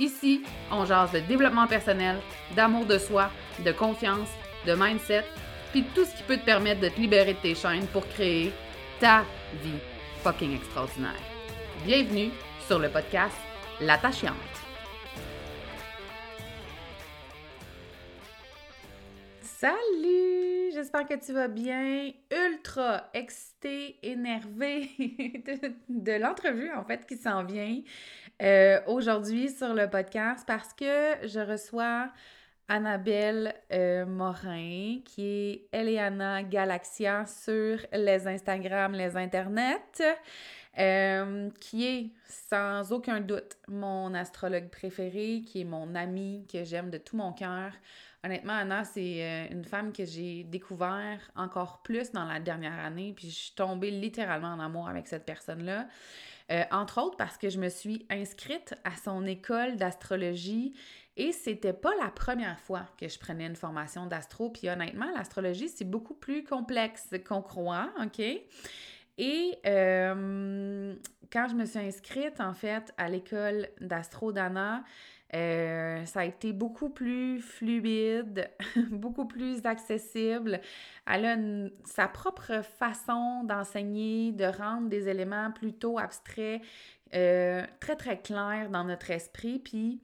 Ici, 0.00 0.42
on 0.72 0.86
jase 0.86 1.12
de 1.12 1.20
développement 1.20 1.66
personnel, 1.66 2.16
d'amour 2.56 2.86
de 2.86 2.96
soi, 2.96 3.30
de 3.62 3.70
confiance, 3.70 4.30
de 4.66 4.72
mindset, 4.72 5.26
puis 5.72 5.84
tout 5.94 6.06
ce 6.06 6.16
qui 6.16 6.22
peut 6.22 6.38
te 6.38 6.44
permettre 6.46 6.80
de 6.80 6.88
te 6.88 6.98
libérer 6.98 7.34
de 7.34 7.38
tes 7.38 7.54
chaînes 7.54 7.86
pour 7.88 8.08
créer 8.08 8.50
ta 8.98 9.26
vie 9.62 9.78
fucking 10.22 10.56
extraordinaire. 10.56 11.20
Bienvenue 11.84 12.30
sur 12.66 12.78
le 12.78 12.88
podcast 12.88 13.36
L'attachante. 13.82 14.32
Salut! 19.42 20.70
J'espère 20.72 21.06
que 21.06 21.22
tu 21.22 21.34
vas 21.34 21.48
bien. 21.48 22.12
Ultra 22.30 23.10
excitée, 23.12 23.98
énervée 24.02 24.88
de, 25.90 26.12
l'entrevue 26.18 26.72
en 26.72 26.84
fait 26.84 27.06
qui 27.06 27.18
s'en 27.18 27.44
vient 27.44 27.82
euh, 28.42 28.80
aujourd'hui 28.86 29.48
sur 29.50 29.74
le 29.74 29.88
podcast 29.88 30.44
parce 30.46 30.72
que 30.72 31.26
je 31.26 31.40
reçois 31.40 32.10
Annabelle 32.68 33.54
euh, 33.72 34.06
Morin 34.06 35.00
qui 35.04 35.24
est 35.26 35.68
Eliana 35.72 36.42
Galaxia 36.42 37.26
sur 37.26 37.78
les 37.92 38.26
Instagram, 38.26 38.92
les 38.92 39.16
internets. 39.16 40.02
Euh, 40.78 41.50
qui 41.58 41.84
est 41.84 42.10
sans 42.28 42.92
aucun 42.92 43.20
doute 43.20 43.58
mon 43.66 44.14
astrologue 44.14 44.68
préféré, 44.68 45.42
qui 45.44 45.62
est 45.62 45.64
mon 45.64 45.96
ami, 45.96 46.46
que 46.50 46.62
j'aime 46.62 46.90
de 46.90 46.98
tout 46.98 47.16
mon 47.16 47.32
cœur. 47.32 47.72
Honnêtement, 48.22 48.52
Anna, 48.52 48.84
c'est 48.84 49.24
euh, 49.24 49.46
une 49.50 49.64
femme 49.64 49.92
que 49.92 50.04
j'ai 50.04 50.44
découvert 50.44 51.18
encore 51.34 51.82
plus 51.82 52.12
dans 52.12 52.24
la 52.24 52.38
dernière 52.38 52.78
année, 52.78 53.14
puis 53.16 53.30
je 53.30 53.34
suis 53.34 53.54
tombée 53.54 53.90
littéralement 53.90 54.48
en 54.48 54.60
amour 54.60 54.88
avec 54.88 55.08
cette 55.08 55.24
personne-là. 55.24 55.86
Euh, 56.50 56.64
entre 56.72 57.00
autres 57.00 57.16
parce 57.16 57.38
que 57.38 57.48
je 57.48 57.60
me 57.60 57.68
suis 57.68 58.04
inscrite 58.10 58.74
à 58.82 58.96
son 58.96 59.24
école 59.24 59.76
d'astrologie 59.76 60.74
et 61.16 61.30
c'était 61.30 61.72
pas 61.72 61.92
la 62.02 62.08
première 62.08 62.58
fois 62.58 62.86
que 62.98 63.06
je 63.08 63.18
prenais 63.20 63.46
une 63.46 63.56
formation 63.56 64.06
d'astro. 64.06 64.50
Puis 64.50 64.68
honnêtement, 64.68 65.06
l'astrologie, 65.14 65.68
c'est 65.68 65.88
beaucoup 65.88 66.14
plus 66.14 66.42
complexe 66.42 67.10
qu'on 67.26 67.40
croit, 67.42 67.90
OK? 68.02 68.20
Et 69.18 69.58
euh, 69.66 70.94
quand 71.32 71.48
je 71.48 71.54
me 71.54 71.66
suis 71.66 71.78
inscrite, 71.78 72.40
en 72.40 72.54
fait, 72.54 72.92
à 72.96 73.08
l'école 73.08 73.68
d'astro 73.80 74.32
d'Anna, 74.32 74.82
euh, 75.34 76.04
ça 76.06 76.20
a 76.20 76.24
été 76.24 76.52
beaucoup 76.52 76.90
plus 76.90 77.40
fluide, 77.40 78.50
beaucoup 78.90 79.26
plus 79.26 79.64
accessible. 79.64 80.60
Elle 81.06 81.24
a 81.24 81.36
sa 81.84 82.08
propre 82.08 82.62
façon 82.62 83.44
d'enseigner, 83.44 84.32
de 84.32 84.44
rendre 84.44 84.88
des 84.88 85.08
éléments 85.08 85.52
plutôt 85.52 85.98
abstraits, 85.98 86.62
euh, 87.14 87.64
très 87.78 87.96
très 87.96 88.20
clairs 88.20 88.70
dans 88.70 88.84
notre 88.84 89.10
esprit. 89.10 89.60
Puis, 89.60 90.00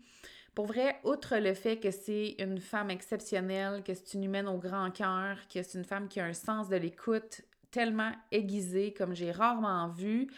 pour 0.54 0.66
vrai, 0.66 1.00
outre 1.04 1.36
le 1.36 1.54
fait 1.54 1.78
que 1.78 1.90
c'est 1.90 2.36
une 2.38 2.60
femme 2.60 2.90
exceptionnelle, 2.90 3.82
que 3.82 3.94
c'est 3.94 4.14
une 4.14 4.24
humaine 4.24 4.48
au 4.48 4.58
grand 4.58 4.90
cœur, 4.90 5.38
que 5.52 5.62
c'est 5.62 5.76
une 5.76 5.84
femme 5.84 6.08
qui 6.08 6.20
a 6.20 6.24
un 6.24 6.32
sens 6.32 6.68
de 6.68 6.76
l'écoute 6.76 7.42
tellement 7.70 8.12
aiguisé 8.30 8.94
comme 8.94 9.14
j'ai 9.14 9.32
rarement 9.32 9.88
vu, 9.88 10.28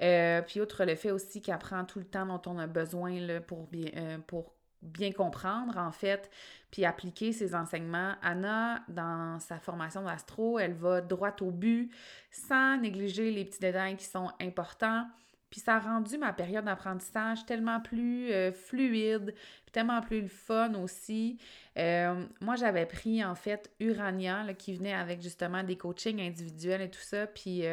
euh, 0.00 0.42
puis 0.42 0.60
outre 0.60 0.84
le 0.84 0.94
fait 0.94 1.10
aussi 1.10 1.42
qu'elle 1.42 1.58
prend 1.58 1.84
tout 1.84 1.98
le 1.98 2.04
temps 2.04 2.26
dont 2.26 2.40
on 2.50 2.58
a 2.58 2.66
besoin 2.66 3.18
là, 3.20 3.40
pour, 3.40 3.66
bien, 3.66 3.90
euh, 3.96 4.18
pour 4.26 4.54
bien 4.80 5.10
comprendre, 5.10 5.76
en 5.76 5.90
fait, 5.90 6.30
puis 6.70 6.84
appliquer 6.84 7.32
ses 7.32 7.54
enseignements. 7.54 8.14
Anna, 8.22 8.82
dans 8.88 9.40
sa 9.40 9.58
formation 9.58 10.02
d'astro, 10.02 10.58
elle 10.58 10.74
va 10.74 11.00
droit 11.00 11.34
au 11.40 11.50
but, 11.50 11.90
sans 12.30 12.78
négliger 12.78 13.30
les 13.32 13.44
petits 13.44 13.58
détails 13.58 13.96
qui 13.96 14.04
sont 14.04 14.30
importants. 14.40 15.04
Puis 15.50 15.60
ça 15.60 15.76
a 15.76 15.78
rendu 15.78 16.18
ma 16.18 16.34
période 16.34 16.66
d'apprentissage 16.66 17.46
tellement 17.46 17.80
plus 17.80 18.30
euh, 18.30 18.52
fluide, 18.52 19.34
tellement 19.72 20.02
plus 20.02 20.28
fun 20.28 20.74
aussi. 20.74 21.38
moi, 21.76 22.54
j'avais 22.56 22.84
pris 22.86 23.24
en 23.24 23.34
fait 23.34 23.70
Urania, 23.80 24.52
qui 24.54 24.74
venait 24.74 24.92
avec 24.92 25.22
justement 25.22 25.64
des 25.64 25.76
coachings 25.76 26.20
individuels 26.20 26.82
et 26.82 26.90
tout 26.90 27.00
ça. 27.00 27.26
Puis 27.26 27.64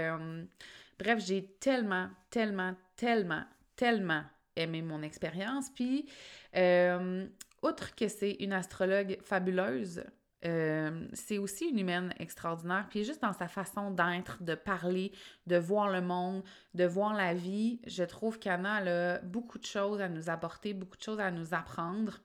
Bref, 1.00 1.24
j'ai 1.26 1.46
tellement, 1.60 2.10
tellement, 2.30 2.76
tellement, 2.96 3.44
tellement 3.76 4.24
aimé 4.56 4.82
mon 4.82 5.02
expérience. 5.02 5.70
Puis, 5.70 6.10
euh, 6.56 7.28
outre 7.62 7.96
que 7.96 8.08
c'est 8.08 8.38
une 8.40 8.54
astrologue 8.54 9.18
fabuleuse, 9.22 10.04
euh, 10.46 11.08
c'est 11.14 11.38
aussi 11.38 11.66
une 11.66 11.80
humaine 11.80 12.14
extraordinaire. 12.20 12.86
Puis 12.90 13.04
juste 13.04 13.22
dans 13.22 13.34
sa 13.34 13.48
façon 13.48 13.92
d'être, 13.92 14.44
de 14.44 14.54
parler, 14.54 15.12
de 15.48 15.58
voir 15.58 15.90
le 15.90 16.02
monde, 16.02 16.44
de 16.74 16.86
voir 16.86 17.14
la 17.14 17.34
vie, 17.34 17.80
je 17.88 18.04
trouve 18.04 18.38
qu'Anna 18.38 18.76
a 19.16 19.20
beaucoup 19.20 19.58
de 19.58 19.66
choses 19.66 20.02
à 20.02 20.10
nous 20.10 20.30
apporter, 20.30 20.74
beaucoup 20.74 20.98
de 20.98 21.02
choses 21.02 21.20
à 21.20 21.32
nous 21.32 21.54
apprendre. 21.54 22.20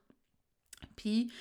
Puis 0.97 1.33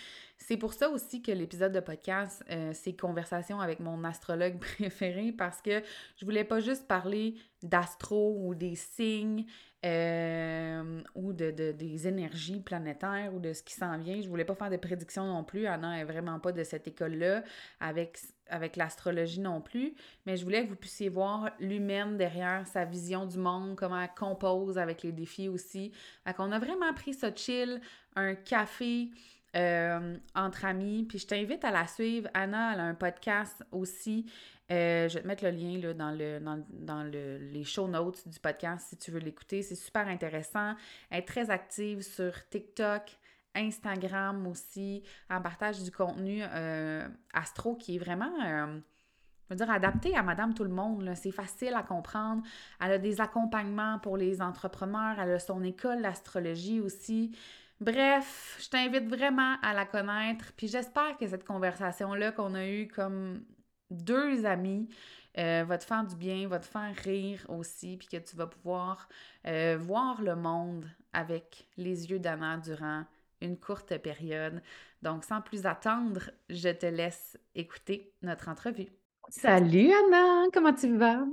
c'est 0.49 0.57
pour 0.57 0.73
ça 0.73 0.89
aussi 0.89 1.21
que 1.21 1.31
l'épisode 1.31 1.71
de 1.73 1.79
podcast, 1.79 2.43
euh, 2.49 2.71
c'est 2.73 2.93
conversation 2.93 3.61
avec 3.61 3.79
mon 3.79 4.03
astrologue 4.03 4.57
préféré 4.77 5.31
parce 5.31 5.61
que 5.61 5.83
je 6.17 6.25
voulais 6.25 6.43
pas 6.43 6.59
juste 6.59 6.87
parler 6.87 7.35
d'astro 7.61 8.35
ou 8.35 8.55
des 8.55 8.73
signes 8.73 9.45
euh, 9.85 11.01
ou 11.13 11.33
de, 11.33 11.51
des 11.51 12.07
énergies 12.07 12.61
planétaires 12.61 13.31
ou 13.35 13.39
de 13.39 13.53
ce 13.53 13.61
qui 13.61 13.75
s'en 13.75 13.95
vient. 13.99 14.19
Je 14.19 14.27
voulais 14.27 14.43
pas 14.43 14.55
faire 14.55 14.71
de 14.71 14.77
prédictions 14.77 15.23
non 15.23 15.43
plus. 15.43 15.67
Anna 15.67 15.99
est 15.99 16.03
vraiment 16.03 16.39
pas 16.39 16.51
de 16.51 16.63
cette 16.63 16.87
école-là 16.87 17.43
avec, 17.79 18.17
avec 18.47 18.75
l'astrologie 18.75 19.41
non 19.41 19.61
plus. 19.61 19.93
Mais 20.25 20.35
je 20.35 20.45
voulais 20.45 20.63
que 20.63 20.69
vous 20.69 20.75
puissiez 20.75 21.09
voir 21.09 21.51
l'humaine 21.59 22.17
derrière 22.17 22.65
sa 22.65 22.85
vision 22.85 23.27
du 23.27 23.37
monde, 23.37 23.75
comment 23.75 24.01
elle 24.01 24.09
compose 24.17 24.79
avec 24.79 25.03
les 25.03 25.11
défis 25.11 25.47
aussi. 25.47 25.91
Fait 26.25 26.33
qu'on 26.33 26.51
a 26.51 26.57
vraiment 26.57 26.91
pris 26.95 27.13
ça 27.13 27.29
chill, 27.35 27.79
un 28.15 28.33
café. 28.33 29.11
Euh, 29.55 30.15
entre 30.35 30.65
amis. 30.65 31.05
Puis 31.09 31.19
je 31.19 31.27
t'invite 31.27 31.63
à 31.63 31.71
la 31.71 31.87
suivre. 31.87 32.29
Anna, 32.35 32.73
elle 32.73 32.79
a 32.79 32.83
un 32.83 32.93
podcast 32.93 33.63
aussi. 33.71 34.31
Euh, 34.71 35.09
je 35.09 35.15
vais 35.15 35.21
te 35.23 35.27
mettre 35.27 35.43
le 35.43 35.49
lien 35.49 35.79
là, 35.79 35.93
dans, 35.95 36.11
le, 36.11 36.39
dans, 36.69 37.03
le, 37.03 37.37
les 37.37 37.63
show 37.63 37.87
notes 37.87 38.27
du 38.27 38.39
podcast 38.39 38.89
si 38.89 38.97
tu 38.97 39.09
veux 39.09 39.19
l'écouter. 39.19 39.63
C'est 39.63 39.73
super 39.73 40.07
intéressant. 40.07 40.75
Elle 41.09 41.19
est 41.19 41.27
très 41.27 41.49
active 41.49 42.03
sur 42.03 42.31
TikTok, 42.49 43.17
Instagram 43.55 44.45
aussi. 44.45 45.01
Elle 45.31 45.41
partage 45.41 45.81
du 45.81 45.91
contenu 45.91 46.41
euh, 46.43 47.07
astro 47.33 47.75
qui 47.75 47.95
est 47.95 47.99
vraiment. 47.99 48.31
je 48.39 49.49
veux 49.49 49.55
dire, 49.55 49.71
adapté 49.71 50.15
à 50.15 50.21
Madame 50.21 50.53
Tout 50.53 50.63
le 50.63 50.69
Monde. 50.69 51.11
C'est 51.15 51.31
facile 51.31 51.73
à 51.73 51.81
comprendre. 51.81 52.43
Elle 52.79 52.91
a 52.91 52.97
des 52.99 53.19
accompagnements 53.19 53.97
pour 53.97 54.15
les 54.15 54.43
entrepreneurs. 54.43 55.19
Elle 55.19 55.31
a 55.31 55.39
son 55.39 55.63
école 55.63 56.03
d'astrologie 56.03 56.81
aussi. 56.81 57.35
Bref, 57.79 58.57
je 58.61 58.69
t'invite 58.69 59.07
vraiment 59.07 59.55
à 59.61 59.73
la 59.73 59.85
connaître. 59.85 60.51
Puis 60.57 60.67
j'espère 60.67 61.17
que 61.17 61.27
cette 61.27 61.45
conversation-là 61.45 62.31
qu'on 62.31 62.53
a 62.53 62.67
eue 62.67 62.87
comme 62.87 63.45
deux 63.89 64.45
amis 64.45 64.89
euh, 65.37 65.63
va 65.65 65.77
te 65.77 65.85
faire 65.85 66.05
du 66.05 66.15
bien, 66.15 66.47
va 66.47 66.59
te 66.59 66.65
faire 66.65 66.93
rire 67.03 67.45
aussi, 67.47 67.97
puis 67.97 68.07
que 68.07 68.17
tu 68.17 68.35
vas 68.35 68.47
pouvoir 68.47 69.07
euh, 69.47 69.77
voir 69.79 70.21
le 70.21 70.35
monde 70.35 70.85
avec 71.13 71.67
les 71.77 72.09
yeux 72.11 72.19
d'Anna 72.19 72.57
durant 72.57 73.05
une 73.41 73.57
courte 73.57 73.97
période. 73.99 74.61
Donc, 75.01 75.23
sans 75.23 75.41
plus 75.41 75.65
attendre, 75.65 76.31
je 76.49 76.69
te 76.69 76.85
laisse 76.85 77.37
écouter 77.55 78.13
notre 78.21 78.49
entrevue. 78.49 78.89
Salut 79.29 79.91
Anna, 79.93 80.47
comment 80.53 80.73
tu 80.73 80.97
vas? 80.97 81.25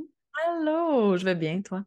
Allô, 0.46 1.16
je 1.16 1.24
vais 1.24 1.34
bien, 1.34 1.62
toi? 1.62 1.84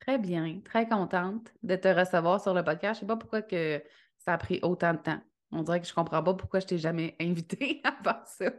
Très 0.00 0.18
bien, 0.18 0.60
très 0.64 0.88
contente 0.88 1.52
de 1.62 1.76
te 1.76 1.88
recevoir 1.88 2.40
sur 2.40 2.54
le 2.54 2.64
podcast. 2.64 3.00
Je 3.00 3.04
ne 3.04 3.08
sais 3.08 3.14
pas 3.14 3.16
pourquoi 3.16 3.42
que 3.42 3.82
ça 4.18 4.34
a 4.34 4.38
pris 4.38 4.60
autant 4.62 4.94
de 4.94 4.98
temps. 4.98 5.20
On 5.50 5.62
dirait 5.62 5.80
que 5.80 5.86
je 5.86 5.92
ne 5.92 5.96
comprends 5.96 6.22
pas 6.22 6.34
pourquoi 6.34 6.60
je 6.60 6.66
t'ai 6.66 6.78
jamais 6.78 7.16
invité 7.20 7.80
à 7.84 7.92
faire 8.02 8.22
ça. 8.26 8.50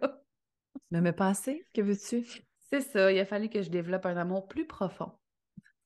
Ne 0.91 1.01
me 1.01 1.11
pas 1.11 1.29
assez, 1.29 1.65
que 1.73 1.81
veux-tu? 1.81 2.25
C'est 2.69 2.81
ça, 2.81 3.11
il 3.11 3.19
a 3.19 3.25
fallu 3.25 3.49
que 3.49 3.61
je 3.61 3.69
développe 3.69 4.05
un 4.05 4.17
amour 4.17 4.47
plus 4.47 4.67
profond. 4.67 5.11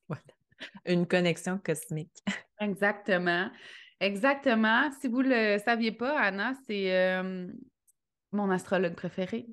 Voilà. 0.08 0.22
Une 0.86 1.06
connexion 1.06 1.58
cosmique. 1.58 2.22
Exactement. 2.60 3.50
Exactement. 4.00 4.90
Si 5.00 5.08
vous 5.08 5.22
ne 5.22 5.54
le 5.54 5.58
saviez 5.58 5.92
pas, 5.92 6.18
Anna, 6.20 6.52
c'est 6.66 6.94
euh, 6.94 7.48
mon 8.32 8.50
astrologue 8.50 8.94
préféré. 8.94 9.46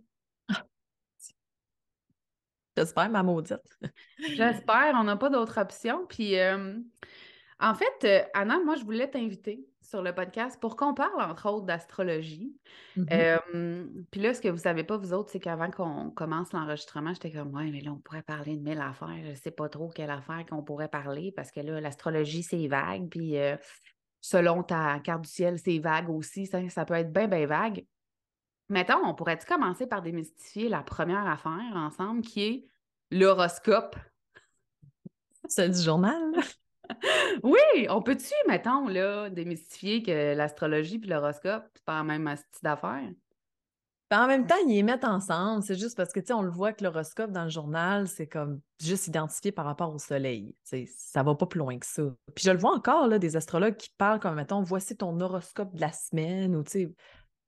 J'espère, 2.77 3.09
ma 3.09 3.23
maudite. 3.23 3.59
J'espère, 4.19 4.93
on 4.95 5.03
n'a 5.03 5.17
pas 5.17 5.29
d'autre 5.29 5.59
option. 5.59 6.05
Puis, 6.07 6.39
euh, 6.39 6.77
en 7.59 7.75
fait, 7.75 8.03
euh, 8.03 8.23
Anna, 8.33 8.59
moi, 8.63 8.75
je 8.75 8.83
voulais 8.83 9.09
t'inviter 9.09 9.65
sur 9.81 10.01
le 10.01 10.15
podcast 10.15 10.59
pour 10.59 10.77
qu'on 10.77 10.93
parle, 10.93 11.21
entre 11.21 11.49
autres, 11.49 11.65
d'astrologie. 11.65 12.55
Mhm. 12.95 14.05
puis 14.09 14.21
là, 14.21 14.33
ce 14.33 14.41
que 14.41 14.47
vous 14.47 14.55
ne 14.55 14.61
savez 14.61 14.83
pas, 14.85 14.95
vous 14.95 15.11
autres, 15.11 15.31
c'est 15.31 15.39
qu'avant 15.39 15.69
qu'on 15.69 16.11
commence 16.11 16.53
l'enregistrement, 16.53 17.13
j'étais 17.13 17.31
comme, 17.31 17.53
ouais, 17.53 17.69
mais 17.71 17.81
là, 17.81 17.91
on 17.91 17.97
pourrait 17.97 18.21
parler 18.21 18.55
de 18.55 18.63
mille 18.63 18.79
affaires. 18.79 19.19
Je 19.23 19.31
ne 19.31 19.35
sais 19.35 19.51
pas 19.51 19.67
trop 19.67 19.89
quelle 19.89 20.09
affaire 20.09 20.45
qu'on 20.49 20.63
pourrait 20.63 20.87
parler 20.87 21.33
parce 21.35 21.51
que 21.51 21.59
là, 21.59 21.81
l'astrologie, 21.81 22.41
c'est 22.41 22.67
vague. 22.67 23.09
Puis, 23.09 23.37
euh, 23.37 23.57
selon 24.21 24.63
ta 24.63 24.99
carte 24.99 25.23
du 25.23 25.29
ciel, 25.29 25.59
c'est 25.59 25.79
vague 25.79 26.09
aussi. 26.09 26.45
Ça, 26.45 26.67
ça 26.69 26.85
peut 26.85 26.93
être 26.93 27.11
bien, 27.11 27.27
bien 27.27 27.45
vague. 27.45 27.83
Mettons, 28.71 29.05
on 29.05 29.13
pourrait-tu 29.13 29.45
commencer 29.45 29.85
par 29.85 30.01
démystifier 30.01 30.69
la 30.69 30.81
première 30.81 31.27
affaire 31.27 31.75
ensemble 31.75 32.21
qui 32.21 32.41
est 32.41 32.67
l'horoscope? 33.11 33.97
C'est 35.49 35.67
du 35.67 35.81
journal? 35.81 36.31
oui, 37.43 37.59
on 37.89 38.01
peut-tu, 38.01 38.33
mettons, 38.47 38.87
là, 38.87 39.29
démystifier 39.29 40.01
que 40.01 40.35
l'astrologie 40.35 41.01
et 41.03 41.07
l'horoscope, 41.07 41.65
c'est 41.73 41.83
pas 41.83 41.97
la 41.97 42.03
même 42.03 42.33
style 42.37 42.63
d'affaires? 42.63 43.11
Ben, 44.09 44.23
en 44.23 44.27
même 44.27 44.47
temps, 44.47 44.55
ils 44.65 44.73
les 44.73 44.83
mettent 44.83 45.03
ensemble. 45.03 45.63
C'est 45.63 45.77
juste 45.77 45.97
parce 45.97 46.13
que, 46.13 46.21
tu 46.21 46.27
sais, 46.27 46.33
on 46.33 46.41
le 46.41 46.49
voit 46.49 46.71
que 46.71 46.85
l'horoscope 46.85 47.31
dans 47.31 47.43
le 47.43 47.49
journal, 47.49 48.07
c'est 48.07 48.27
comme 48.27 48.61
juste 48.81 49.07
identifié 49.07 49.51
par 49.51 49.65
rapport 49.65 49.93
au 49.93 49.99
soleil. 49.99 50.55
Sais, 50.63 50.85
ça 50.97 51.23
va 51.23 51.35
pas 51.35 51.45
plus 51.45 51.59
loin 51.59 51.77
que 51.77 51.85
ça. 51.85 52.03
Puis 52.35 52.45
je 52.45 52.51
le 52.51 52.57
vois 52.57 52.73
encore, 52.73 53.07
là, 53.07 53.19
des 53.19 53.35
astrologues 53.35 53.75
qui 53.75 53.89
parlent 53.97 54.19
comme, 54.21 54.35
mettons, 54.35 54.61
voici 54.61 54.95
ton 54.95 55.19
horoscope 55.19 55.73
de 55.75 55.81
la 55.81 55.91
semaine 55.91 56.55
ou, 56.55 56.63
tu 56.63 56.71
sais, 56.71 56.95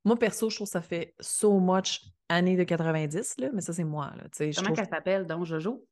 moi, 0.06 0.18
perso, 0.18 0.50
je 0.50 0.56
trouve 0.56 0.68
que 0.68 0.72
ça 0.72 0.82
fait 0.82 1.14
so 1.20 1.60
much 1.60 2.02
années 2.30 2.58
de 2.58 2.64
90, 2.64 3.36
là, 3.38 3.50
mais 3.54 3.62
ça, 3.62 3.74
c'est 3.74 3.84
moi. 3.84 4.14
Là, 4.18 4.24
Comment 4.38 4.52
trouve... 4.52 4.76
qu'elle 4.76 4.90
s'appelle, 4.90 5.26
donc 5.26 5.46
Jojo? 5.46 5.86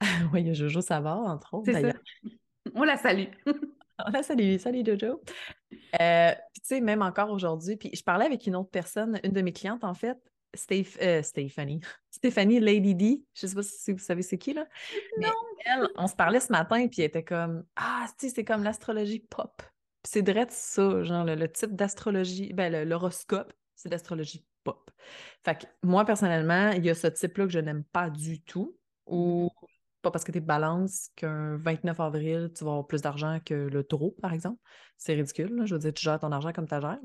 oui, 0.32 0.42
il 0.42 0.46
y 0.48 0.50
a 0.50 0.52
Jojo 0.52 0.80
Savard, 0.80 1.20
entre 1.20 1.54
autres, 1.54 1.72
d'ailleurs. 1.72 2.00
On 2.74 2.84
la 2.84 2.96
salue. 2.96 3.28
On 4.06 4.10
la 4.10 4.22
salue. 4.22 4.56
Salut, 4.58 4.84
Jojo. 4.84 5.22
Euh, 6.00 6.32
puis, 6.32 6.60
tu 6.60 6.60
sais, 6.62 6.80
même 6.80 7.02
encore 7.02 7.30
aujourd'hui, 7.30 7.76
puis 7.76 7.90
je 7.92 8.02
parlais 8.02 8.26
avec 8.26 8.46
une 8.46 8.56
autre 8.56 8.70
personne, 8.70 9.20
une 9.24 9.32
de 9.32 9.42
mes 9.42 9.52
clientes, 9.52 9.84
en 9.84 9.94
fait, 9.94 10.18
Steph, 10.54 10.98
euh, 11.00 11.22
Stéphanie. 11.22 11.80
Stéphanie 12.10 12.60
Lady 12.60 12.94
D. 12.94 13.22
Je 13.34 13.46
sais 13.46 13.54
pas 13.54 13.62
si 13.62 13.92
vous 13.92 13.98
savez 13.98 14.22
c'est 14.22 14.38
qui, 14.38 14.52
là. 14.52 14.66
Non. 15.18 15.28
elle, 15.64 15.88
on 15.96 16.06
se 16.06 16.14
parlait 16.14 16.40
ce 16.40 16.50
matin, 16.52 16.88
puis 16.88 17.02
elle 17.02 17.08
était 17.08 17.24
comme 17.24 17.64
Ah, 17.76 18.06
tu 18.18 18.28
sais, 18.28 18.34
c'est 18.34 18.44
comme 18.44 18.64
l'astrologie 18.64 19.20
pop 19.20 19.62
c'est 20.04 20.22
direct 20.22 20.52
ça, 20.52 21.02
genre 21.04 21.24
le, 21.24 21.50
type 21.50 21.74
d'astrologie, 21.74 22.52
ben 22.52 22.88
l'horoscope, 22.88 23.52
c'est 23.74 23.88
l'astrologie 23.88 24.44
pop. 24.64 24.90
Fait 25.44 25.58
que 25.58 25.66
moi, 25.82 26.04
personnellement, 26.04 26.70
il 26.70 26.84
y 26.84 26.90
a 26.90 26.94
ce 26.94 27.06
type-là 27.06 27.46
que 27.46 27.52
je 27.52 27.58
n'aime 27.58 27.84
pas 27.84 28.10
du 28.10 28.42
tout, 28.42 28.76
ou 29.06 29.50
pas 30.02 30.10
parce 30.10 30.24
que 30.24 30.32
tu 30.32 30.38
es 30.38 30.40
balance 30.40 31.10
qu'un 31.16 31.56
29 31.58 32.00
avril, 32.00 32.50
tu 32.56 32.64
vas 32.64 32.70
avoir 32.70 32.86
plus 32.86 33.02
d'argent 33.02 33.38
que 33.44 33.54
le 33.54 33.84
taureau, 33.84 34.16
par 34.22 34.32
exemple. 34.32 34.58
C'est 34.96 35.14
ridicule. 35.14 35.62
Je 35.66 35.74
veux 35.74 35.78
dire, 35.78 35.92
tu 35.92 36.02
gères 36.02 36.18
ton 36.18 36.32
argent 36.32 36.52
comme 36.52 36.66
tu 36.66 36.80
gères. 36.80 36.98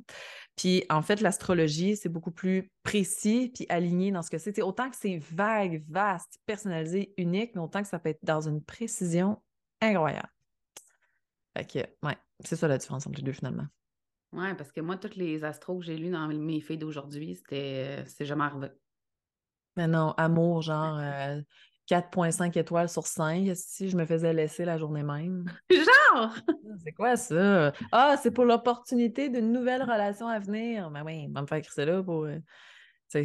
Puis, 0.55 0.83
en 0.89 1.01
fait, 1.01 1.21
l'astrologie, 1.21 1.97
c'est 1.97 2.09
beaucoup 2.09 2.31
plus 2.31 2.71
précis 2.83 3.51
puis 3.53 3.65
aligné 3.69 4.11
dans 4.11 4.21
ce 4.21 4.29
que 4.29 4.37
c'est. 4.37 4.61
Autant 4.61 4.89
que 4.89 4.95
c'est 4.95 5.17
vague, 5.17 5.83
vaste, 5.89 6.39
personnalisé, 6.45 7.13
unique, 7.17 7.51
mais 7.55 7.61
autant 7.61 7.81
que 7.81 7.87
ça 7.87 7.99
peut 7.99 8.09
être 8.09 8.23
dans 8.23 8.47
une 8.47 8.63
précision 8.63 9.41
incroyable. 9.81 10.29
Fait 11.55 11.65
que, 11.65 12.07
ouais, 12.07 12.17
c'est 12.41 12.55
ça 12.55 12.67
la 12.67 12.77
différence 12.77 13.07
entre 13.07 13.17
les 13.17 13.23
deux 13.23 13.33
finalement. 13.33 13.65
Ouais, 14.33 14.53
parce 14.55 14.71
que 14.71 14.81
moi, 14.81 14.97
toutes 14.97 15.15
les 15.15 15.43
astros 15.43 15.79
que 15.79 15.85
j'ai 15.85 15.95
lus 15.95 16.09
dans 16.09 16.27
mes 16.27 16.59
filles 16.59 16.77
d'aujourd'hui, 16.77 17.35
c'était 17.35 18.03
c'est 18.05 18.25
jamais 18.25 18.43
arrivé. 18.43 18.67
Mais 19.77 19.87
non, 19.87 20.13
amour, 20.17 20.61
genre 20.61 20.99
4.5 21.87 22.57
euh, 22.57 22.59
étoiles 22.59 22.89
sur 22.89 23.07
5, 23.07 23.51
si 23.55 23.89
je 23.89 23.95
me 23.95 24.05
faisais 24.05 24.33
laisser 24.33 24.65
la 24.65 24.77
journée 24.77 25.03
même. 25.03 25.45
Genre! 25.69 26.35
C'est 26.83 26.93
quoi 26.93 27.15
ça? 27.17 27.73
Ah, 27.91 28.15
c'est 28.21 28.31
pour 28.31 28.45
l'opportunité 28.45 29.29
d'une 29.29 29.51
nouvelle 29.51 29.83
relation 29.83 30.27
à 30.27 30.39
venir. 30.39 30.89
Ben 30.91 31.03
oui, 31.05 31.27
va 31.31 31.41
me 31.41 31.47
faire 31.47 31.57
écrire 31.57 31.73
ça 31.73 31.85
là 31.85 32.03
pour. 32.03 32.25
Euh, 32.25 32.39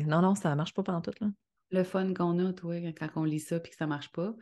non, 0.06 0.23
non, 0.23 0.35
ça 0.35 0.55
marche 0.55 0.75
pas 0.75 0.82
pendant 0.82 1.00
tout, 1.00 1.12
là 1.21 1.29
le 1.70 1.84
fun 1.84 2.12
qu'on 2.14 2.38
a, 2.44 2.52
toi, 2.52 2.76
quand 2.99 3.08
on 3.17 3.25
lit 3.25 3.40
ça 3.40 3.61
puis 3.61 3.70
que 3.70 3.76
ça 3.76 3.87
marche 3.87 4.11
pas. 4.12 4.34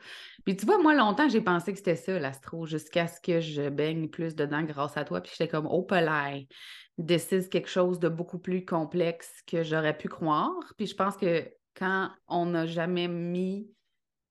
Puis 0.44 0.56
tu 0.56 0.66
vois, 0.66 0.78
moi, 0.78 0.94
longtemps, 0.94 1.28
j'ai 1.28 1.40
pensé 1.40 1.72
que 1.72 1.78
c'était 1.78 1.96
ça, 1.96 2.18
l'astro, 2.18 2.66
jusqu'à 2.66 3.06
ce 3.06 3.20
que 3.20 3.40
je 3.40 3.68
baigne 3.68 4.08
plus 4.08 4.34
dedans 4.34 4.62
grâce 4.62 4.96
à 4.96 5.04
toi. 5.04 5.20
Puis 5.20 5.32
j'étais 5.36 5.50
comme, 5.50 5.66
oh, 5.66 5.82
pelay, 5.82 6.48
décide 6.96 7.48
quelque 7.48 7.68
chose 7.68 7.98
de 7.98 8.08
beaucoup 8.08 8.38
plus 8.38 8.64
complexe 8.64 9.42
que 9.46 9.62
j'aurais 9.62 9.96
pu 9.96 10.08
croire. 10.08 10.54
Puis 10.76 10.86
je 10.86 10.94
pense 10.94 11.16
que 11.16 11.48
quand 11.74 12.10
on 12.26 12.46
n'a 12.46 12.66
jamais 12.66 13.08
mis 13.08 13.70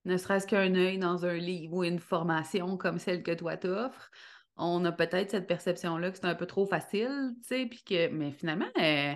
ne 0.06 0.18
serait-ce 0.18 0.48
qu'un 0.48 0.74
œil 0.76 0.98
dans 0.98 1.26
un 1.26 1.36
livre 1.36 1.74
ou 1.74 1.84
une 1.84 2.00
formation 2.00 2.78
comme 2.78 2.98
celle 2.98 3.24
que 3.24 3.34
toi 3.34 3.58
t'offres, 3.58 4.10
on 4.56 4.84
a 4.86 4.92
peut-être 4.92 5.32
cette 5.32 5.48
perception-là 5.48 6.12
que 6.12 6.18
c'est 6.18 6.26
un 6.26 6.36
peu 6.36 6.48
trop 6.48 6.66
facile, 6.66 7.34
tu 7.42 7.48
sais, 7.48 7.66
puis 7.68 7.84
que, 7.84 8.08
mais 8.08 8.32
finalement, 8.32 8.70
euh, 8.80 9.14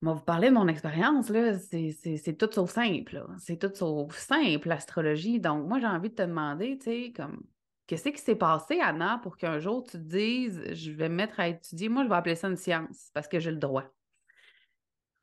moi, 0.00 0.14
vous 0.14 0.22
parlez 0.22 0.48
de 0.48 0.54
mon 0.54 0.68
expérience, 0.68 1.28
là, 1.28 1.58
c'est 1.58 2.38
tout 2.38 2.50
sauf 2.52 2.70
simple. 2.70 3.26
C'est 3.38 3.58
tout 3.58 3.74
sauf 3.74 4.16
simple, 4.16 4.68
l'astrologie. 4.68 5.40
Donc, 5.40 5.66
moi, 5.66 5.80
j'ai 5.80 5.86
envie 5.86 6.10
de 6.10 6.14
te 6.14 6.22
demander, 6.22 6.78
tu 6.78 6.84
sais, 6.84 7.12
comme, 7.14 7.42
qu'est-ce 7.86 8.08
qui 8.08 8.18
s'est 8.18 8.36
passé, 8.36 8.78
Anna, 8.80 9.18
pour 9.22 9.36
qu'un 9.36 9.58
jour 9.58 9.82
tu 9.82 9.92
te 9.92 9.96
dises, 9.96 10.62
je 10.72 10.92
vais 10.92 11.08
me 11.08 11.16
mettre 11.16 11.40
à 11.40 11.48
étudier? 11.48 11.88
Moi, 11.88 12.04
je 12.04 12.08
vais 12.08 12.14
appeler 12.14 12.36
ça 12.36 12.48
une 12.48 12.56
science 12.56 13.10
parce 13.12 13.26
que 13.26 13.40
j'ai 13.40 13.50
le 13.50 13.56
droit. 13.56 13.84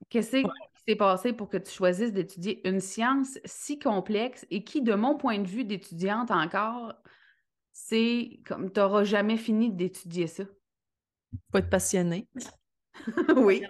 Qu'est-ce 0.10 0.38
qui 0.38 0.48
s'est 0.88 0.95
passé 0.95 1.31
pour 1.31 1.48
que 1.48 1.57
tu 1.57 1.71
choisisses 1.71 2.12
d'étudier 2.12 2.68
une 2.68 2.81
science 2.81 3.39
si 3.45 3.80
complexe 3.80 4.45
et 4.50 4.66
qui, 4.66 4.81
de 4.81 4.94
mon 4.94 5.16
point 5.16 5.39
de 5.39 5.48
vue 5.48 5.63
d'étudiante 5.63 6.31
encore, 6.31 6.94
c'est 7.71 8.42
comme 8.45 8.71
tu 8.71 8.80
n'auras 8.80 9.06
jamais 9.06 9.38
fini 9.38 9.71
d'étudier 9.71 10.28
ça? 10.28 10.44
Faut 11.51 11.60
être 11.60 11.69
passionné. 11.69 12.28
oui. 13.38 13.63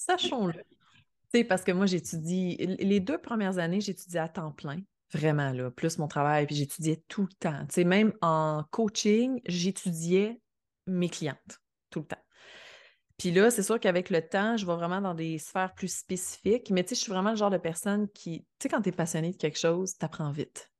Sachons-le. 0.00 1.44
parce 1.44 1.62
que 1.62 1.72
moi, 1.72 1.84
j'étudie, 1.84 2.56
les 2.56 3.00
deux 3.00 3.18
premières 3.18 3.58
années, 3.58 3.82
j'étudiais 3.82 4.20
à 4.20 4.28
temps 4.28 4.50
plein, 4.50 4.78
vraiment, 5.12 5.52
là, 5.52 5.70
plus 5.70 5.98
mon 5.98 6.08
travail, 6.08 6.46
puis 6.46 6.56
j'étudiais 6.56 7.02
tout 7.08 7.22
le 7.22 7.34
temps. 7.38 7.66
Tu 7.66 7.74
sais, 7.74 7.84
même 7.84 8.14
en 8.22 8.64
coaching, 8.70 9.42
j'étudiais 9.46 10.40
mes 10.86 11.10
clientes 11.10 11.60
tout 11.90 12.00
le 12.00 12.06
temps. 12.06 12.24
Puis 13.18 13.30
là, 13.30 13.50
c'est 13.50 13.62
sûr 13.62 13.78
qu'avec 13.78 14.08
le 14.08 14.26
temps, 14.26 14.56
je 14.56 14.64
vais 14.64 14.74
vraiment 14.74 15.02
dans 15.02 15.12
des 15.12 15.36
sphères 15.36 15.74
plus 15.74 15.94
spécifiques, 15.94 16.70
mais 16.70 16.82
tu 16.82 16.90
sais, 16.90 16.94
je 16.94 17.00
suis 17.02 17.12
vraiment 17.12 17.30
le 17.30 17.36
genre 17.36 17.50
de 17.50 17.58
personne 17.58 18.08
qui, 18.08 18.40
tu 18.40 18.46
sais, 18.62 18.68
quand 18.70 18.80
tu 18.80 18.88
es 18.88 18.92
passionné 18.92 19.32
de 19.32 19.36
quelque 19.36 19.58
chose, 19.58 19.98
tu 19.98 20.04
apprends 20.06 20.30
vite. 20.30 20.70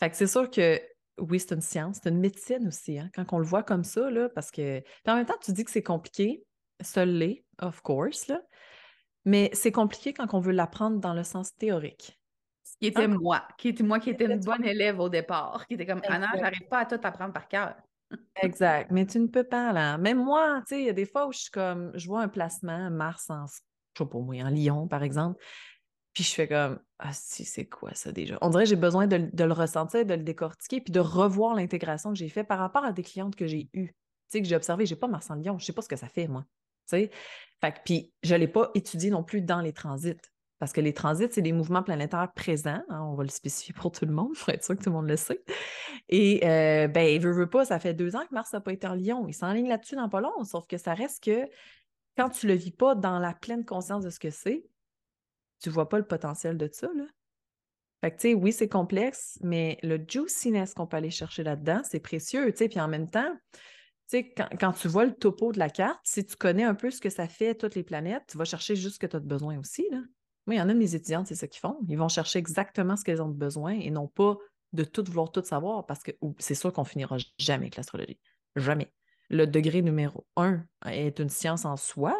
Fait 0.00 0.10
que 0.10 0.16
c'est 0.16 0.26
sûr 0.26 0.50
que 0.50 0.80
oui, 1.18 1.38
c'est 1.38 1.54
une 1.54 1.60
science, 1.60 2.00
c'est 2.02 2.08
une 2.08 2.18
médecine 2.18 2.66
aussi, 2.66 2.98
hein, 2.98 3.10
quand 3.14 3.32
on 3.32 3.38
le 3.38 3.44
voit 3.44 3.62
comme 3.62 3.84
ça, 3.84 4.10
là, 4.10 4.28
parce 4.28 4.50
que. 4.50 4.80
Puis 4.80 5.12
en 5.12 5.14
même 5.14 5.26
temps, 5.26 5.38
tu 5.40 5.52
dis 5.52 5.64
que 5.64 5.70
c'est 5.70 5.84
compliqué, 5.84 6.42
seul 6.82 7.10
l'est, 7.10 7.44
of 7.60 7.80
course, 7.82 8.28
là. 8.28 8.40
Mais 9.24 9.50
c'est 9.52 9.72
compliqué 9.72 10.12
quand 10.12 10.32
on 10.34 10.40
veut 10.40 10.52
l'apprendre 10.52 10.98
dans 10.98 11.14
le 11.14 11.22
sens 11.22 11.54
théorique. 11.56 12.18
Ce 12.62 12.76
qui 12.78 12.86
était 12.86 13.08
moi, 13.08 13.46
qui 13.58 13.68
était 13.68 13.82
moi 13.82 13.98
qui 13.98 14.10
était 14.10 14.26
une 14.26 14.40
bonne 14.40 14.64
élève 14.64 15.00
au 15.00 15.08
départ, 15.08 15.66
qui 15.66 15.74
était 15.74 15.86
comme 15.86 16.02
Anna, 16.08 16.28
j'arrive 16.38 16.68
pas 16.68 16.80
à 16.80 16.86
tout 16.86 17.00
apprendre 17.02 17.32
par 17.32 17.48
cœur. 17.48 17.74
exact, 18.42 18.90
mais 18.90 19.06
tu 19.06 19.18
ne 19.18 19.26
peux 19.26 19.44
pas 19.44 19.72
là. 19.72 19.98
Même 19.98 20.22
moi, 20.22 20.60
tu 20.60 20.74
sais, 20.74 20.80
il 20.80 20.86
y 20.86 20.90
a 20.90 20.92
des 20.92 21.06
fois 21.06 21.26
où 21.26 21.32
je 21.32 21.38
suis 21.38 21.50
comme, 21.50 21.92
je 21.94 22.06
vois 22.06 22.22
un 22.22 22.28
placement 22.28 22.90
Mars 22.90 23.28
en, 23.30 23.46
je 23.46 24.02
sais 24.02 24.08
pas 24.08 24.18
moi, 24.18 24.36
en 24.42 24.48
Lyon 24.48 24.88
par 24.88 25.02
exemple, 25.02 25.42
puis 26.12 26.24
je 26.24 26.32
fais 26.32 26.48
comme, 26.48 26.80
ah 26.98 27.12
si, 27.12 27.44
c'est 27.44 27.66
quoi 27.66 27.94
ça 27.94 28.12
déjà? 28.12 28.36
On 28.40 28.50
dirait 28.50 28.64
que 28.64 28.70
j'ai 28.70 28.76
besoin 28.76 29.06
de, 29.06 29.30
de, 29.32 29.44
le 29.44 29.52
ressentir, 29.52 30.04
de 30.04 30.14
le 30.14 30.22
décortiquer, 30.22 30.80
puis 30.80 30.92
de 30.92 31.00
revoir 31.00 31.54
l'intégration 31.54 32.10
que 32.10 32.18
j'ai 32.18 32.28
fait 32.28 32.44
par 32.44 32.58
rapport 32.58 32.84
à 32.84 32.92
des 32.92 33.02
clientes 33.02 33.36
que 33.36 33.46
j'ai 33.46 33.68
eues. 33.74 33.88
Tu 33.88 33.94
sais, 34.28 34.42
que 34.42 34.48
j'ai 34.48 34.56
observé, 34.56 34.86
j'ai 34.86 34.96
pas 34.96 35.08
Mars 35.08 35.30
en 35.30 35.36
Lyon, 35.36 35.58
je 35.58 35.64
sais 35.64 35.72
pas 35.72 35.82
ce 35.82 35.88
que 35.88 35.96
ça 35.96 36.08
fait, 36.08 36.26
moi. 36.26 36.44
Fait 36.90 37.74
puis 37.84 38.12
je 38.22 38.34
ne 38.34 38.40
l'ai 38.40 38.48
pas 38.48 38.70
étudié 38.74 39.10
non 39.10 39.22
plus 39.22 39.42
dans 39.42 39.60
les 39.60 39.72
transits. 39.72 40.16
Parce 40.58 40.74
que 40.74 40.82
les 40.82 40.92
transits, 40.92 41.28
c'est 41.30 41.40
des 41.40 41.52
mouvements 41.52 41.82
planétaires 41.82 42.30
présents. 42.34 42.82
Hein, 42.90 43.00
on 43.10 43.14
va 43.14 43.22
le 43.22 43.30
spécifier 43.30 43.72
pour 43.72 43.90
tout 43.90 44.04
le 44.04 44.12
monde, 44.12 44.34
pour 44.38 44.50
être 44.50 44.62
sûr 44.62 44.76
que 44.76 44.82
tout 44.82 44.90
le 44.90 44.96
monde 44.96 45.08
le 45.08 45.16
sait. 45.16 45.42
Et 46.10 46.46
euh, 46.46 46.86
ben, 46.86 47.18
veut, 47.18 47.32
veut 47.32 47.48
pas, 47.48 47.64
ça 47.64 47.78
fait 47.78 47.94
deux 47.94 48.14
ans 48.14 48.26
que 48.28 48.34
Mars 48.34 48.52
n'a 48.52 48.60
pas 48.60 48.72
été 48.72 48.86
en 48.86 48.94
Lion. 48.94 49.26
Il 49.26 49.32
s'enligne 49.32 49.68
là-dessus 49.68 49.96
dans 49.96 50.10
pas 50.10 50.20
long, 50.20 50.44
sauf 50.44 50.66
que 50.66 50.76
ça 50.76 50.92
reste 50.92 51.24
que 51.24 51.46
quand 52.16 52.28
tu 52.28 52.46
le 52.46 52.54
vis 52.54 52.72
pas 52.72 52.94
dans 52.94 53.18
la 53.18 53.32
pleine 53.32 53.64
conscience 53.64 54.04
de 54.04 54.10
ce 54.10 54.20
que 54.20 54.30
c'est, 54.30 54.66
tu 55.62 55.70
vois 55.70 55.88
pas 55.88 55.98
le 55.98 56.06
potentiel 56.06 56.58
de 56.58 56.68
ça. 56.70 56.88
Là. 56.94 57.04
Fait 58.02 58.10
que, 58.10 58.16
tu 58.16 58.28
sais, 58.28 58.34
oui, 58.34 58.52
c'est 58.52 58.68
complexe, 58.68 59.38
mais 59.42 59.78
le 59.82 60.02
juiciness 60.06 60.74
qu'on 60.74 60.86
peut 60.86 60.96
aller 60.96 61.10
chercher 61.10 61.42
là-dedans, 61.42 61.82
c'est 61.84 62.00
précieux, 62.00 62.50
tu 62.50 62.58
sais. 62.58 62.68
Puis 62.68 62.80
en 62.80 62.88
même 62.88 63.08
temps, 63.08 63.34
sais, 64.10 64.34
quand, 64.60 64.72
tu 64.72 64.88
vois 64.88 65.04
le 65.04 65.14
topo 65.14 65.52
de 65.52 65.58
la 65.58 65.70
carte, 65.70 66.00
si 66.04 66.24
tu 66.24 66.36
connais 66.36 66.64
un 66.64 66.74
peu 66.74 66.90
ce 66.90 67.00
que 67.00 67.10
ça 67.10 67.28
fait, 67.28 67.54
toutes 67.54 67.74
les 67.74 67.82
planètes, 67.82 68.24
tu 68.28 68.38
vas 68.38 68.44
chercher 68.44 68.76
juste 68.76 68.94
ce 68.94 68.98
que 68.98 69.06
tu 69.06 69.16
as 69.16 69.20
besoin 69.20 69.58
aussi. 69.58 69.86
Là. 69.90 69.98
Moi, 70.46 70.54
il 70.54 70.58
y 70.58 70.60
en 70.60 70.68
a 70.68 70.72
de 70.72 70.78
mes 70.78 70.94
étudiantes, 70.94 71.26
c'est 71.26 71.34
ça 71.34 71.46
qu'ils 71.46 71.60
font. 71.60 71.78
Ils 71.88 71.98
vont 71.98 72.08
chercher 72.08 72.38
exactement 72.38 72.96
ce 72.96 73.04
qu'elles 73.04 73.22
ont 73.22 73.28
besoin 73.28 73.72
et 73.72 73.90
non 73.90 74.08
pas 74.08 74.36
de 74.72 74.84
tout 74.84 75.04
vouloir 75.04 75.30
tout 75.32 75.44
savoir 75.44 75.86
parce 75.86 76.02
que 76.02 76.12
c'est 76.38 76.54
sûr 76.54 76.72
qu'on 76.72 76.84
finira 76.84 77.16
jamais 77.38 77.64
avec 77.64 77.76
l'astrologie. 77.76 78.18
Jamais. 78.56 78.92
Le 79.30 79.46
degré 79.46 79.80
numéro 79.80 80.26
un 80.34 80.64
est 80.86 81.20
une 81.20 81.28
science 81.28 81.64
en 81.64 81.76
soi. 81.76 82.16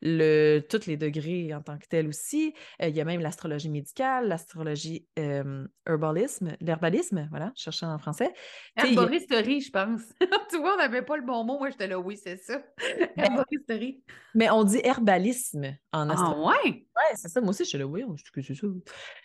Le, 0.00 0.60
tous 0.60 0.86
les 0.86 0.96
degrés 0.96 1.52
en 1.52 1.60
tant 1.60 1.76
que 1.76 1.86
tel 1.88 2.06
aussi. 2.06 2.54
Euh, 2.80 2.88
il 2.88 2.96
y 2.96 3.00
a 3.00 3.04
même 3.04 3.20
l'astrologie 3.20 3.68
médicale, 3.68 4.28
l'astrologie 4.28 5.06
euh, 5.18 5.66
herbalisme, 5.86 6.56
l'herbalisme, 6.60 7.26
voilà, 7.30 7.52
je 7.56 7.64
cherchais 7.64 7.86
en 7.86 7.98
français. 7.98 8.32
Herboristerie, 8.76 9.60
je 9.60 9.70
pense. 9.70 10.02
tu 10.50 10.58
vois, 10.58 10.74
on 10.74 10.76
n'avait 10.78 11.02
pas 11.02 11.16
le 11.16 11.24
bon 11.24 11.42
mot. 11.42 11.58
Moi, 11.58 11.70
j'étais 11.70 11.88
là, 11.88 11.98
oui, 11.98 12.16
c'est 12.16 12.36
ça. 12.36 12.62
Herboristerie. 13.16 14.04
Mais 14.36 14.48
on 14.50 14.62
dit 14.62 14.80
herbalisme 14.84 15.76
en 15.92 16.10
astrologie. 16.10 16.42
Ah 16.44 16.64
ouais? 16.64 16.70
Ouais, 16.70 17.16
c'est 17.16 17.28
ça. 17.28 17.40
Moi 17.40 17.50
aussi, 17.50 17.64
je 17.64 17.70
suis 17.70 17.78
là, 17.78 17.86
oui, 17.86 18.04
c'est 18.24 18.54
ça. 18.54 18.66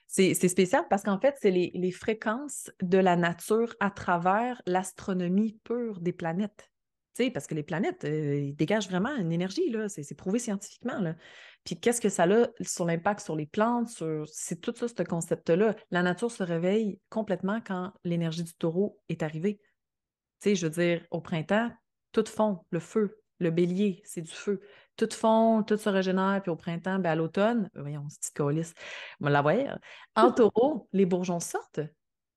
C'est 0.08 0.48
spécial 0.48 0.86
parce 0.90 1.04
qu'en 1.04 1.20
fait, 1.20 1.36
c'est 1.40 1.52
les, 1.52 1.72
les 1.76 1.92
fréquences 1.92 2.72
de 2.82 2.98
la 2.98 3.16
nature 3.16 3.76
à 3.80 3.92
travers 3.92 4.60
l'astronomie 4.66 5.60
pure 5.64 6.00
des 6.00 6.14
planètes 6.14 6.72
parce 7.34 7.48
que 7.48 7.56
les 7.56 7.64
planètes, 7.64 8.04
euh, 8.06 8.36
ils 8.36 8.56
dégagent 8.56 8.90
vraiment 8.90 9.16
une 9.16 9.32
énergie, 9.32 9.70
là. 9.70 9.90
C'est, 9.90 10.16
prouvé 10.16 10.40
scientifiquement. 10.40 11.00
Là. 11.00 11.16
Puis 11.64 11.80
qu'est-ce 11.80 12.02
que 12.02 12.10
ça 12.10 12.24
a 12.24 12.48
sur 12.62 12.86
l'impact 12.86 13.22
sur 13.22 13.36
les 13.36 13.46
plantes, 13.46 13.90
sur... 13.90 14.26
c'est 14.28 14.62
tout 14.62 14.74
ça, 14.76 14.88
ce 14.88 15.04
concept-là. 15.04 15.76
La 15.92 16.04
nature 16.04 16.32
se 16.32 16.44
réveille 16.44 17.00
complètement 17.10 17.60
quand 17.66 17.94
l'énergie 18.04 18.44
du 18.44 18.54
taureau 18.54 19.00
est 19.10 19.24
arrivée. 19.24 19.60
Tu 20.42 20.50
sais, 20.50 20.56
je 20.56 20.68
veux 20.68 20.72
dire, 20.72 21.06
au 21.12 21.20
printemps, 21.20 21.72
tout 22.12 22.26
fond, 22.26 22.60
le 22.70 22.80
feu, 22.80 23.20
le 23.40 23.52
bélier, 23.52 24.02
c'est 24.06 24.22
du 24.22 24.32
feu. 24.32 24.62
Tout 24.96 25.10
fond, 25.12 25.64
tout 25.64 25.78
se 25.78 25.90
régénère, 25.90 26.40
puis 26.42 26.52
au 26.52 26.56
printemps, 26.56 27.00
ben 27.00 27.12
à 27.12 27.16
l'automne, 27.16 27.70
voyons, 27.76 28.06
petite 28.08 28.34
colis, 28.36 28.74
on 29.22 29.26
va 29.26 29.30
la 29.32 29.42
voir. 29.42 29.80
En 30.16 30.32
taureau, 30.34 30.88
les 30.94 31.06
bourgeons 31.06 31.40
sortent. 31.40 31.82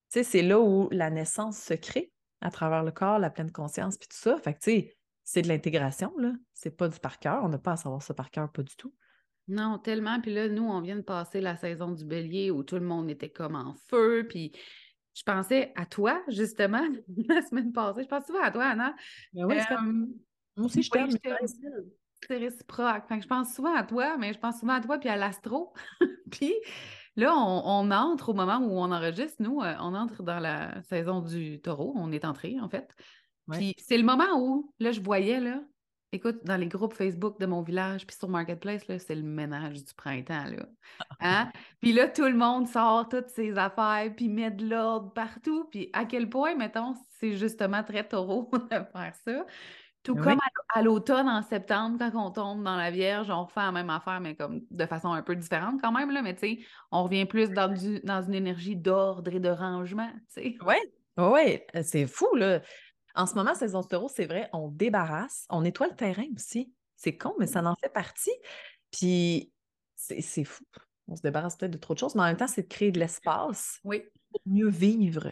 C'est 0.08 0.42
là 0.42 0.60
où 0.60 0.88
la 0.90 1.08
naissance 1.08 1.58
se 1.58 1.74
crée 1.74 2.12
à 2.40 2.50
travers 2.50 2.82
le 2.82 2.90
corps, 2.90 3.18
la 3.18 3.30
pleine 3.30 3.52
conscience, 3.52 3.96
puis 3.96 4.08
tout 4.08 4.16
ça. 4.16 4.36
Fait 4.38 4.54
que, 4.54 4.58
tu 4.60 4.70
sais, 4.70 4.96
c'est 5.24 5.42
de 5.42 5.48
l'intégration, 5.48 6.12
là. 6.18 6.32
C'est 6.54 6.76
pas 6.76 6.88
du 6.88 6.98
par 6.98 7.18
cœur. 7.18 7.44
On 7.44 7.48
n'a 7.48 7.58
pas 7.58 7.72
à 7.72 7.76
savoir 7.76 8.02
ça 8.02 8.14
par 8.14 8.30
cœur, 8.30 8.50
pas 8.50 8.62
du 8.62 8.74
tout. 8.76 8.94
Non, 9.48 9.78
tellement. 9.78 10.20
Puis 10.20 10.32
là, 10.32 10.48
nous, 10.48 10.62
on 10.62 10.80
vient 10.80 10.96
de 10.96 11.02
passer 11.02 11.40
la 11.40 11.56
saison 11.56 11.90
du 11.90 12.04
bélier 12.04 12.50
où 12.50 12.62
tout 12.62 12.76
le 12.76 12.84
monde 12.84 13.10
était 13.10 13.30
comme 13.30 13.56
en 13.56 13.74
feu. 13.88 14.26
Puis 14.28 14.52
je 15.14 15.22
pensais 15.22 15.72
à 15.76 15.86
toi, 15.86 16.22
justement, 16.28 16.86
la 17.28 17.42
semaine 17.42 17.72
passée. 17.72 18.02
Je 18.04 18.08
pense 18.08 18.26
souvent 18.26 18.42
à 18.42 18.50
toi, 18.50 18.64
Anna. 18.66 18.94
Ben 19.32 19.44
oui, 19.44 19.58
euh, 19.58 19.76
Moi 20.56 20.66
aussi, 20.66 20.82
je 20.82 20.90
t'aime. 20.90 21.10
C'est 22.28 22.36
réciproque. 22.36 23.08
Fait 23.08 23.16
que 23.16 23.22
je 23.22 23.28
pense 23.28 23.54
souvent 23.54 23.74
à 23.74 23.82
toi, 23.82 24.16
mais 24.18 24.32
je 24.32 24.38
pense 24.38 24.60
souvent 24.60 24.74
à 24.74 24.80
toi 24.80 24.98
puis 24.98 25.08
à 25.08 25.16
l'astro. 25.16 25.72
puis 26.30 26.54
Là, 27.16 27.34
on, 27.36 27.90
entre 27.90 28.30
au 28.30 28.34
moment 28.34 28.58
où 28.58 28.78
on 28.78 28.92
enregistre, 28.92 29.42
nous, 29.42 29.60
euh, 29.60 29.74
on 29.80 29.94
entre 29.94 30.22
dans 30.22 30.38
la 30.38 30.82
saison 30.82 31.20
du 31.20 31.60
taureau, 31.60 31.92
on 31.96 32.12
est 32.12 32.24
entré 32.24 32.58
en 32.60 32.68
fait. 32.68 32.94
Puis 33.50 33.74
c'est 33.78 33.98
le 33.98 34.04
moment 34.04 34.38
où, 34.38 34.72
là, 34.78 34.92
je 34.92 35.00
voyais, 35.00 35.40
là, 35.40 35.60
écoute, 36.12 36.44
dans 36.44 36.56
les 36.56 36.66
groupes 36.66 36.94
Facebook 36.94 37.38
de 37.40 37.46
mon 37.46 37.62
village, 37.62 38.06
puis 38.06 38.16
sur 38.16 38.28
Marketplace, 38.28 38.86
là, 38.88 38.98
c'est 38.98 39.14
le 39.14 39.22
ménage 39.22 39.84
du 39.84 39.94
printemps, 39.94 40.44
là. 40.44 40.66
Hein? 41.20 41.50
puis 41.80 41.92
là, 41.92 42.08
tout 42.08 42.24
le 42.24 42.36
monde 42.36 42.68
sort 42.68 43.08
toutes 43.08 43.28
ses 43.28 43.58
affaires, 43.58 44.12
puis 44.16 44.28
met 44.28 44.50
de 44.50 44.68
l'ordre 44.68 45.12
partout. 45.12 45.64
Puis 45.70 45.90
à 45.92 46.04
quel 46.04 46.28
point, 46.28 46.54
mettons, 46.54 46.94
c'est 47.18 47.36
justement 47.36 47.82
très 47.82 48.06
taureau 48.06 48.50
de 48.52 48.68
faire 48.68 49.14
ça. 49.24 49.46
Tout 50.02 50.14
comme 50.14 50.38
à, 50.74 50.82
l'automne, 50.82 51.28
en 51.28 51.42
septembre, 51.42 51.98
quand 51.98 52.26
on 52.26 52.30
tombe 52.30 52.64
dans 52.64 52.76
la 52.76 52.90
Vierge, 52.90 53.28
on 53.30 53.44
refait 53.44 53.60
la 53.60 53.72
même 53.72 53.90
affaire, 53.90 54.20
mais 54.20 54.34
comme 54.34 54.62
de 54.70 54.86
façon 54.86 55.12
un 55.12 55.22
peu 55.22 55.36
différente 55.36 55.80
quand 55.82 55.92
même, 55.92 56.10
là, 56.10 56.22
mais 56.22 56.34
tu 56.34 56.40
sais, 56.40 56.58
on 56.90 57.04
revient 57.04 57.26
plus 57.26 57.50
dans, 57.50 57.68
dans 58.04 58.22
une 58.22 58.34
énergie 58.34 58.76
d'ordre 58.76 59.34
et 59.34 59.40
de 59.40 59.50
rangement. 59.50 60.10
Oui, 60.36 60.78
oui, 61.18 61.60
euh, 61.74 61.82
c'est 61.84 62.06
fou, 62.06 62.34
là. 62.34 62.62
En 63.14 63.26
ce 63.26 63.34
moment, 63.34 63.54
saison 63.54 63.82
taureau, 63.82 64.08
c'est 64.08 64.26
vrai, 64.26 64.48
on 64.52 64.68
débarrasse, 64.68 65.46
on 65.50 65.62
nettoie 65.62 65.88
le 65.88 65.96
terrain 65.96 66.26
aussi. 66.34 66.72
C'est 66.96 67.16
con, 67.16 67.34
mais 67.38 67.46
ça 67.46 67.62
en 67.62 67.74
fait 67.76 67.88
partie. 67.88 68.30
Puis, 68.90 69.52
c'est 69.96 70.44
fou. 70.44 70.64
On 71.08 71.16
se 71.16 71.22
débarrasse 71.22 71.56
peut-être 71.56 71.72
de 71.72 71.78
trop 71.78 71.94
de 71.94 71.98
choses, 71.98 72.14
mais 72.14 72.22
en 72.22 72.26
même 72.26 72.36
temps, 72.36 72.46
c'est 72.46 72.62
de 72.62 72.68
créer 72.68 72.92
de 72.92 73.00
l'espace 73.00 73.80
oui. 73.84 74.04
pour 74.30 74.40
mieux 74.46 74.68
vivre 74.68 75.30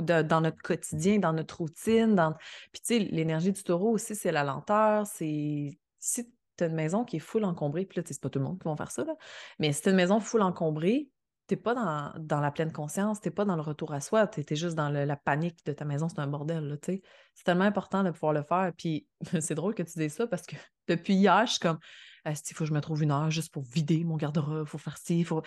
dans 0.00 0.40
notre 0.40 0.62
quotidien, 0.62 1.18
dans 1.18 1.32
notre 1.32 1.58
routine. 1.58 2.14
Dans... 2.14 2.34
Puis, 2.72 2.80
tu 2.80 2.94
sais, 2.94 2.98
l'énergie 2.98 3.52
du 3.52 3.62
taureau 3.62 3.90
aussi, 3.90 4.14
c'est 4.14 4.32
la 4.32 4.44
lenteur. 4.44 5.06
C'est. 5.06 5.78
Si 5.98 6.32
tu 6.56 6.64
as 6.64 6.66
une 6.66 6.74
maison 6.74 7.04
qui 7.04 7.16
est 7.16 7.20
full 7.20 7.44
encombrée, 7.44 7.84
puis 7.84 8.00
là, 8.00 8.02
c'est 8.06 8.20
pas 8.20 8.28
tout 8.28 8.38
le 8.38 8.44
monde 8.44 8.58
qui 8.58 8.68
va 8.68 8.76
faire 8.76 8.90
ça, 8.90 9.04
là, 9.04 9.14
mais 9.58 9.72
si 9.72 9.82
tu 9.82 9.90
une 9.90 9.96
maison 9.96 10.20
full 10.20 10.42
encombrée, 10.42 11.08
t'es 11.48 11.56
pas 11.56 11.74
dans, 11.74 12.12
dans, 12.18 12.40
la 12.40 12.50
pleine 12.50 12.72
conscience, 12.72 13.20
t'es 13.20 13.30
pas 13.30 13.44
dans 13.44 13.56
le 13.56 13.62
retour 13.62 13.92
à 13.92 14.00
soi, 14.00 14.26
tu 14.26 14.44
es, 14.46 14.56
juste 14.56 14.76
dans 14.76 14.90
la 14.90 15.16
panique 15.16 15.64
de 15.64 15.72
ta 15.72 15.84
maison, 15.84 16.08
c'est 16.08 16.20
un 16.20 16.26
bordel, 16.26 16.78
tu 16.82 16.92
sais. 16.92 17.02
C'est 17.34 17.44
tellement 17.44 17.64
important 17.64 18.04
de 18.04 18.10
pouvoir 18.10 18.34
le 18.34 18.42
faire. 18.42 18.72
Puis 18.76 19.06
c'est 19.40 19.54
drôle 19.54 19.74
que 19.74 19.82
tu 19.82 19.98
dises 19.98 20.14
ça 20.14 20.26
parce 20.26 20.46
que 20.46 20.56
depuis 20.88 21.14
hier, 21.14 21.46
je 21.46 21.52
suis 21.52 21.60
comme, 21.60 21.78
il 22.26 22.54
faut 22.54 22.64
que 22.64 22.68
je 22.68 22.74
me 22.74 22.80
trouve 22.80 23.02
une 23.02 23.10
heure 23.10 23.30
juste 23.30 23.52
pour 23.52 23.62
vider 23.62 24.04
mon 24.04 24.16
garde-robe, 24.16 24.64
il 24.66 24.68
faut 24.68 24.78
faire 24.78 24.98
ci, 24.98 25.24
faut... 25.24 25.42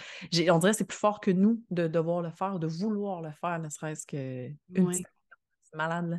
On 0.49 0.59
dirait 0.59 0.71
que 0.71 0.77
c'est 0.77 0.87
plus 0.87 0.97
fort 0.97 1.19
que 1.19 1.31
nous 1.31 1.63
de 1.69 1.87
devoir 1.87 2.21
le 2.21 2.31
faire, 2.31 2.59
de 2.59 2.67
vouloir 2.67 3.21
le 3.21 3.31
faire, 3.31 3.59
ne 3.59 3.69
serait-ce 3.69 4.05
qu'une 4.05 4.93
C'est 4.93 5.75
malade, 5.75 6.09
là. 6.09 6.17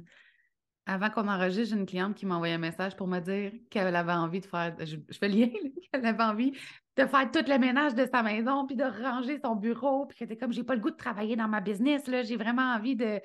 Avant 0.84 1.10
qu'on 1.10 1.28
enregistre, 1.28 1.74
j'ai 1.74 1.80
une 1.80 1.86
cliente 1.86 2.16
qui 2.16 2.26
m'a 2.26 2.34
envoyé 2.34 2.54
un 2.54 2.58
message 2.58 2.96
pour 2.96 3.06
me 3.06 3.20
dire 3.20 3.52
qu'elle 3.70 3.94
avait 3.94 4.12
envie 4.12 4.40
de 4.40 4.46
faire, 4.46 4.74
je, 4.80 4.96
fais 5.12 5.28
le 5.28 5.34
lien, 5.36 5.48
qu'elle 5.92 6.04
avait 6.04 6.24
envie 6.24 6.50
de 6.96 7.06
faire 7.06 7.30
tout 7.30 7.44
le 7.46 7.58
ménage 7.58 7.94
de 7.94 8.04
sa 8.12 8.24
maison, 8.24 8.66
puis 8.66 8.74
de 8.74 8.82
ranger 8.82 9.38
son 9.44 9.54
bureau, 9.54 10.06
puis 10.06 10.18
qu'elle 10.18 10.32
était 10.32 10.36
comme, 10.36 10.52
j'ai 10.52 10.64
pas 10.64 10.74
le 10.74 10.80
goût 10.80 10.90
de 10.90 10.96
travailler 10.96 11.36
dans 11.36 11.46
ma 11.46 11.60
business, 11.60 12.08
là, 12.08 12.22
j'ai 12.22 12.36
vraiment 12.36 12.74
envie 12.74 12.96
de, 12.96 13.20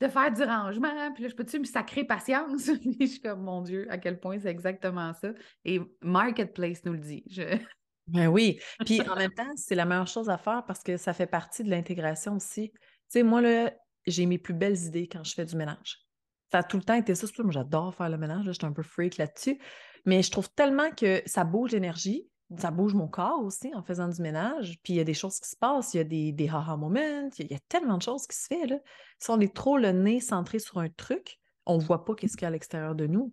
de 0.00 0.08
faire 0.08 0.32
du 0.32 0.42
rangement, 0.42 1.12
puis 1.12 1.22
là, 1.22 1.28
je 1.28 1.34
peux-tu 1.34 1.58
me 1.58 1.64
sacrer 1.64 2.04
patience? 2.04 2.66
je 3.00 3.06
suis 3.06 3.20
comme, 3.20 3.42
mon 3.42 3.62
Dieu, 3.62 3.86
à 3.90 3.98
quel 3.98 4.18
point 4.18 4.38
c'est 4.40 4.50
exactement 4.50 5.12
ça? 5.14 5.30
Et 5.64 5.80
Marketplace 6.02 6.84
nous 6.84 6.92
le 6.92 6.98
dit. 6.98 7.24
Ben 8.06 8.26
oui, 8.26 8.60
puis 8.84 9.00
en 9.08 9.16
même 9.16 9.32
temps, 9.32 9.50
c'est 9.56 9.74
la 9.74 9.86
meilleure 9.86 10.06
chose 10.06 10.28
à 10.28 10.36
faire 10.36 10.62
parce 10.66 10.82
que 10.82 10.98
ça 10.98 11.14
fait 11.14 11.26
partie 11.26 11.64
de 11.64 11.70
l'intégration 11.70 12.36
aussi. 12.36 12.70
Tu 12.70 12.80
sais, 13.08 13.22
moi, 13.22 13.40
là, 13.40 13.72
j'ai 14.06 14.26
mes 14.26 14.36
plus 14.36 14.52
belles 14.52 14.76
idées 14.76 15.08
quand 15.08 15.24
je 15.24 15.32
fais 15.32 15.46
du 15.46 15.56
ménage. 15.56 16.04
Ça 16.52 16.58
a 16.58 16.62
tout 16.62 16.76
le 16.76 16.82
temps 16.82 16.94
été 16.94 17.14
ça. 17.14 17.26
Moi, 17.38 17.52
j'adore 17.52 17.94
faire 17.94 18.10
le 18.10 18.18
ménage. 18.18 18.44
Je 18.44 18.52
suis 18.52 18.66
un 18.66 18.72
peu 18.72 18.82
freak 18.82 19.16
là-dessus. 19.16 19.58
Mais 20.04 20.22
je 20.22 20.30
trouve 20.30 20.50
tellement 20.50 20.90
que 20.90 21.22
ça 21.24 21.44
bouge 21.44 21.72
l'énergie. 21.72 22.28
Ça 22.58 22.70
bouge 22.70 22.94
mon 22.94 23.08
corps 23.08 23.42
aussi 23.42 23.74
en 23.74 23.82
faisant 23.82 24.08
du 24.08 24.20
ménage. 24.20 24.78
Puis 24.82 24.92
il 24.92 24.96
y 24.96 25.00
a 25.00 25.04
des 25.04 25.14
choses 25.14 25.40
qui 25.40 25.48
se 25.48 25.56
passent. 25.56 25.94
Il 25.94 25.98
y 25.98 26.00
a 26.00 26.04
des, 26.04 26.32
des 26.32 26.48
haha 26.48 26.76
moments. 26.76 27.28
Il 27.38 27.50
y, 27.50 27.54
a, 27.54 27.58
tellement 27.68 27.96
de 27.96 28.02
choses 28.02 28.26
qui 28.26 28.36
se 28.36 28.46
font. 28.46 28.66
Là. 28.66 28.78
Si 29.18 29.30
on 29.30 29.40
est 29.40 29.54
trop 29.54 29.78
le 29.78 29.92
nez 29.92 30.20
centré 30.20 30.58
sur 30.58 30.78
un 30.78 30.88
truc, 30.88 31.38
on 31.66 31.78
ne 31.78 31.82
voit 31.82 32.04
pas 32.04 32.14
qu'est-ce 32.14 32.36
qu'il 32.36 32.42
y 32.42 32.44
a 32.44 32.48
à 32.48 32.50
l'extérieur 32.50 32.94
de 32.94 33.06
nous. 33.06 33.32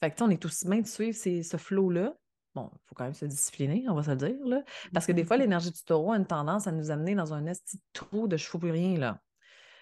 Fait 0.00 0.10
que, 0.10 0.22
on 0.22 0.30
est 0.30 0.44
aussi 0.44 0.68
bien 0.68 0.80
de 0.80 0.86
suivre 0.86 1.16
ce 1.16 1.56
flow-là. 1.56 2.14
Bon, 2.54 2.70
il 2.72 2.78
faut 2.86 2.94
quand 2.94 3.04
même 3.04 3.14
se 3.14 3.24
discipliner, 3.24 3.84
on 3.88 3.94
va 3.94 4.02
se 4.02 4.10
le 4.10 4.16
dire. 4.16 4.44
Là. 4.44 4.62
Parce 4.92 5.06
que 5.06 5.12
des 5.12 5.24
fois, 5.24 5.36
l'énergie 5.36 5.70
du 5.70 5.82
taureau 5.82 6.12
a 6.12 6.16
une 6.16 6.26
tendance 6.26 6.66
à 6.66 6.72
nous 6.72 6.90
amener 6.90 7.14
dans 7.14 7.32
un 7.32 7.46
esti 7.46 7.80
trou 7.92 8.28
de 8.28 8.36
cheveux 8.36 8.58
plus 8.58 8.70
rien. 8.70 8.98
Là. 8.98 9.20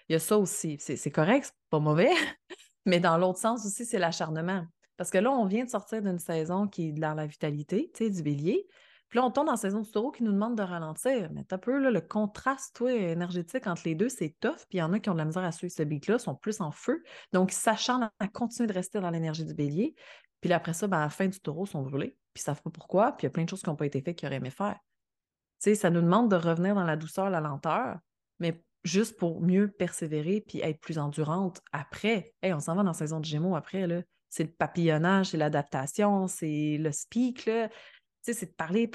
Il 0.09 0.13
y 0.13 0.15
a 0.15 0.19
ça 0.19 0.37
aussi. 0.37 0.77
C'est 0.79 1.11
correct, 1.11 1.45
c'est 1.45 1.69
pas 1.69 1.79
mauvais, 1.79 2.11
mais 2.85 2.99
dans 2.99 3.17
l'autre 3.17 3.39
sens 3.39 3.65
aussi, 3.65 3.85
c'est 3.85 3.99
l'acharnement. 3.99 4.65
Parce 5.01 5.09
que 5.09 5.17
là, 5.17 5.31
on 5.31 5.47
vient 5.47 5.65
de 5.65 5.69
sortir 5.71 6.03
d'une 6.03 6.19
saison 6.19 6.67
qui 6.67 6.89
est 6.89 6.91
dans 6.91 7.15
la 7.15 7.25
vitalité, 7.25 7.89
tu 7.91 8.03
sais, 8.03 8.09
du 8.11 8.21
bélier. 8.21 8.67
Puis 9.09 9.17
là, 9.17 9.25
on 9.25 9.31
tombe 9.31 9.47
dans 9.47 9.53
la 9.53 9.57
saison 9.57 9.79
du 9.79 9.89
taureau 9.89 10.11
qui 10.11 10.21
nous 10.21 10.31
demande 10.31 10.55
de 10.55 10.61
ralentir. 10.61 11.31
Mais 11.33 11.43
un 11.49 11.57
peu, 11.57 11.89
le 11.89 12.01
contraste 12.01 12.75
toi, 12.75 12.93
énergétique 12.93 13.65
entre 13.65 13.81
les 13.85 13.95
deux, 13.95 14.09
c'est 14.09 14.35
tough. 14.39 14.57
Puis 14.69 14.77
il 14.77 14.77
y 14.77 14.81
en 14.83 14.93
a 14.93 14.99
qui 14.99 15.09
ont 15.09 15.13
de 15.13 15.17
la 15.17 15.25
misère 15.25 15.43
à 15.43 15.51
suivre 15.51 15.73
ce 15.75 15.81
beat-là, 15.81 16.19
sont 16.19 16.35
plus 16.35 16.61
en 16.61 16.69
feu. 16.69 17.01
Donc, 17.33 17.51
ils 17.51 17.55
s'acharnent 17.55 18.11
à 18.19 18.27
continuer 18.27 18.67
de 18.67 18.73
rester 18.73 18.99
dans 18.99 19.09
l'énergie 19.09 19.43
du 19.43 19.55
bélier. 19.55 19.95
Puis 20.39 20.51
là, 20.51 20.57
après 20.57 20.73
ça, 20.73 20.85
ben, 20.85 20.99
à 20.99 21.05
la 21.05 21.09
fin 21.09 21.25
du 21.25 21.39
taureau, 21.39 21.65
ils 21.65 21.71
sont 21.71 21.81
brûlés. 21.81 22.15
Puis 22.35 22.41
ils 22.41 22.45
savent 22.45 22.61
pas 22.61 22.69
pourquoi. 22.69 23.13
Puis 23.13 23.25
il 23.25 23.25
y 23.25 23.29
a 23.29 23.31
plein 23.31 23.45
de 23.45 23.49
choses 23.49 23.63
qui 23.63 23.69
n'ont 23.71 23.75
pas 23.75 23.87
été 23.87 24.03
faites 24.03 24.15
qu'ils 24.15 24.27
auraient 24.27 24.35
aimé 24.35 24.51
faire. 24.51 24.77
Tu 25.63 25.71
sais, 25.71 25.73
ça 25.73 25.89
nous 25.89 26.01
demande 26.01 26.29
de 26.29 26.35
revenir 26.35 26.75
dans 26.75 26.83
la 26.83 26.95
douceur, 26.95 27.31
la 27.31 27.41
lenteur. 27.41 27.97
Mais 28.37 28.63
juste 28.83 29.17
pour 29.17 29.41
mieux 29.41 29.67
persévérer 29.67 30.43
puis 30.47 30.59
être 30.59 30.79
plus 30.79 30.99
endurante 30.99 31.59
après. 31.71 32.35
Hey, 32.43 32.53
on 32.53 32.59
s'en 32.59 32.75
va 32.75 32.83
dans 32.83 32.89
la 32.89 32.93
saison 32.93 33.19
de 33.19 33.25
Gémeaux 33.25 33.55
après, 33.55 33.87
là. 33.87 34.03
C'est 34.31 34.45
le 34.45 34.51
papillonnage, 34.51 35.27
c'est 35.27 35.37
l'adaptation, 35.37 36.27
c'est 36.27 36.77
le 36.79 36.91
speak, 36.93 37.45
là. 37.45 37.67
Tu 37.67 37.75
sais, 38.21 38.33
c'est 38.33 38.45
de 38.45 38.53
parler, 38.53 38.89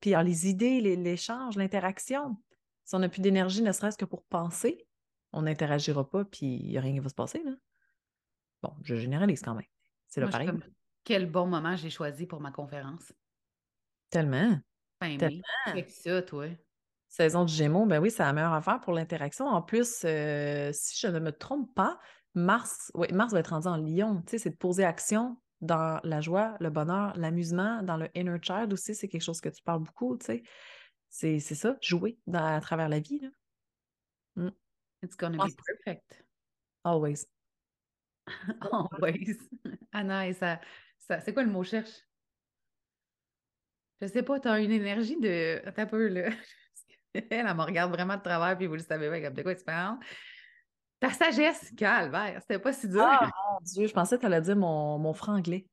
puis 0.00 0.14
les 0.22 0.48
idées, 0.48 0.80
l'échange, 0.96 1.56
l'interaction. 1.56 2.36
Si 2.84 2.94
on 2.94 2.98
n'a 2.98 3.08
plus 3.08 3.22
d'énergie, 3.22 3.62
ne 3.62 3.72
serait-ce 3.72 3.96
que 3.96 4.04
pour 4.04 4.22
penser, 4.24 4.86
on 5.32 5.42
n'interagira 5.42 6.08
pas, 6.08 6.26
puis 6.26 6.46
il 6.46 6.68
n'y 6.68 6.76
a 6.76 6.82
rien 6.82 6.92
qui 6.92 6.98
va 6.98 7.08
se 7.08 7.14
passer, 7.14 7.42
là. 7.42 7.52
Bon, 8.62 8.74
je 8.82 8.96
généralise 8.96 9.40
quand 9.40 9.54
même. 9.54 9.64
C'est 10.08 10.20
le 10.20 10.28
pareil. 10.28 10.50
Quel 11.04 11.30
bon 11.30 11.46
moment 11.46 11.74
j'ai 11.74 11.90
choisi 11.90 12.26
pour 12.26 12.40
ma 12.40 12.50
conférence. 12.50 13.12
Tellement. 14.10 14.58
Ben 15.00 15.16
Tellement. 15.16 15.42
oui. 15.74 15.84
ça, 15.88 16.20
toi. 16.20 16.48
Saison 17.08 17.46
du 17.46 17.54
Gémeaux, 17.54 17.86
ben 17.86 17.98
oui, 17.98 18.10
c'est 18.10 18.24
la 18.24 18.34
meilleure 18.34 18.52
affaire 18.52 18.80
pour 18.80 18.92
l'interaction. 18.92 19.46
En 19.46 19.62
plus, 19.62 20.02
euh, 20.04 20.70
si 20.74 20.98
je 21.00 21.06
ne 21.06 21.18
me 21.18 21.32
trompe 21.32 21.74
pas, 21.74 21.98
Mars, 22.36 22.92
oui, 22.94 23.08
Mars 23.12 23.32
va 23.32 23.40
être 23.40 23.48
rendu 23.48 23.66
en 23.66 23.78
Lion. 23.78 24.22
Tu 24.22 24.32
sais, 24.32 24.38
c'est 24.38 24.50
de 24.50 24.56
poser 24.56 24.84
action 24.84 25.36
dans 25.62 26.00
la 26.04 26.20
joie, 26.20 26.56
le 26.60 26.68
bonheur, 26.68 27.16
l'amusement, 27.16 27.82
dans 27.82 27.96
le 27.96 28.08
inner 28.14 28.38
child 28.42 28.72
aussi, 28.74 28.94
c'est 28.94 29.08
quelque 29.08 29.22
chose 29.22 29.40
que 29.40 29.48
tu 29.48 29.62
parles 29.62 29.82
beaucoup, 29.82 30.18
tu 30.18 30.26
sais. 30.26 30.42
C'est 31.08 31.54
ça, 31.54 31.76
jouer 31.80 32.18
à 32.32 32.60
travers 32.60 32.90
la 32.90 33.00
vie. 33.00 33.20
Là. 33.20 33.28
Mm. 34.36 34.50
It's 35.02 35.16
gonna 35.16 35.38
be 35.38 35.50
perfect. 35.66 36.24
Always. 36.84 37.26
Always. 38.70 39.38
Anna, 39.92 40.28
et 40.28 40.34
ça, 40.34 40.60
ça 40.98 41.20
c'est 41.20 41.32
quoi 41.32 41.42
le 41.42 41.50
mot 41.50 41.64
cherche? 41.64 42.02
Je 44.02 44.08
sais 44.08 44.22
pas, 44.22 44.38
tu 44.40 44.48
as 44.48 44.60
une 44.60 44.72
énergie 44.72 45.18
de. 45.18 45.62
T'as 45.70 45.86
peu, 45.86 46.08
là. 46.08 46.28
elle, 47.14 47.24
elle 47.30 47.56
me 47.56 47.62
regarde 47.62 47.90
vraiment 47.90 48.16
de 48.16 48.22
travers, 48.22 48.58
puis 48.58 48.66
vous 48.66 48.74
le 48.74 48.80
savez 48.80 49.08
pas, 49.08 49.22
comme 49.22 49.34
de 49.34 49.42
quoi 49.42 49.54
tu 49.54 49.64
parles? 49.64 49.98
Ta 51.00 51.10
sagesse, 51.10 51.72
calvaire, 51.76 52.40
c'était 52.40 52.58
pas 52.58 52.72
si 52.72 52.88
dur. 52.88 53.02
Ah, 53.04 53.30
mon 53.52 53.60
Dieu, 53.60 53.86
je 53.86 53.92
pensais 53.92 54.16
que 54.16 54.20
tu 54.20 54.26
allais 54.26 54.40
dire 54.40 54.56
mon, 54.56 54.98
mon 54.98 55.12
franglais. 55.12 55.66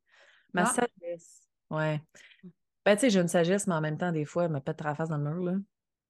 Ma 0.53 0.63
ah. 0.63 0.65
sagesse. 0.65 1.47
Ouais. 1.69 2.01
Ben, 2.85 2.95
tu 2.95 3.01
sais, 3.01 3.09
j'ai 3.09 3.21
une 3.21 3.29
sagesse, 3.29 3.65
mais 3.67 3.75
en 3.75 3.81
même 3.81 3.97
temps, 3.97 4.11
des 4.11 4.25
fois, 4.25 4.45
elle 4.45 4.51
me 4.51 4.59
pète 4.59 4.81
la 4.81 4.95
face 4.95 5.09
dans 5.09 5.17
le 5.17 5.23
mur, 5.23 5.43
là. 5.43 5.53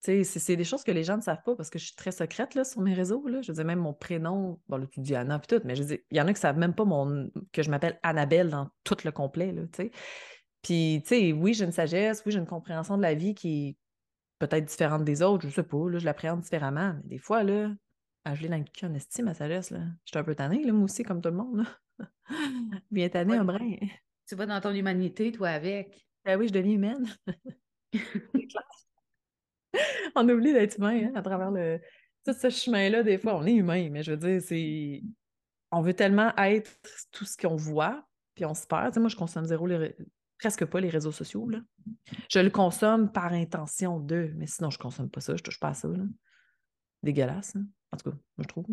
Tu 0.04 0.24
sais, 0.26 0.40
c'est 0.40 0.58
des 0.58 0.66
choses 0.66 0.84
que 0.84 0.92
les 0.92 1.04
gens 1.04 1.16
ne 1.16 1.22
savent 1.22 1.44
pas 1.46 1.56
parce 1.56 1.70
que 1.70 1.80
je 1.80 1.86
suis 1.86 1.96
très 1.96 2.12
secrète, 2.12 2.56
là, 2.56 2.64
sur 2.66 2.82
mes 2.82 2.94
réseaux, 2.94 3.26
là. 3.28 3.42
Je 3.42 3.52
veux 3.52 3.56
dire, 3.56 3.66
même 3.66 3.80
mon 3.80 3.94
prénom, 3.94 4.60
bon, 4.68 4.78
là, 4.78 4.88
tu 4.88 5.00
dis 5.00 5.16
Anna, 5.16 5.40
puis 5.40 5.56
tout, 5.56 5.62
mais 5.66 5.76
je 5.76 5.84
dis, 5.84 6.00
il 6.10 6.18
y 6.18 6.22
en 6.22 6.28
a 6.28 6.34
qui 6.34 6.42
savent 6.42 6.58
même 6.58 6.74
pas 6.74 6.84
mon, 6.84 7.30
que 7.52 7.62
je 7.62 7.70
m'appelle 7.70 8.00
Annabelle 8.02 8.50
dans 8.50 8.70
tout 8.84 8.98
le 9.06 9.12
complet, 9.12 9.52
là, 9.52 9.62
tu 9.72 9.84
sais. 9.84 9.92
Puis, 10.64 11.02
tu 11.04 11.10
sais, 11.10 11.34
oui, 11.34 11.54
j'ai 11.54 11.66
une 11.66 11.72
sagesse, 11.72 12.24
oui, 12.26 12.32
j'ai 12.32 12.40
une 12.40 12.48
compréhension 12.48 12.98
de 12.98 13.02
la 13.04 13.14
vie 13.14 13.36
qui 13.36 13.70
est 13.70 13.78
peut-être 14.40 14.66
différente 14.66 15.06
des 15.06 15.22
autres, 15.22 15.48
je 15.48 15.54
sais 15.54 15.64
pas, 15.64 15.90
là, 15.90 16.00
je 16.00 16.06
l'appréhende 16.06 16.42
différemment, 16.42 16.96
mais 17.04 17.10
des 17.10 17.18
fois, 17.18 17.44
là, 17.44 17.70
ah, 18.26 18.36
je 18.36 18.42
l'ai 18.42 18.50
dans 18.50 18.58
le 18.58 18.64
cul 18.64 18.86
en 18.86 18.94
estime, 18.94 19.26
ma 19.26 19.34
sagesse, 19.34 19.72
là. 19.72 19.80
Je 20.06 20.12
suis 20.12 20.18
un 20.18 20.24
peu 20.24 20.36
tannée, 20.36 20.64
là, 20.64 20.72
moi 20.72 20.86
aussi, 20.86 21.04
comme 21.04 21.22
tout 21.22 21.30
le 21.30 21.36
monde, 21.36 21.58
là. 21.58 21.66
Bien 22.92 23.10
tannée, 23.10 23.36
un 23.36 23.44
brin. 23.44 23.76
Tu 24.28 24.36
vas 24.36 24.46
dans 24.46 24.62
ton 24.62 24.74
humanité, 24.74 25.32
toi, 25.32 25.50
avec. 25.50 26.08
Ben 26.24 26.40
oui, 26.40 26.48
je 26.48 26.54
deviens 26.54 26.74
humaine. 26.74 27.06
on 30.16 30.30
oublie 30.30 30.54
d'être 30.54 30.78
humain, 30.78 31.06
hein, 31.06 31.12
à 31.16 31.22
travers 31.22 31.52
le... 31.52 31.80
tout 32.26 32.34
ce 32.34 32.50
chemin-là, 32.50 33.04
des 33.04 33.18
fois, 33.18 33.38
on 33.38 33.46
est 33.46 33.54
humain, 33.54 33.90
mais 33.92 34.04
je 34.04 34.12
veux 34.12 34.18
dire, 34.18 34.42
c'est... 34.42 35.04
On 35.72 35.82
veut 35.82 35.94
tellement 35.94 36.34
être 36.38 36.72
tout 37.12 37.26
ce 37.26 37.36
qu'on 37.36 37.56
voit, 37.56 38.06
puis 38.36 38.46
on 38.46 38.54
se 38.54 38.68
perd. 38.68 38.90
Tu 38.90 38.94
sais, 38.94 39.00
moi, 39.00 39.10
je 39.10 39.16
consomme 39.16 39.46
zéro 39.46 39.66
les 39.66 39.96
presque 40.44 40.66
pas 40.66 40.82
les 40.82 40.90
réseaux 40.90 41.14
sociaux. 41.14 41.48
Là. 41.48 41.62
Je 42.30 42.40
le 42.40 42.50
consomme 42.50 43.12
par 43.12 43.32
intention 43.32 44.00
d'eux, 44.00 44.34
mais 44.36 44.46
sinon, 44.46 44.70
je 44.70 44.78
consomme 44.78 45.10
pas 45.10 45.22
ça, 45.22 45.38
je 45.38 45.42
touche 45.42 45.60
pas 45.60 45.70
à 45.70 45.74
ça. 45.74 45.88
Là. 45.88 46.04
Dégueulasse, 47.02 47.56
hein. 47.56 47.66
En 47.94 47.98
tout 47.98 48.12
cas, 48.12 48.18
je 48.40 48.48
trouve. 48.48 48.66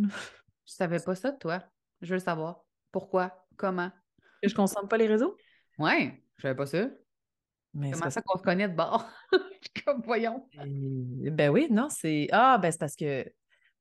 Je 0.66 0.72
savais 0.72 1.00
pas 1.00 1.14
ça 1.14 1.32
de 1.32 1.38
toi. 1.38 1.62
Je 2.00 2.08
veux 2.08 2.14
le 2.14 2.20
savoir. 2.20 2.64
Pourquoi? 2.92 3.46
Comment? 3.56 3.90
Que 4.42 4.48
je 4.48 4.54
consomme 4.54 4.88
pas 4.88 4.96
les 4.96 5.06
réseaux? 5.06 5.36
Ouais, 5.78 6.22
je 6.36 6.42
savais 6.42 6.56
pas 6.56 6.66
ça. 6.66 6.88
Mais 7.74 7.90
Comment 7.92 8.10
ça 8.10 8.22
qu'on 8.22 8.38
se 8.38 8.42
connaît 8.42 8.68
de 8.68 8.74
bord? 8.74 9.06
Comme 9.84 10.02
voyons. 10.02 10.46
ben 10.56 11.50
oui, 11.50 11.68
non, 11.70 11.88
c'est. 11.88 12.28
Ah, 12.32 12.58
ben 12.58 12.72
c'est 12.72 12.78
parce 12.78 12.96
que 12.96 13.24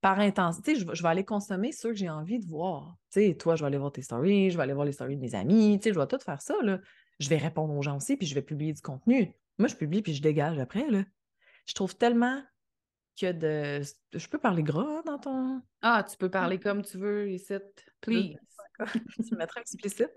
par 0.01 0.19
intensité, 0.19 0.75
je, 0.75 0.86
je, 0.93 1.01
vais 1.03 1.10
aller 1.10 1.25
consommer 1.25 1.72
ceux 1.72 1.89
que 1.89 1.98
j'ai 1.98 2.10
envie 2.10 2.39
de 2.39 2.48
voir. 2.48 2.96
Tu 3.12 3.22
sais, 3.22 3.36
toi, 3.36 3.55
je 3.55 3.63
vais 3.63 3.67
aller 3.67 3.77
voir 3.77 3.91
tes 3.91 4.01
stories, 4.01 4.51
je 4.51 4.58
vais 4.58 4.63
aller 4.63 4.74
voir 4.74 4.86
les 4.86 4.93
stories 4.93 5.17
de 5.17 5.22
mes 5.22 5.36
amis, 5.36 5.77
tu 5.79 5.89
sais, 5.89 5.93
je 5.93 6.00
vais 6.00 6.08
tout 6.08 6.19
faire 6.19 6.41
ça, 6.41 6.55
là 6.62 6.79
je 7.19 7.29
vais 7.29 7.38
répondre 7.38 7.75
aux 7.75 7.81
gens 7.81 7.98
aussi, 7.98 8.17
puis 8.17 8.25
je 8.25 8.34
vais 8.34 8.41
publier 8.41 8.74
du 8.74 8.81
contenu. 8.81 9.34
Moi, 9.58 9.67
je 9.67 9.75
publie, 9.75 10.01
puis 10.01 10.13
je 10.13 10.22
dégage 10.22 10.58
après. 10.58 10.89
Là. 10.89 11.03
Je 11.65 11.74
trouve 11.74 11.96
tellement 11.96 12.41
que 13.20 13.32
de. 13.32 13.84
Je 14.13 14.28
peux 14.28 14.38
parler 14.38 14.63
gras 14.63 15.01
dans 15.06 15.18
ton. 15.18 15.62
Ah, 15.82 16.06
tu 16.10 16.18
peux 16.18 16.30
parler 16.30 16.60
comme 16.60 16.84
tu 16.84 16.98
veux 16.98 17.30
ici. 17.30 17.56
Please. 18.01 18.38
tu 19.16 19.34
me 19.34 19.38
mettras 19.38 19.62
explicite. 19.62 20.12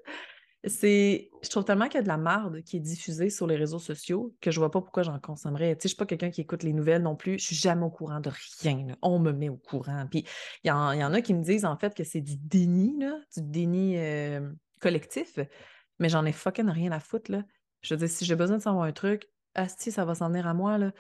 C'est. 0.65 1.31
Je 1.43 1.49
trouve 1.49 1.65
tellement 1.65 1.87
qu'il 1.87 1.97
y 1.97 1.99
a 1.99 2.03
de 2.03 2.09
la 2.09 2.17
marde 2.17 2.63
qui 2.63 2.77
est 2.77 2.81
diffusée 2.81 3.31
sur 3.31 3.47
les 3.47 3.57
réseaux 3.57 3.81
sociaux 3.81 4.35
que 4.41 4.51
je 4.51 4.59
vois 4.61 4.71
pas 4.71 4.81
pourquoi 4.81 5.03
j'en 5.03 5.19
consommerais. 5.19 5.75
Tu 5.77 5.83
sais, 5.83 5.89
je 5.89 5.89
suis 5.89 5.97
pas 5.97 6.07
quelqu'un 6.07 6.31
qui 6.31 6.41
écoute 6.41 6.63
les 6.63 6.73
nouvelles 6.73 7.03
non 7.03 7.17
plus. 7.17 7.39
Je 7.39 7.47
suis 7.47 7.57
jamais 7.57 7.85
au 7.85 7.91
courant 7.91 8.21
de 8.21 8.31
rien. 8.63 8.87
On 9.03 9.19
me 9.19 9.33
met 9.33 9.49
au 9.49 9.57
courant. 9.57 10.07
Puis 10.09 10.25
il 10.63 10.69
y, 10.69 10.71
en 10.71 11.13
a 11.13 11.21
qui 11.21 11.35
me 11.35 11.43
disent 11.43 11.65
en 11.65 11.77
fait 11.77 11.95
que 11.95 12.05
c'est 12.05 12.21
du 12.21 12.37
déni, 12.37 12.97
là, 13.01 13.19
du 13.35 13.43
déni 13.43 13.99
euh, 13.99 14.49
collectif 14.81 15.39
mais 16.03 16.09
j'en 16.09 16.25
ai 16.27 16.33
fucking 16.33 16.69
rien 16.69 16.93
à 16.93 17.01
foutre, 17.01 17.31
là. 17.31 17.45
Je 17.81 17.95
veux 17.95 17.99
dire, 17.99 18.09
si 18.09 18.25
j'ai 18.25 18.37
besoin 18.37 18.59
de 18.59 18.63
savoir 18.63 18.85
un 18.85 18.93
truc, 18.93 19.29
asti, 19.55 19.91
ça 19.93 20.05
va 20.05 20.15
s'en 20.15 20.29
venir 20.29 20.47
à 20.47 20.53
moi, 20.53 20.77
là. 20.77 20.93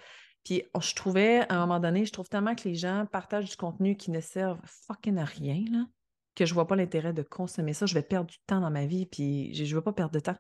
Puis 0.44 0.64
oh, 0.74 0.80
je 0.80 0.94
trouvais, 0.94 1.40
à 1.48 1.56
un 1.56 1.60
moment 1.66 1.80
donné, 1.80 2.04
je 2.04 2.12
trouve 2.12 2.28
tellement 2.28 2.54
que 2.54 2.68
les 2.68 2.74
gens 2.74 3.06
partagent 3.10 3.50
du 3.50 3.56
contenu 3.56 3.96
qui 3.96 4.10
ne 4.10 4.20
servent 4.20 4.60
fucking 4.64 5.18
à 5.18 5.24
rien, 5.24 5.64
là, 5.70 5.86
que 6.34 6.46
je 6.46 6.54
vois 6.54 6.66
pas 6.66 6.76
l'intérêt 6.76 7.12
de 7.12 7.22
consommer 7.22 7.72
ça. 7.72 7.86
Je 7.86 7.94
vais 7.94 8.02
perdre 8.02 8.28
du 8.28 8.38
temps 8.46 8.60
dans 8.60 8.70
ma 8.70 8.86
vie, 8.86 9.06
puis 9.06 9.54
je 9.54 9.74
veux 9.74 9.82
pas 9.82 9.92
perdre 9.92 10.12
de 10.12 10.20
temps. 10.20 10.36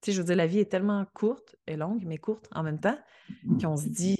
Tu 0.00 0.06
sais, 0.06 0.12
je 0.12 0.20
veux 0.20 0.26
dire, 0.26 0.36
la 0.36 0.46
vie 0.46 0.60
est 0.60 0.70
tellement 0.70 1.04
courte 1.14 1.56
et 1.66 1.76
longue, 1.76 2.04
mais 2.06 2.18
courte 2.18 2.48
en 2.52 2.62
même 2.62 2.80
temps, 2.80 2.98
qu'on 3.60 3.76
se 3.76 3.88
dit... 3.88 4.16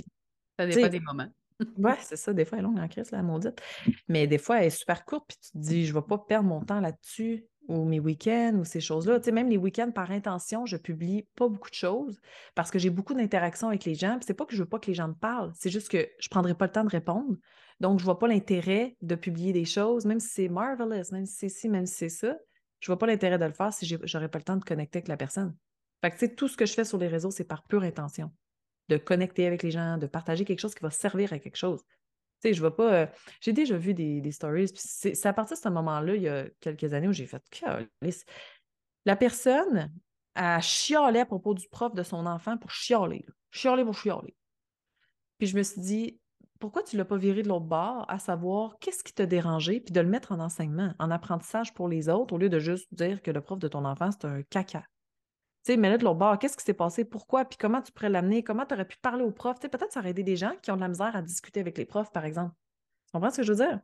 Ça 0.58 0.66
dépend 0.66 0.88
des 0.88 1.00
moments. 1.00 1.28
ouais, 1.78 1.96
c'est 2.00 2.16
ça. 2.16 2.32
Des 2.32 2.44
fois, 2.44 2.58
elle 2.58 2.64
est 2.64 2.68
longue 2.68 2.80
en 2.80 2.88
crise, 2.88 3.10
la 3.12 3.22
maudite. 3.22 3.60
Mais 4.08 4.26
des 4.26 4.38
fois, 4.38 4.58
elle 4.58 4.66
est 4.66 4.70
super 4.70 5.04
courte, 5.04 5.26
puis 5.28 5.38
tu 5.38 5.52
te 5.52 5.58
dis, 5.58 5.86
je 5.86 5.94
vais 5.94 6.02
pas 6.02 6.18
perdre 6.18 6.48
mon 6.48 6.60
temps 6.60 6.80
là-dessus 6.80 7.46
ou 7.70 7.84
mes 7.84 8.00
week-ends 8.00 8.56
ou 8.58 8.64
ces 8.64 8.80
choses-là. 8.80 9.20
Tu 9.20 9.26
sais, 9.26 9.32
même 9.32 9.48
les 9.48 9.56
week-ends, 9.56 9.92
par 9.92 10.10
intention, 10.10 10.66
je 10.66 10.76
publie 10.76 11.28
pas 11.36 11.48
beaucoup 11.48 11.70
de 11.70 11.74
choses 11.74 12.20
parce 12.54 12.70
que 12.70 12.78
j'ai 12.78 12.90
beaucoup 12.90 13.14
d'interactions 13.14 13.68
avec 13.68 13.84
les 13.84 13.94
gens. 13.94 14.18
C'est 14.26 14.34
pas 14.34 14.44
que 14.44 14.54
je 14.54 14.62
veux 14.62 14.68
pas 14.68 14.80
que 14.80 14.88
les 14.88 14.94
gens 14.94 15.08
me 15.08 15.14
parlent, 15.14 15.52
c'est 15.54 15.70
juste 15.70 15.88
que 15.88 16.08
je 16.18 16.28
prendrai 16.28 16.54
pas 16.54 16.66
le 16.66 16.72
temps 16.72 16.84
de 16.84 16.90
répondre. 16.90 17.36
Donc, 17.78 17.98
je 17.98 18.04
vois 18.04 18.18
pas 18.18 18.28
l'intérêt 18.28 18.96
de 19.00 19.14
publier 19.14 19.52
des 19.52 19.64
choses, 19.64 20.04
même 20.04 20.20
si 20.20 20.28
c'est 20.28 20.48
marvelous, 20.48 21.12
même 21.12 21.24
si 21.24 21.34
c'est 21.34 21.48
ci, 21.48 21.68
même 21.68 21.86
si 21.86 21.94
c'est 21.94 22.08
ça. 22.10 22.36
Je 22.80 22.86
vois 22.88 22.98
pas 22.98 23.06
l'intérêt 23.06 23.38
de 23.38 23.44
le 23.44 23.52
faire 23.52 23.72
si 23.72 23.86
j'aurais 24.04 24.28
pas 24.28 24.38
le 24.38 24.44
temps 24.44 24.56
de 24.56 24.64
connecter 24.64 24.98
avec 24.98 25.08
la 25.08 25.16
personne. 25.16 25.56
Fait 26.02 26.10
que, 26.10 26.16
tu 26.16 26.26
sais, 26.26 26.34
tout 26.34 26.48
ce 26.48 26.56
que 26.56 26.66
je 26.66 26.74
fais 26.74 26.84
sur 26.84 26.98
les 26.98 27.08
réseaux, 27.08 27.30
c'est 27.30 27.44
par 27.44 27.62
pure 27.64 27.82
intention. 27.82 28.32
De 28.88 28.96
connecter 28.96 29.46
avec 29.46 29.62
les 29.62 29.70
gens, 29.70 29.96
de 29.96 30.06
partager 30.06 30.44
quelque 30.44 30.60
chose 30.60 30.74
qui 30.74 30.82
va 30.82 30.90
servir 30.90 31.32
à 31.32 31.38
quelque 31.38 31.56
chose. 31.56 31.84
Tu 32.42 32.48
sais, 32.48 32.54
je 32.54 32.60
vois 32.60 32.74
pas. 32.74 32.92
Euh, 32.94 33.06
j'ai 33.40 33.52
déjà 33.52 33.76
vu 33.76 33.94
des, 33.94 34.20
des 34.20 34.32
stories. 34.32 34.70
C'est 34.74 35.26
à 35.26 35.32
partir 35.32 35.56
de 35.56 35.62
ce 35.62 35.68
moment-là, 35.68 36.14
il 36.14 36.22
y 36.22 36.28
a 36.28 36.46
quelques 36.60 36.92
années, 36.94 37.08
où 37.08 37.12
j'ai 37.12 37.26
fait 37.26 37.42
La 39.04 39.16
personne 39.16 39.92
a 40.34 40.60
chialé 40.60 41.20
à 41.20 41.26
propos 41.26 41.54
du 41.54 41.68
prof 41.68 41.94
de 41.94 42.02
son 42.02 42.26
enfant 42.26 42.56
pour 42.56 42.70
chialer. 42.70 43.24
Chialer 43.50 43.84
pour 43.84 43.94
chialer. 43.94 44.34
Puis 45.38 45.48
je 45.48 45.56
me 45.56 45.62
suis 45.62 45.80
dit, 45.80 46.20
pourquoi 46.60 46.82
tu 46.82 46.96
ne 46.96 47.00
l'as 47.00 47.06
pas 47.06 47.16
viré 47.16 47.42
de 47.42 47.48
l'autre 47.48 47.64
bord, 47.64 48.04
à 48.08 48.18
savoir 48.18 48.78
qu'est-ce 48.80 49.02
qui 49.02 49.14
t'a 49.14 49.26
dérangé, 49.26 49.80
puis 49.80 49.92
de 49.92 50.00
le 50.00 50.08
mettre 50.08 50.32
en 50.32 50.40
enseignement, 50.40 50.94
en 50.98 51.10
apprentissage 51.10 51.72
pour 51.74 51.88
les 51.88 52.08
autres, 52.08 52.34
au 52.34 52.38
lieu 52.38 52.50
de 52.50 52.58
juste 52.58 52.92
dire 52.92 53.22
que 53.22 53.30
le 53.30 53.40
prof 53.40 53.58
de 53.58 53.68
ton 53.68 53.84
enfant, 53.84 54.10
c'est 54.12 54.26
un 54.26 54.42
caca? 54.42 54.84
Tu 55.64 55.72
sais, 55.72 55.76
mais 55.76 55.90
là, 55.90 55.98
de 55.98 56.04
l'autre 56.04 56.18
bord, 56.18 56.38
qu'est-ce 56.38 56.56
qui 56.56 56.64
s'est 56.64 56.72
passé? 56.72 57.04
Pourquoi? 57.04 57.44
Puis 57.44 57.58
comment 57.58 57.82
tu 57.82 57.92
pourrais 57.92 58.08
l'amener? 58.08 58.42
Comment 58.42 58.64
tu 58.64 58.74
aurais 58.74 58.86
pu 58.86 58.96
parler 58.98 59.22
aux 59.24 59.30
profs? 59.30 59.58
Tu 59.58 59.66
sais, 59.66 59.68
peut-être 59.68 59.92
ça 59.92 60.00
aurait 60.00 60.10
aidé 60.10 60.22
des 60.22 60.36
gens 60.36 60.54
qui 60.62 60.70
ont 60.70 60.76
de 60.76 60.80
la 60.80 60.88
misère 60.88 61.14
à 61.14 61.20
discuter 61.20 61.60
avec 61.60 61.76
les 61.76 61.84
profs, 61.84 62.12
par 62.12 62.24
exemple. 62.24 62.54
Tu 63.06 63.12
comprends 63.12 63.30
ce 63.30 63.38
que 63.38 63.42
je 63.42 63.52
veux 63.52 63.66
dire? 63.66 63.80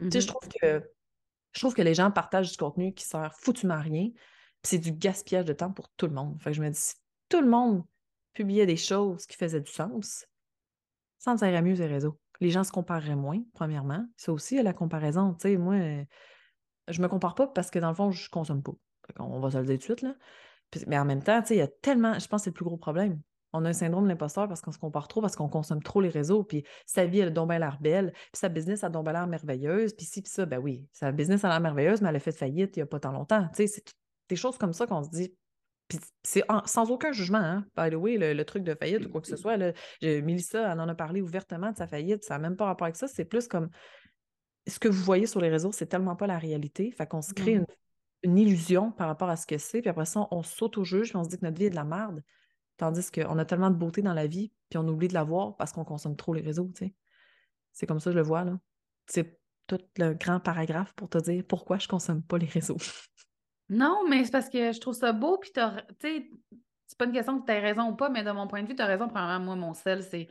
Tu 0.00 0.10
sais, 0.10 0.20
je 0.20 0.26
mm-hmm. 0.26 0.28
trouve 0.28 0.48
que 0.60 0.90
je 1.52 1.60
trouve 1.60 1.74
que 1.74 1.82
les 1.82 1.94
gens 1.94 2.10
partagent 2.10 2.50
du 2.50 2.56
contenu 2.56 2.92
qui 2.92 3.04
sert 3.04 3.32
foutument 3.34 3.74
à 3.74 3.80
rien. 3.80 4.10
Puis 4.10 4.70
c'est 4.70 4.78
du 4.78 4.92
gaspillage 4.92 5.44
de 5.44 5.52
temps 5.52 5.72
pour 5.72 5.88
tout 5.90 6.06
le 6.06 6.12
monde. 6.12 6.40
Fait 6.42 6.50
que 6.50 6.56
je 6.56 6.62
me 6.62 6.68
dis, 6.68 6.78
si 6.78 6.94
tout 7.28 7.40
le 7.40 7.48
monde 7.48 7.84
publiait 8.32 8.66
des 8.66 8.76
choses 8.76 9.24
qui 9.26 9.36
faisaient 9.36 9.60
du 9.60 9.70
sens, 9.70 10.26
ça 11.18 11.34
irait 11.48 11.62
mieux 11.62 11.74
les 11.74 11.86
réseaux. 11.86 12.18
Les 12.40 12.50
gens 12.50 12.64
se 12.64 12.72
compareraient 12.72 13.14
moins, 13.14 13.40
premièrement. 13.54 14.04
Ça 14.16 14.32
aussi, 14.32 14.60
la 14.60 14.72
comparaison. 14.72 15.34
Tu 15.34 15.48
sais, 15.48 15.56
moi, 15.56 15.76
je 16.88 17.00
me 17.00 17.08
compare 17.08 17.34
pas 17.34 17.46
parce 17.46 17.70
que 17.70 17.78
dans 17.78 17.90
le 17.90 17.94
fond, 17.94 18.10
je 18.10 18.28
consomme 18.28 18.62
pas. 18.62 18.74
On 19.20 19.38
va 19.38 19.50
se 19.50 19.58
le 19.58 19.64
dire 19.64 19.74
tout 19.74 19.78
de 19.78 19.84
suite, 19.84 20.02
là. 20.02 20.14
Mais 20.86 20.98
en 20.98 21.04
même 21.04 21.22
temps, 21.22 21.42
il 21.50 21.56
y 21.56 21.60
a 21.60 21.68
tellement, 21.68 22.18
je 22.18 22.26
pense 22.26 22.40
que 22.40 22.44
c'est 22.44 22.50
le 22.50 22.54
plus 22.54 22.64
gros 22.64 22.76
problème. 22.76 23.20
On 23.52 23.64
a 23.64 23.68
un 23.68 23.72
syndrome 23.72 24.04
de 24.04 24.08
l'imposteur 24.08 24.48
parce 24.48 24.60
qu'on 24.60 24.72
se 24.72 24.78
compare 24.78 25.06
trop, 25.06 25.20
parce 25.20 25.36
qu'on 25.36 25.48
consomme 25.48 25.82
trop 25.82 26.00
les 26.00 26.08
réseaux, 26.08 26.42
puis 26.42 26.64
sa 26.86 27.06
vie, 27.06 27.20
elle 27.20 27.28
a 27.28 27.30
donc 27.30 27.50
l'air 27.50 27.78
belle, 27.80 28.12
puis 28.12 28.40
sa 28.40 28.48
business 28.48 28.82
a 28.82 28.88
donc 28.88 29.06
l'air 29.06 29.28
merveilleuse, 29.28 29.94
puis 29.94 30.04
si, 30.04 30.22
puis 30.22 30.30
ça, 30.30 30.44
ben 30.44 30.58
oui, 30.58 30.84
sa 30.92 31.12
business 31.12 31.44
a 31.44 31.48
l'air 31.48 31.60
merveilleuse, 31.60 32.02
mais 32.02 32.08
elle 32.08 32.16
a 32.16 32.20
fait 32.20 32.32
faillite 32.32 32.76
il 32.76 32.80
n'y 32.80 32.82
a 32.82 32.86
pas 32.86 32.98
tant 32.98 33.12
longtemps. 33.12 33.46
Tu 33.54 33.62
sais, 33.62 33.66
c'est 33.68 33.84
des 34.28 34.36
choses 34.36 34.58
comme 34.58 34.72
ça 34.72 34.86
qu'on 34.88 35.04
se 35.04 35.10
dit. 35.10 35.32
Puis 35.86 36.00
c'est 36.24 36.42
sans 36.64 36.90
aucun 36.90 37.12
jugement, 37.12 37.38
hein. 37.38 37.64
By 37.76 37.90
the 37.90 37.94
way, 37.94 38.16
le, 38.16 38.44
truc 38.44 38.64
de 38.64 38.74
faillite 38.74 39.06
ou 39.06 39.10
quoi 39.10 39.20
que 39.20 39.28
ce 39.28 39.36
soit, 39.36 39.56
là, 39.56 39.72
Mélissa, 40.02 40.72
elle 40.72 40.80
en 40.80 40.88
a 40.88 40.94
parlé 40.94 41.20
ouvertement 41.20 41.70
de 41.70 41.76
sa 41.76 41.86
faillite, 41.86 42.24
ça 42.24 42.34
n'a 42.34 42.40
même 42.40 42.56
pas 42.56 42.64
rapport 42.64 42.86
avec 42.86 42.96
ça, 42.96 43.06
c'est 43.06 43.24
plus 43.24 43.46
comme 43.46 43.68
ce 44.66 44.78
que 44.78 44.88
vous 44.88 45.02
voyez 45.02 45.26
sur 45.26 45.40
les 45.40 45.50
réseaux, 45.50 45.72
c'est 45.72 45.86
tellement 45.86 46.16
pas 46.16 46.26
la 46.26 46.38
réalité. 46.38 46.90
Fait 46.90 47.06
qu'on 47.06 47.22
se 47.22 47.34
crée 47.34 47.52
une 47.52 47.66
une 48.24 48.38
illusion 48.38 48.90
par 48.90 49.06
rapport 49.06 49.28
à 49.28 49.36
ce 49.36 49.46
que 49.46 49.58
c'est, 49.58 49.80
puis 49.80 49.90
après 49.90 50.06
ça, 50.06 50.26
on 50.30 50.42
saute 50.42 50.78
au 50.78 50.84
juge, 50.84 51.10
puis 51.10 51.16
on 51.16 51.24
se 51.24 51.28
dit 51.28 51.38
que 51.38 51.44
notre 51.44 51.58
vie 51.58 51.66
est 51.66 51.70
de 51.70 51.74
la 51.74 51.84
merde. 51.84 52.24
Tandis 52.76 53.10
qu'on 53.10 53.38
a 53.38 53.44
tellement 53.44 53.70
de 53.70 53.76
beauté 53.76 54.02
dans 54.02 54.14
la 54.14 54.26
vie, 54.26 54.50
puis 54.68 54.78
on 54.78 54.88
oublie 54.88 55.08
de 55.08 55.14
la 55.14 55.22
voir 55.22 55.56
parce 55.56 55.72
qu'on 55.72 55.84
consomme 55.84 56.16
trop 56.16 56.34
les 56.34 56.40
réseaux, 56.40 56.70
tu 56.74 56.86
sais. 56.86 56.94
C'est 57.72 57.86
comme 57.86 58.00
ça 58.00 58.10
je 58.10 58.16
le 58.16 58.22
vois, 58.22 58.44
là. 58.44 58.58
C'est 59.06 59.38
tout 59.66 59.78
le 59.98 60.14
grand 60.14 60.40
paragraphe 60.40 60.92
pour 60.94 61.08
te 61.08 61.18
dire 61.18 61.44
pourquoi 61.46 61.78
je 61.78 61.86
consomme 61.86 62.22
pas 62.22 62.38
les 62.38 62.46
réseaux. 62.46 62.78
non, 63.68 64.02
mais 64.08 64.24
c'est 64.24 64.32
parce 64.32 64.48
que 64.48 64.72
je 64.72 64.80
trouve 64.80 64.94
ça 64.94 65.12
beau, 65.12 65.38
puis 65.38 65.52
tu 65.52 65.60
sais, 66.00 66.30
c'est 66.86 66.98
pas 66.98 67.04
une 67.04 67.12
question 67.12 67.40
que 67.40 67.46
tu 67.46 67.52
as 67.52 67.60
raison 67.60 67.90
ou 67.90 67.96
pas, 67.96 68.08
mais 68.08 68.22
de 68.22 68.30
mon 68.30 68.46
point 68.46 68.62
de 68.62 68.68
vue, 68.68 68.74
tu 68.74 68.82
as 68.82 68.86
raison. 68.86 69.08
Premièrement, 69.08 69.44
moi, 69.44 69.56
mon 69.56 69.74
sel, 69.74 70.02
c'est 70.02 70.28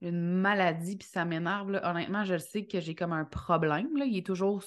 une 0.00 0.20
maladie, 0.20 0.96
puis 0.96 1.08
ça 1.08 1.24
m'énerve. 1.24 1.80
Honnêtement, 1.82 2.24
je 2.24 2.38
sais 2.38 2.66
que 2.66 2.80
j'ai 2.80 2.94
comme 2.94 3.12
un 3.12 3.24
problème. 3.24 3.96
Là. 3.96 4.04
Il 4.04 4.16
est 4.16 4.26
toujours 4.26 4.62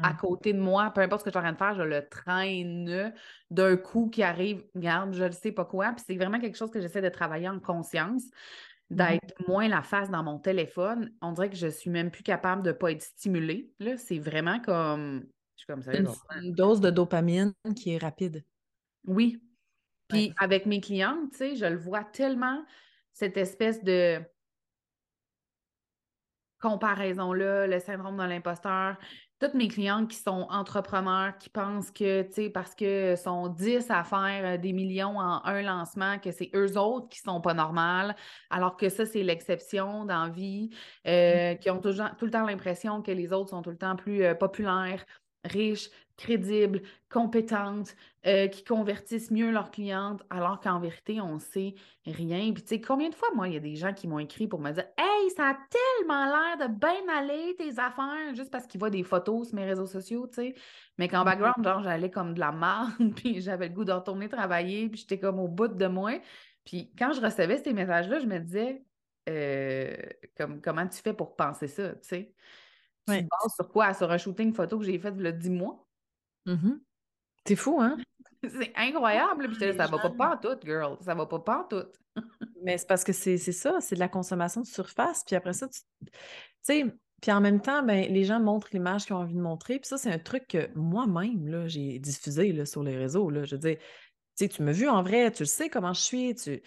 à 0.00 0.14
côté 0.14 0.52
de 0.52 0.58
moi, 0.60 0.90
peu 0.90 1.00
importe 1.00 1.20
ce 1.20 1.24
que 1.24 1.30
je 1.30 1.38
suis 1.38 1.38
en 1.38 1.42
train 1.42 1.52
de 1.52 1.58
faire, 1.58 1.74
je 1.74 1.82
le 1.82 2.08
traîne 2.08 3.12
d'un 3.50 3.76
coup 3.76 4.08
qui 4.08 4.22
arrive, 4.22 4.64
regarde, 4.74 5.14
je 5.14 5.24
ne 5.24 5.30
sais 5.30 5.52
pas 5.52 5.64
quoi. 5.64 5.92
Puis 5.92 6.04
c'est 6.06 6.16
vraiment 6.16 6.40
quelque 6.40 6.56
chose 6.56 6.70
que 6.70 6.80
j'essaie 6.80 7.02
de 7.02 7.08
travailler 7.08 7.48
en 7.48 7.60
conscience. 7.60 8.24
d'être 8.90 9.34
moins 9.48 9.68
la 9.68 9.82
face 9.82 10.10
dans 10.10 10.22
mon 10.22 10.38
téléphone, 10.38 11.12
on 11.22 11.32
dirait 11.32 11.50
que 11.50 11.56
je 11.56 11.68
suis 11.68 11.90
même 11.90 12.10
plus 12.10 12.22
capable 12.22 12.62
de 12.62 12.70
ne 12.70 12.74
pas 12.74 12.92
être 12.92 13.02
stimulée. 13.02 13.70
Là, 13.78 13.96
c'est 13.96 14.18
vraiment 14.18 14.60
comme. 14.60 15.24
Je 15.56 15.60
suis 15.60 15.66
comme 15.66 15.82
ça. 15.82 15.94
Une, 15.94 16.08
une 16.42 16.52
dose 16.52 16.80
de 16.80 16.90
dopamine 16.90 17.52
qui 17.76 17.94
est 17.94 17.98
rapide. 17.98 18.44
Oui. 19.06 19.42
Puis 20.08 20.34
avec 20.38 20.66
mes 20.66 20.80
clientes, 20.80 21.30
tu 21.32 21.38
sais, 21.38 21.56
je 21.56 21.64
le 21.64 21.78
vois 21.78 22.04
tellement, 22.04 22.62
cette 23.12 23.36
espèce 23.36 23.82
de 23.82 24.20
comparaison-là, 26.60 27.66
le 27.66 27.78
syndrome 27.80 28.18
de 28.18 28.24
l'imposteur. 28.24 28.96
Toutes 29.42 29.54
mes 29.54 29.66
clientes 29.66 30.08
qui 30.08 30.18
sont 30.18 30.46
entrepreneurs, 30.50 31.36
qui 31.36 31.48
pensent 31.48 31.90
que, 31.90 32.22
tu 32.22 32.32
sais, 32.32 32.48
parce 32.48 32.76
que 32.76 33.16
sont 33.16 33.48
10 33.48 33.90
à 33.90 34.04
faire 34.04 34.54
euh, 34.54 34.56
des 34.56 34.72
millions 34.72 35.18
en 35.18 35.44
un 35.44 35.62
lancement, 35.62 36.20
que 36.20 36.30
c'est 36.30 36.48
eux 36.54 36.78
autres 36.78 37.08
qui 37.08 37.18
sont 37.18 37.40
pas 37.40 37.52
normales, 37.52 38.14
alors 38.50 38.76
que 38.76 38.88
ça, 38.88 39.04
c'est 39.04 39.24
l'exception 39.24 40.04
dans 40.04 40.26
la 40.26 40.28
vie, 40.28 40.70
euh, 41.08 41.56
qui 41.56 41.70
ont 41.70 41.80
toujours, 41.80 42.06
tout 42.16 42.24
le 42.24 42.30
temps 42.30 42.46
l'impression 42.46 43.02
que 43.02 43.10
les 43.10 43.32
autres 43.32 43.50
sont 43.50 43.62
tout 43.62 43.70
le 43.70 43.76
temps 43.76 43.96
plus 43.96 44.22
euh, 44.22 44.36
populaires, 44.36 45.04
riches, 45.44 45.90
crédibles, 46.16 46.82
compétentes, 47.10 47.94
euh, 48.26 48.48
qui 48.48 48.64
convertissent 48.64 49.30
mieux 49.30 49.50
leurs 49.50 49.70
clientes, 49.70 50.22
alors 50.30 50.60
qu'en 50.60 50.78
vérité, 50.78 51.20
on 51.20 51.38
sait 51.38 51.74
rien. 52.06 52.52
Puis, 52.52 52.62
tu 52.62 52.68
sais, 52.68 52.80
combien 52.80 53.08
de 53.08 53.14
fois, 53.14 53.28
moi, 53.34 53.48
il 53.48 53.54
y 53.54 53.56
a 53.56 53.60
des 53.60 53.74
gens 53.74 53.92
qui 53.92 54.06
m'ont 54.06 54.18
écrit 54.18 54.46
pour 54.46 54.60
me 54.60 54.70
dire 54.70 54.86
Hey, 54.96 55.30
ça 55.36 55.50
a 55.50 55.54
tellement 55.54 56.24
l'air 56.26 56.68
de 56.68 56.74
bien 56.74 57.16
aller 57.16 57.54
tes 57.56 57.78
affaires, 57.78 58.34
juste 58.34 58.50
parce 58.50 58.66
qu'ils 58.66 58.78
voient 58.78 58.90
des 58.90 59.02
photos 59.02 59.48
sur 59.48 59.56
mes 59.56 59.64
réseaux 59.64 59.86
sociaux, 59.86 60.26
tu 60.28 60.34
sais. 60.34 60.54
Mais 60.98 61.08
qu'en 61.08 61.22
mm-hmm. 61.22 61.24
background, 61.24 61.64
genre, 61.64 61.82
j'allais 61.82 62.10
comme 62.10 62.34
de 62.34 62.40
la 62.40 62.52
marde, 62.52 62.92
puis 63.16 63.40
j'avais 63.40 63.68
le 63.68 63.74
goût 63.74 63.84
de 63.84 63.92
retourner 63.92 64.28
travailler, 64.28 64.88
puis 64.88 65.00
j'étais 65.00 65.18
comme 65.18 65.40
au 65.40 65.48
bout 65.48 65.68
de 65.68 65.86
moi. 65.86 66.12
Puis, 66.64 66.92
quand 66.96 67.12
je 67.12 67.20
recevais 67.20 67.58
ces 67.58 67.72
messages-là, 67.72 68.20
je 68.20 68.26
me 68.26 68.38
disais 68.38 68.84
euh, 69.28 69.96
comme, 70.36 70.60
Comment 70.60 70.86
tu 70.86 70.98
fais 70.98 71.14
pour 71.14 71.36
penser 71.36 71.66
ça, 71.66 71.94
tu 71.94 72.08
sais? 72.08 72.34
Tu 73.08 73.14
te 73.14 73.22
bases 73.22 73.54
sur 73.56 73.68
quoi? 73.68 73.94
Sur 73.94 74.10
un 74.10 74.18
shooting 74.18 74.52
photo 74.54 74.78
que 74.78 74.84
j'ai 74.84 74.98
fait 74.98 75.12
il 75.16 75.22
y 75.22 75.26
a 75.26 75.32
10 75.32 75.50
mois? 75.50 75.81
Mm-hmm. 76.46 76.80
C'est 77.46 77.56
fou, 77.56 77.80
hein? 77.80 77.96
c'est 78.42 78.72
incroyable. 78.76 79.48
Puis 79.48 79.76
ça 79.76 79.86
va 79.86 79.98
pas 79.98 80.10
pas 80.10 80.36
tout, 80.36 80.56
girl. 80.64 80.96
Ça 81.00 81.14
va 81.14 81.26
pas 81.26 81.40
pas 81.40 81.66
tout. 81.68 81.86
Mais 82.62 82.78
c'est 82.78 82.86
parce 82.86 83.04
que 83.04 83.12
c'est 83.12 83.38
ça, 83.38 83.80
c'est 83.80 83.94
de 83.94 84.00
la 84.00 84.08
consommation 84.08 84.60
de 84.60 84.66
surface. 84.66 85.24
Puis 85.24 85.34
après 85.34 85.52
ça, 85.52 85.68
tu 85.68 85.80
sais, 86.62 86.84
puis 87.20 87.30
en 87.30 87.40
même 87.40 87.60
temps, 87.60 87.82
ben, 87.82 88.12
les 88.12 88.24
gens 88.24 88.40
montrent 88.40 88.68
l'image 88.72 89.06
qu'ils 89.06 89.14
ont 89.14 89.20
envie 89.20 89.34
de 89.34 89.40
montrer. 89.40 89.78
Puis 89.78 89.88
ça, 89.88 89.96
c'est 89.96 90.10
un 90.10 90.18
truc 90.18 90.48
que 90.48 90.68
moi-même, 90.74 91.68
j'ai 91.68 91.98
diffusé 91.98 92.52
là, 92.52 92.66
sur 92.66 92.82
les 92.82 92.96
réseaux. 92.96 93.30
Là. 93.30 93.44
Je 93.44 93.54
veux 93.54 93.60
dire, 93.60 93.78
tu 93.78 93.84
sais, 94.34 94.48
tu 94.48 94.62
m'as 94.62 94.72
vu 94.72 94.88
en 94.88 95.02
vrai, 95.02 95.30
tu 95.30 95.46
sais 95.46 95.68
comment 95.68 95.92
je 95.92 96.00
suis, 96.00 96.34
tu, 96.34 96.62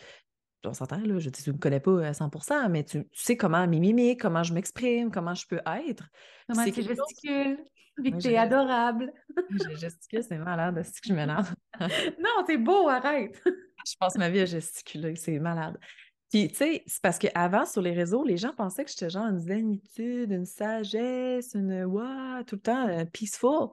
on 0.63 0.73
s'entend, 0.73 0.97
là, 0.97 1.19
je 1.19 1.29
ne 1.29 1.53
me 1.53 1.57
connais 1.57 1.79
pas 1.79 2.07
à 2.07 2.11
100% 2.11 2.69
mais 2.69 2.83
tu, 2.83 3.07
sais 3.13 3.37
comment 3.37 3.65
m'imimer, 3.67 4.17
comment 4.17 4.43
je 4.43 4.53
m'exprime, 4.53 5.11
comment 5.11 5.35
je 5.35 5.45
peux 5.47 5.59
être. 5.65 6.09
Comment 6.47 6.63
tu 6.63 6.81
gesticules, 6.81 7.57
puis 8.01 8.11
que 8.11 8.27
es 8.27 8.37
adorable. 8.37 9.13
je 9.51 9.75
gesticule, 9.75 10.23
c'est 10.23 10.37
malade, 10.37 10.81
c'est 10.83 11.01
que 11.01 11.09
je 11.09 11.13
m'énerve? 11.15 11.53
non, 11.79 12.43
c'est 12.45 12.57
beau, 12.57 12.87
arrête. 12.87 13.41
je 13.85 13.95
passe 13.99 14.15
ma 14.17 14.29
vie 14.29 14.41
à 14.41 14.45
gesticuler, 14.45 15.15
c'est 15.15 15.39
malade. 15.39 15.77
Puis, 16.31 16.49
tu 16.49 16.55
sais, 16.55 16.83
c'est 16.87 17.01
parce 17.01 17.19
qu'avant, 17.19 17.65
sur 17.65 17.81
les 17.81 17.93
réseaux, 17.93 18.23
les 18.23 18.37
gens 18.37 18.53
pensaient 18.53 18.83
que 18.83 18.89
j'étais 18.89 19.09
genre 19.09 19.27
une 19.27 19.39
zénitude, 19.39 20.31
une 20.31 20.45
sagesse, 20.45 21.53
une 21.53 21.85
wow, 21.85 22.43
tout 22.45 22.55
le 22.55 22.61
temps 22.61 22.87
euh, 22.87 23.05
peaceful. 23.05 23.69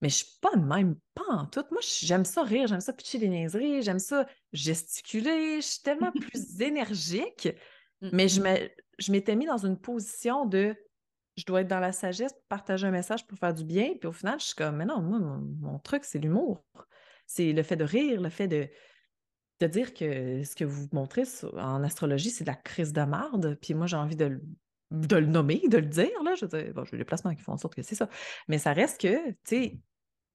Mais 0.00 0.08
je 0.08 0.16
suis 0.16 0.38
pas 0.40 0.54
de 0.56 0.64
même, 0.64 0.96
pas 1.14 1.32
en 1.32 1.46
tout. 1.46 1.64
Moi, 1.70 1.80
j'aime 1.80 2.24
ça 2.24 2.42
rire, 2.42 2.66
j'aime 2.66 2.80
ça 2.80 2.92
pitcher 2.92 3.18
des 3.18 3.28
niaiseries, 3.28 3.82
j'aime 3.82 4.00
ça 4.00 4.26
gesticuler. 4.52 5.60
Je 5.60 5.66
suis 5.66 5.82
tellement 5.82 6.10
plus 6.20 6.60
énergique. 6.60 7.48
Mais 8.10 8.26
je 8.26 9.12
m'étais 9.12 9.36
mis 9.36 9.46
dans 9.46 9.64
une 9.64 9.78
position 9.78 10.44
de 10.44 10.74
je 11.36 11.44
dois 11.44 11.62
être 11.62 11.68
dans 11.68 11.80
la 11.80 11.92
sagesse 11.92 12.32
pour 12.32 12.44
partager 12.48 12.86
un 12.86 12.90
message 12.90 13.26
pour 13.26 13.38
faire 13.38 13.54
du 13.54 13.64
bien. 13.64 13.94
Puis 13.98 14.08
au 14.08 14.12
final, 14.12 14.38
je 14.38 14.46
suis 14.46 14.54
comme, 14.54 14.76
mais 14.76 14.84
non, 14.84 15.00
moi, 15.00 15.18
mon, 15.60 15.78
truc, 15.78 16.04
c'est 16.04 16.18
l'humour. 16.18 16.64
C'est 17.26 17.52
le 17.52 17.62
fait 17.62 17.76
de 17.76 17.84
rire, 17.84 18.20
le 18.20 18.28
fait 18.28 18.48
de, 18.48 18.68
de 19.60 19.66
dire 19.66 19.94
que 19.94 20.42
ce 20.44 20.54
que 20.54 20.64
vous 20.64 20.88
montrez 20.92 21.24
en 21.54 21.82
astrologie, 21.82 22.30
c'est 22.30 22.44
de 22.44 22.50
la 22.50 22.56
crise 22.56 22.92
de 22.92 23.02
marde. 23.02 23.58
Puis 23.60 23.74
moi, 23.74 23.86
j'ai 23.86 23.96
envie 23.96 24.16
de, 24.16 24.40
de 24.90 25.16
le 25.16 25.26
nommer, 25.26 25.62
de 25.68 25.78
le 25.78 25.86
dire. 25.86 26.22
Là. 26.22 26.34
Je 26.34 26.44
veux 26.44 26.72
dire, 26.72 26.84
j'ai 26.84 26.96
les 26.96 27.04
placements 27.04 27.34
qui 27.34 27.42
font 27.42 27.52
en 27.52 27.58
sorte 27.58 27.74
que 27.74 27.82
c'est 27.82 27.94
ça. 27.94 28.08
Mais 28.48 28.58
ça 28.58 28.72
reste 28.72 29.00
que, 29.00 29.30
tu 29.30 29.36
sais, 29.44 29.78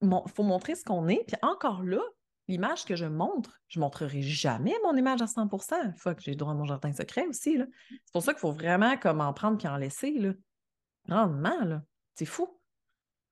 il 0.01 0.21
faut 0.33 0.43
montrer 0.43 0.75
ce 0.75 0.83
qu'on 0.83 1.07
est. 1.07 1.23
Puis 1.27 1.38
encore 1.43 1.83
là, 1.83 2.01
l'image 2.47 2.86
que 2.86 2.95
je 2.95 3.05
montre, 3.05 3.60
je 3.67 3.79
ne 3.79 3.83
montrerai 3.83 4.21
jamais 4.21 4.73
mon 4.83 4.95
image 4.95 5.21
à 5.21 5.27
100 5.27 5.49
Une 5.83 5.95
fois 5.95 6.15
que 6.15 6.21
j'ai 6.21 6.36
droit 6.36 6.53
à 6.53 6.55
mon 6.55 6.65
jardin 6.65 6.93
secret 6.93 7.27
aussi. 7.27 7.57
C'est 7.89 8.13
pour 8.13 8.23
ça 8.23 8.33
qu'il 8.33 8.39
faut 8.39 8.51
vraiment 8.51 8.97
comme 8.97 9.21
en 9.21 9.33
prendre 9.33 9.57
puis 9.57 9.67
en 9.67 9.77
laisser. 9.77 10.12
Là. 10.12 10.33
Grandement, 11.08 11.63
là. 11.63 11.84
C'est 12.15 12.26
fou. 12.26 12.60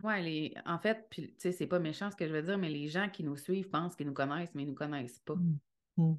Oui, 0.04 0.22
les... 0.22 0.54
en 0.66 0.78
fait, 0.78 1.08
puis 1.10 1.30
tu 1.30 1.36
sais, 1.38 1.52
c'est 1.52 1.68
pas 1.68 1.80
méchant 1.80 2.12
ce 2.12 2.16
que 2.16 2.28
je 2.28 2.34
veux 2.34 2.44
dire, 2.44 2.58
mais 2.58 2.70
les 2.70 2.88
gens 2.88 3.10
qui 3.10 3.24
nous 3.24 3.38
suivent 3.38 3.70
pensent 3.70 3.96
qu'ils 3.96 4.08
nous 4.08 4.14
connaissent, 4.14 4.54
mais 4.54 4.64
ils 4.64 4.68
nous 4.68 4.76
connaissent 4.76 5.20
pas. 5.20 5.36
Mmh. 5.36 5.58
Mmh. 5.98 6.16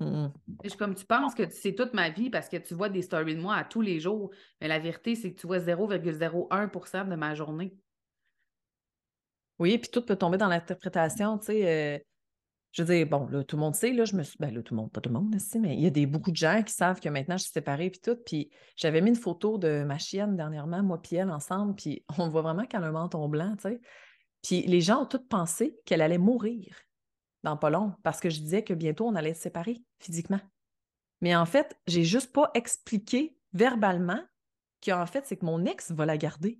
Mmh. 0.00 0.28
Je, 0.64 0.76
comme 0.76 0.94
tu 0.94 1.04
penses 1.04 1.34
que 1.34 1.48
c'est 1.50 1.74
toute 1.74 1.92
ma 1.92 2.10
vie 2.10 2.30
parce 2.30 2.48
que 2.48 2.56
tu 2.56 2.74
vois 2.74 2.88
des 2.88 3.02
stories 3.02 3.36
de 3.36 3.40
moi 3.40 3.56
à 3.56 3.64
tous 3.64 3.82
les 3.82 4.00
jours, 4.00 4.30
mais 4.60 4.68
la 4.68 4.78
vérité, 4.78 5.14
c'est 5.14 5.32
que 5.32 5.40
tu 5.40 5.46
vois 5.46 5.58
0,01% 5.58 7.08
de 7.08 7.14
ma 7.14 7.34
journée. 7.34 7.76
Oui, 9.58 9.78
puis 9.78 9.90
tout 9.90 10.02
peut 10.02 10.16
tomber 10.16 10.38
dans 10.38 10.48
l'interprétation, 10.48 11.38
tu 11.38 11.46
sais. 11.46 11.68
Euh, 11.68 11.98
je 12.72 12.82
veux 12.82 12.94
dire, 12.94 13.06
bon, 13.06 13.26
là, 13.26 13.44
tout 13.44 13.56
le 13.56 13.60
monde 13.60 13.74
sait, 13.74 13.92
là, 13.92 14.04
je 14.04 14.16
me 14.16 14.22
suis. 14.22 14.36
Ben 14.38 14.52
là, 14.52 14.62
tout 14.62 14.74
le 14.74 14.80
monde, 14.80 14.90
pas 14.90 15.00
tout 15.00 15.10
le 15.10 15.14
monde, 15.14 15.34
mais 15.60 15.74
il 15.74 15.80
y 15.80 15.86
a 15.86 15.90
des, 15.90 16.06
beaucoup 16.06 16.30
de 16.30 16.36
gens 16.36 16.62
qui 16.62 16.72
savent 16.72 17.00
que 17.00 17.08
maintenant 17.08 17.36
je 17.36 17.44
suis 17.44 17.52
séparée, 17.52 17.90
puis 17.90 18.00
tout. 18.00 18.16
Puis 18.24 18.50
j'avais 18.76 19.00
mis 19.00 19.10
une 19.10 19.16
photo 19.16 19.58
de 19.58 19.84
ma 19.84 19.98
chienne 19.98 20.36
dernièrement, 20.36 20.82
moi, 20.82 21.00
puis 21.00 21.16
elle, 21.16 21.30
ensemble, 21.30 21.74
puis 21.74 22.04
on 22.18 22.28
voit 22.28 22.42
vraiment 22.42 22.64
qu'elle 22.64 22.84
a 22.84 22.86
un 22.86 22.92
menton 22.92 23.28
blanc, 23.28 23.54
tu 23.56 23.68
sais. 23.68 23.80
Puis 24.42 24.62
les 24.62 24.80
gens 24.80 25.02
ont 25.02 25.06
tous 25.06 25.24
pensé 25.28 25.78
qu'elle 25.84 26.00
allait 26.00 26.18
mourir 26.18 26.76
dans 27.44 27.56
pas 27.56 27.70
long, 27.70 27.92
parce 28.02 28.20
que 28.20 28.30
je 28.30 28.40
disais 28.40 28.62
que 28.62 28.74
bientôt 28.74 29.06
on 29.06 29.14
allait 29.14 29.34
se 29.34 29.42
séparer 29.42 29.82
physiquement. 29.98 30.40
Mais 31.20 31.36
en 31.36 31.46
fait, 31.46 31.76
j'ai 31.86 32.04
juste 32.04 32.32
pas 32.32 32.50
expliqué 32.54 33.36
verbalement 33.52 34.20
qu'en 34.84 35.06
fait, 35.06 35.26
c'est 35.26 35.36
que 35.36 35.44
mon 35.44 35.64
ex 35.64 35.92
va 35.92 36.06
la 36.06 36.16
garder 36.16 36.58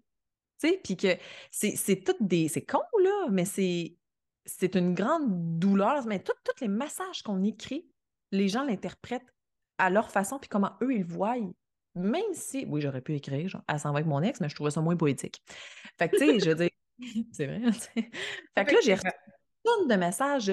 puis 0.83 0.97
que 0.97 1.17
c'est 1.51 2.05
tout 2.05 2.17
des. 2.21 2.49
C'est 2.49 2.65
con, 2.65 2.81
là, 3.03 3.29
mais 3.31 3.45
c'est 3.45 3.97
c'est 4.45 4.75
une 4.75 4.95
grande 4.95 5.59
douleur. 5.59 6.07
Mais 6.07 6.23
tous 6.23 6.33
les 6.61 6.69
messages 6.69 7.23
qu'on 7.23 7.43
écrit, 7.43 7.87
les 8.31 8.49
gens 8.49 8.65
l'interprètent 8.65 9.35
à 9.79 9.91
leur 9.91 10.11
façon, 10.11 10.39
puis 10.39 10.49
comment 10.49 10.73
eux, 10.83 10.95
ils 10.95 11.01
le 11.01 11.07
voient. 11.07 11.37
Même 11.95 12.33
si, 12.33 12.65
oui, 12.69 12.81
j'aurais 12.81 13.03
pu 13.03 13.15
écrire, 13.15 13.49
genre, 13.49 13.63
elle 13.69 13.79
s'en 13.79 13.91
va 13.93 13.99
avec 13.99 14.07
mon 14.07 14.23
ex, 14.23 14.41
mais 14.41 14.49
je 14.49 14.55
trouvais 14.55 14.71
ça 14.71 14.81
moins 14.81 14.97
poétique. 14.97 15.43
Fait 15.99 16.09
que, 16.09 16.17
tu 16.17 16.27
sais, 16.27 16.41
je 16.41 16.49
veux 16.51 16.55
dire, 16.55 16.71
c'est 17.33 17.47
vrai, 17.47 17.61
Fait 17.73 18.65
que 18.65 18.75
là, 18.75 18.81
j'ai 18.83 18.95
reçu 18.95 19.09
de 19.89 19.95
messages. 19.95 20.53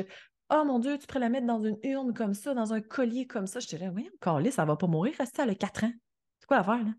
Oh 0.51 0.63
mon 0.65 0.79
Dieu, 0.79 0.97
tu 0.97 1.05
pourrais 1.07 1.19
la 1.19 1.29
mettre 1.29 1.45
dans 1.45 1.63
une 1.63 1.77
urne 1.83 2.13
comme 2.13 2.33
ça, 2.33 2.53
dans 2.53 2.73
un 2.73 2.81
collier 2.81 3.27
comme 3.27 3.47
ça. 3.47 3.59
Je 3.59 3.67
te 3.67 3.75
là, 3.75 3.89
oui, 3.93 4.09
encore 4.15 4.39
là, 4.39 4.51
ça 4.51 4.65
va 4.65 4.75
pas 4.75 4.87
mourir, 4.87 5.13
rester 5.17 5.43
elle 5.43 5.51
a 5.51 5.55
4 5.55 5.85
ans. 5.85 5.93
C'est 6.39 6.47
quoi 6.47 6.57
l'affaire, 6.57 6.83
là? 6.83 6.91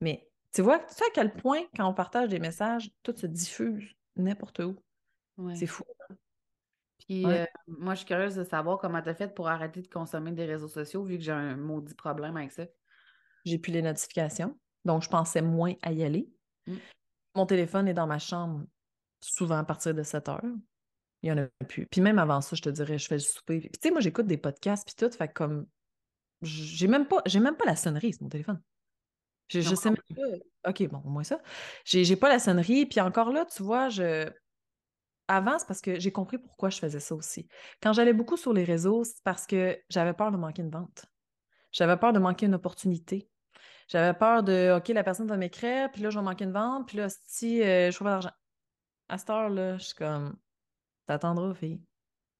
Mais 0.00 0.28
tu 0.52 0.62
vois, 0.62 0.78
tu 0.80 0.94
sais 0.94 1.04
à 1.04 1.10
quel 1.14 1.32
point, 1.32 1.62
quand 1.76 1.88
on 1.88 1.94
partage 1.94 2.28
des 2.28 2.38
messages, 2.40 2.90
tout 3.02 3.14
se 3.16 3.26
diffuse 3.26 3.94
n'importe 4.16 4.60
où. 4.60 4.76
C'est 5.54 5.66
fou. 5.66 5.84
Puis 7.08 7.24
euh, 7.24 7.46
moi, 7.66 7.94
je 7.94 8.00
suis 8.00 8.06
curieuse 8.06 8.34
de 8.34 8.44
savoir 8.44 8.78
comment 8.78 9.00
tu 9.00 9.08
as 9.08 9.14
fait 9.14 9.34
pour 9.34 9.48
arrêter 9.48 9.80
de 9.80 9.88
consommer 9.88 10.32
des 10.32 10.44
réseaux 10.44 10.68
sociaux, 10.68 11.04
vu 11.04 11.16
que 11.16 11.24
j'ai 11.24 11.32
un 11.32 11.56
maudit 11.56 11.94
problème 11.94 12.36
avec 12.36 12.52
ça. 12.52 12.64
J'ai 13.46 13.58
plus 13.58 13.72
les 13.72 13.80
notifications, 13.80 14.58
donc 14.84 15.02
je 15.02 15.08
pensais 15.08 15.40
moins 15.40 15.74
à 15.82 15.92
y 15.92 16.04
aller. 16.04 16.28
Mmh. 16.66 16.74
Mon 17.34 17.46
téléphone 17.46 17.88
est 17.88 17.94
dans 17.94 18.06
ma 18.06 18.18
chambre 18.18 18.66
souvent 19.20 19.56
à 19.56 19.64
partir 19.64 19.94
de 19.94 20.02
7 20.02 20.28
heures. 20.28 20.44
Il 21.22 21.30
y 21.30 21.32
en 21.32 21.38
a 21.38 21.46
plus. 21.64 21.86
Puis 21.86 22.00
même 22.00 22.18
avant 22.18 22.42
ça, 22.42 22.54
je 22.54 22.62
te 22.62 22.68
dirais, 22.68 22.98
je 22.98 23.08
fais 23.08 23.16
du 23.16 23.24
souper. 23.24 23.60
Puis 23.60 23.70
tu 23.70 23.88
sais, 23.88 23.90
moi, 23.90 24.00
j'écoute 24.00 24.26
des 24.26 24.36
podcasts, 24.36 24.86
puis 24.86 24.94
tout, 24.94 25.10
fait 25.16 25.32
comme... 25.32 25.66
J'ai 26.42 26.86
même 26.86 27.08
pas, 27.08 27.22
j'ai 27.26 27.40
même 27.40 27.56
pas 27.56 27.64
la 27.64 27.74
sonnerie 27.74 28.12
sur 28.12 28.22
mon 28.22 28.28
téléphone. 28.28 28.62
Je, 29.48 29.60
je 29.60 29.74
sais 29.74 29.90
même 29.90 29.98
pas. 30.14 30.70
OK, 30.70 30.86
bon, 30.88 31.02
au 31.04 31.08
moins 31.08 31.24
ça. 31.24 31.40
J'ai 31.84 32.16
pas 32.16 32.28
la 32.28 32.38
sonnerie. 32.38 32.86
Puis 32.86 33.00
encore 33.00 33.32
là, 33.32 33.44
tu 33.46 33.62
vois, 33.62 33.88
je. 33.88 34.30
Avant, 35.28 35.58
c'est 35.58 35.68
parce 35.68 35.82
que 35.82 36.00
j'ai 36.00 36.10
compris 36.10 36.38
pourquoi 36.38 36.70
je 36.70 36.78
faisais 36.78 37.00
ça 37.00 37.14
aussi. 37.14 37.46
Quand 37.82 37.92
j'allais 37.92 38.14
beaucoup 38.14 38.36
sur 38.36 38.52
les 38.52 38.64
réseaux, 38.64 39.04
c'est 39.04 39.22
parce 39.22 39.46
que 39.46 39.78
j'avais 39.90 40.14
peur 40.14 40.32
de 40.32 40.38
manquer 40.38 40.62
une 40.62 40.70
vente. 40.70 41.06
J'avais 41.70 41.98
peur 41.98 42.14
de 42.14 42.18
manquer 42.18 42.46
une 42.46 42.54
opportunité. 42.54 43.28
J'avais 43.88 44.16
peur 44.18 44.42
de 44.42 44.76
OK, 44.76 44.88
la 44.88 45.04
personne 45.04 45.28
va 45.28 45.36
m'écrire, 45.36 45.90
puis 45.92 46.02
là, 46.02 46.10
je 46.10 46.18
vais 46.18 46.24
manquer 46.24 46.44
une 46.44 46.52
vente, 46.52 46.88
puis 46.88 46.96
là, 46.96 47.08
si 47.26 47.62
euh, 47.62 47.90
je 47.90 47.94
trouve 47.94 48.08
d'argent. 48.08 48.30
À 49.08 49.18
cette 49.18 49.30
heure-là, 49.30 49.78
je 49.78 49.84
suis 49.84 49.94
comme 49.94 50.36
T'attendras, 51.06 51.54
fille. 51.54 51.80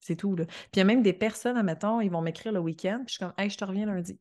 C'est 0.00 0.16
tout, 0.16 0.36
là. 0.36 0.44
Puis 0.46 0.68
il 0.74 0.78
y 0.78 0.82
a 0.82 0.84
même 0.84 1.02
des 1.02 1.14
personnes, 1.14 1.56
admettons, 1.56 2.00
ils 2.00 2.10
vont 2.10 2.20
m'écrire 2.20 2.52
le 2.52 2.60
week-end, 2.60 3.02
puis 3.06 3.08
je 3.08 3.12
suis 3.12 3.18
comme 3.18 3.34
Hey, 3.38 3.50
je 3.50 3.56
te 3.56 3.64
reviens 3.64 3.86
lundi. 3.86 4.18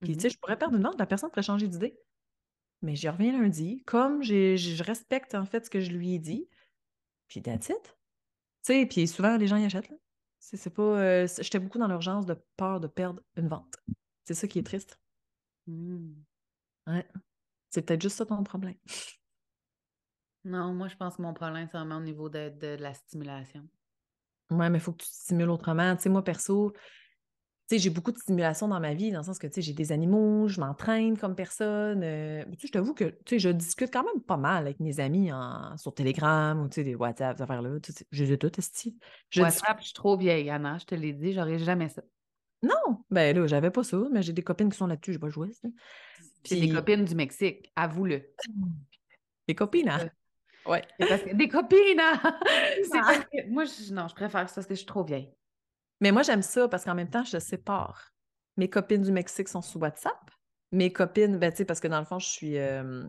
Puis, 0.00 0.16
tu 0.16 0.20
sais, 0.20 0.28
mmh 0.28 0.30
je 0.30 0.38
pourrais 0.38 0.58
perdre 0.58 0.76
une 0.76 0.82
vente, 0.82 0.98
la 0.98 1.06
personne 1.06 1.30
pourrait 1.30 1.42
changer 1.42 1.68
d'idée. 1.68 1.98
Mais 2.82 2.96
j'y 2.96 3.08
reviens 3.08 3.38
lundi, 3.38 3.82
comme 3.86 4.22
je 4.22 4.82
respecte 4.82 5.34
en 5.34 5.46
fait 5.46 5.64
ce 5.64 5.70
que 5.70 5.80
je 5.80 5.90
lui 5.90 6.14
ai 6.14 6.18
dit, 6.18 6.48
puis 7.28 7.42
that's 7.42 7.68
it. 7.68 7.82
Tu 8.64 8.72
sais, 8.72 8.86
puis 8.86 9.06
souvent, 9.06 9.36
les 9.36 9.46
gens 9.46 9.56
y 9.56 9.64
achètent. 9.64 9.88
Là. 9.88 9.96
C'est, 10.38 10.70
pas. 10.70 10.82
Euh, 10.82 11.28
j'étais 11.40 11.58
beaucoup 11.58 11.78
dans 11.78 11.88
l'urgence 11.88 12.26
de 12.26 12.36
peur 12.56 12.80
de 12.80 12.86
perdre 12.86 13.22
une 13.36 13.48
vente. 13.48 13.76
C'est 14.24 14.34
ça 14.34 14.46
qui 14.46 14.58
est 14.58 14.66
triste. 14.66 14.98
Hmm. 15.66 16.14
Ouais. 16.86 17.06
C'est 17.70 17.82
peut-être 17.82 18.02
juste 18.02 18.16
ça 18.16 18.26
ton 18.26 18.42
problème. 18.44 18.76
Non, 20.44 20.72
moi, 20.72 20.86
je 20.86 20.94
pense 20.94 21.16
que 21.16 21.22
mon 21.22 21.34
problème, 21.34 21.66
c'est 21.70 21.76
vraiment 21.76 21.96
au 21.96 22.02
niveau 22.02 22.28
de, 22.28 22.50
de 22.50 22.76
la 22.80 22.94
stimulation. 22.94 23.68
Ouais, 24.50 24.70
mais 24.70 24.78
il 24.78 24.80
faut 24.80 24.92
que 24.92 25.02
tu 25.02 25.08
te 25.08 25.14
stimules 25.14 25.50
autrement. 25.50 25.96
Tu 25.96 26.02
sais, 26.02 26.08
moi, 26.08 26.22
perso, 26.22 26.72
j'ai 27.70 27.90
beaucoup 27.90 28.12
de 28.12 28.18
stimulation 28.18 28.68
dans 28.68 28.78
ma 28.80 28.94
vie, 28.94 29.10
dans 29.10 29.18
le 29.18 29.24
sens 29.24 29.38
que, 29.38 29.46
tu 29.46 29.54
sais, 29.54 29.62
j'ai 29.62 29.72
des 29.72 29.90
animaux, 29.92 30.46
je 30.48 30.60
m'entraîne 30.60 31.18
comme 31.18 31.34
personne. 31.34 32.02
euh, 32.04 32.44
je 32.62 32.68
t'avoue 32.70 32.94
que, 32.94 33.04
tu 33.04 33.16
sais, 33.30 33.38
je 33.40 33.48
discute 33.48 33.92
quand 33.92 34.04
même 34.04 34.22
pas 34.22 34.36
mal 34.36 34.62
avec 34.62 34.78
mes 34.80 35.00
amis 35.00 35.32
en- 35.32 35.76
sur 35.76 35.92
Telegram 35.94 36.60
ou, 36.60 36.68
tu 36.68 36.76
sais, 36.76 36.84
des 36.84 36.94
WhatsApp, 36.94 37.36
ces 37.38 37.42
affaires-là. 37.42 37.70
Je 38.12 38.24
les 38.24 38.32
ai 38.32 38.38
toutes. 38.38 38.58
Je 39.30 39.42
WhatsApp, 39.42 39.78
je 39.80 39.84
suis 39.86 39.94
trop 39.94 40.16
vieille, 40.16 40.48
Anna, 40.50 40.78
je 40.78 40.84
te 40.84 40.94
l'ai 40.94 41.12
dit, 41.12 41.32
j'aurais 41.32 41.58
jamais 41.58 41.88
ça. 41.88 42.02
Non, 42.62 43.02
ben 43.10 43.36
là, 43.36 43.46
j'avais 43.46 43.70
pas 43.70 43.84
ça, 43.84 43.98
mais 44.12 44.22
j'ai 44.22 44.32
des 44.32 44.42
copines 44.42 44.70
qui 44.70 44.78
sont 44.78 44.86
là-dessus, 44.86 45.12
j'ai 45.12 45.18
pas 45.18 45.28
joué. 45.28 45.52
ça. 45.52 45.68
C'est 46.44 46.54
des 46.54 46.62
Puis- 46.62 46.72
copines 46.72 47.04
du 47.04 47.14
Mexique, 47.14 47.72
avoue-le. 47.76 48.22
Des 49.48 49.54
copines, 49.54 49.88
hein? 49.88 50.08
Ouais. 50.66 50.82
C'est 50.98 51.06
parce 51.08 51.22
que- 51.22 51.34
Des 51.34 51.48
copines, 51.48 52.00
hein? 52.00 52.20
C'est 52.90 52.98
Ah. 52.98 53.02
parce 53.04 53.18
que 53.26 53.48
moi, 53.50 53.64
je... 53.64 53.92
non, 53.94 54.08
je 54.08 54.14
préfère 54.14 54.48
ça 54.48 54.54
parce 54.56 54.66
que 54.66 54.74
je 54.74 54.78
suis 54.78 54.86
trop 54.86 55.04
vieille. 55.04 55.30
Mais 56.00 56.12
moi, 56.12 56.22
j'aime 56.22 56.42
ça 56.42 56.68
parce 56.68 56.84
qu'en 56.84 56.94
même 56.94 57.10
temps, 57.10 57.24
je 57.24 57.38
sépare. 57.38 58.12
Mes 58.56 58.68
copines 58.70 59.02
du 59.02 59.12
Mexique 59.12 59.48
sont 59.48 59.62
sous 59.62 59.78
WhatsApp. 59.78 60.30
Mes 60.72 60.92
copines, 60.92 61.38
ben, 61.38 61.50
tu 61.50 61.58
sais, 61.58 61.64
parce 61.64 61.80
que 61.80 61.88
dans 61.88 61.98
le 62.00 62.04
fond, 62.06 62.18
je 62.18 62.26
suis. 62.28 62.58
euh, 62.58 63.04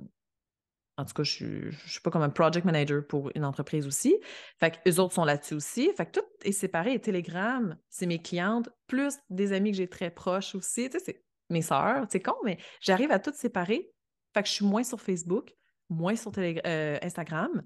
En 0.97 1.05
tout 1.05 1.13
cas, 1.13 1.23
je 1.23 1.31
suis, 1.31 1.71
je 1.71 1.89
suis 1.89 2.01
pas 2.01 2.09
comme 2.11 2.21
un 2.23 2.29
project 2.29 2.65
manager 2.65 3.05
pour 3.05 3.29
une 3.35 3.45
entreprise 3.45 3.85
aussi. 3.85 4.15
Fait 4.59 4.71
que 4.71 4.89
eux 4.89 4.99
autres 4.99 5.13
sont 5.13 5.25
là-dessus 5.25 5.53
aussi. 5.53 5.91
Fait 5.95 6.05
que 6.05 6.19
tout 6.19 6.25
est 6.43 6.51
séparé. 6.51 6.93
Et 6.93 6.99
Telegram, 7.01 7.77
c'est 7.89 8.07
mes 8.07 8.19
clientes, 8.21 8.69
plus 8.87 9.15
des 9.29 9.53
amis 9.53 9.71
que 9.71 9.77
j'ai 9.77 9.87
très 9.89 10.09
proches 10.09 10.55
aussi. 10.55 10.89
Tu 10.89 10.97
sais, 10.97 11.03
c'est 11.05 11.23
mes 11.49 11.61
sœurs. 11.61 12.05
C'est 12.09 12.21
con, 12.21 12.35
mais 12.43 12.57
j'arrive 12.81 13.11
à 13.11 13.19
tout 13.19 13.33
séparer. 13.33 13.91
Fait 14.33 14.41
que 14.43 14.49
je 14.49 14.53
suis 14.53 14.65
moins 14.65 14.83
sur 14.83 14.99
Facebook, 15.01 15.53
moins 15.89 16.15
sur 16.15 16.31
euh, 16.37 16.97
Instagram. 17.01 17.63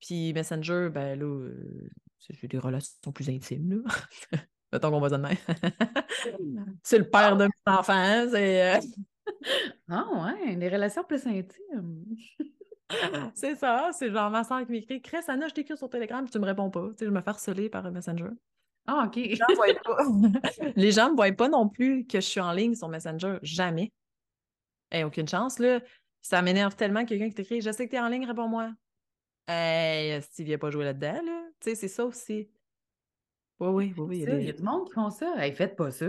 Puis 0.00 0.32
Messenger, 0.32 0.88
ben 0.92 1.18
là, 1.18 1.26
euh, 1.26 1.88
j'ai 2.18 2.48
des 2.48 2.58
relations 2.58 3.12
plus 3.12 3.28
intimes, 3.28 3.82
là. 3.84 3.94
Mettons 4.72 4.90
qu'on 4.90 5.00
va 5.00 5.08
dire 5.08 5.18
de 5.18 5.22
même. 5.22 5.36
c'est 6.82 6.98
le 6.98 7.08
père 7.08 7.36
de 7.36 7.44
mes 7.44 7.72
enfants, 7.72 8.26
c'est... 8.30 8.76
euh, 8.76 8.80
Ah 9.88 10.06
ouais, 10.12 10.56
des 10.56 10.68
relations 10.68 11.04
plus 11.04 11.26
intimes. 11.26 12.04
c'est 13.34 13.54
ça, 13.56 13.90
c'est 13.92 14.10
genre 14.10 14.30
ma 14.30 14.44
soeur 14.44 14.64
qui 14.66 14.72
m'écrit 14.72 15.00
«Chris, 15.02 15.18
Anna, 15.28 15.48
je 15.48 15.54
t'écris 15.54 15.76
sur 15.76 15.88
Telegram, 15.88 16.24
puis 16.24 16.32
tu 16.32 16.38
me 16.38 16.46
réponds 16.46 16.70
pas.» 16.70 16.88
Tu 16.90 16.98
sais, 16.98 17.06
je 17.06 17.10
me 17.10 17.20
fais 17.20 17.30
harceler 17.30 17.68
par 17.68 17.86
un 17.86 17.90
Messenger. 17.90 18.30
Ah, 18.86 19.04
OK. 19.06 19.16
Les 19.16 19.36
gens 19.36 19.46
ne 19.48 19.54
voient 19.54 19.74
pas. 19.84 20.72
Les 20.76 20.90
gens 20.90 21.10
ne 21.10 21.16
voient 21.16 21.32
pas 21.32 21.48
non 21.48 21.68
plus 21.68 22.06
que 22.06 22.20
je 22.20 22.26
suis 22.26 22.40
en 22.40 22.52
ligne 22.52 22.74
sur 22.74 22.88
Messenger. 22.88 23.38
Jamais. 23.42 23.92
Hey, 24.90 25.04
aucune 25.04 25.28
chance, 25.28 25.58
là. 25.58 25.80
Ça 26.22 26.42
m'énerve 26.42 26.74
tellement 26.74 27.04
quelqu'un 27.04 27.28
qui 27.28 27.34
t'écrit 27.34 27.60
«Je 27.62 27.70
sais 27.70 27.86
que 27.86 27.92
t'es 27.92 28.00
en 28.00 28.08
ligne, 28.08 28.26
réponds-moi.» 28.26 28.72
Hey, 29.48 30.20
Steve, 30.22 30.48
il 30.48 30.54
a 30.54 30.58
pas 30.58 30.70
joué 30.70 30.84
là-dedans, 30.84 31.20
là. 31.24 31.42
Tu 31.60 31.70
sais, 31.70 31.74
c'est 31.74 31.88
ça 31.88 32.04
aussi. 32.04 32.48
Oui, 33.60 33.68
oui, 33.68 33.94
oui, 33.98 34.16
il 34.18 34.22
y 34.22 34.26
des- 34.26 34.44
y 34.44 34.48
a 34.50 34.52
du 34.52 34.62
monde 34.62 34.86
qui 34.86 34.94
font 34.94 35.10
ça. 35.10 35.34
Hey, 35.36 35.54
faites 35.54 35.76
pas 35.76 35.90
ça. 35.90 36.06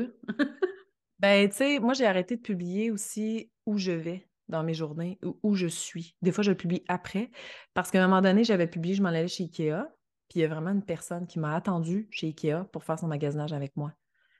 Ben, 1.19 1.47
tu 1.49 1.55
sais, 1.55 1.79
moi, 1.79 1.93
j'ai 1.93 2.05
arrêté 2.07 2.35
de 2.35 2.41
publier 2.41 2.89
aussi 2.89 3.51
où 3.65 3.77
je 3.77 3.91
vais 3.91 4.27
dans 4.47 4.63
mes 4.63 4.73
journées, 4.73 5.19
ou 5.23 5.37
où 5.43 5.55
je 5.55 5.67
suis. 5.67 6.15
Des 6.21 6.31
fois, 6.31 6.43
je 6.43 6.51
le 6.51 6.57
publie 6.57 6.83
après, 6.87 7.29
parce 7.73 7.91
qu'à 7.91 8.03
un 8.03 8.07
moment 8.07 8.21
donné, 8.21 8.43
j'avais 8.43 8.67
publié, 8.67 8.95
je 8.95 9.03
m'en 9.03 9.09
allais 9.09 9.27
chez 9.27 9.43
Ikea, 9.43 9.83
puis 10.29 10.39
il 10.39 10.41
y 10.41 10.45
a 10.45 10.47
vraiment 10.47 10.71
une 10.71 10.83
personne 10.83 11.27
qui 11.27 11.39
m'a 11.39 11.55
attendu 11.55 12.07
chez 12.11 12.27
Ikea 12.27 12.65
pour 12.71 12.83
faire 12.83 12.97
son 12.97 13.07
magasinage 13.07 13.53
avec 13.53 13.75
moi. 13.77 13.93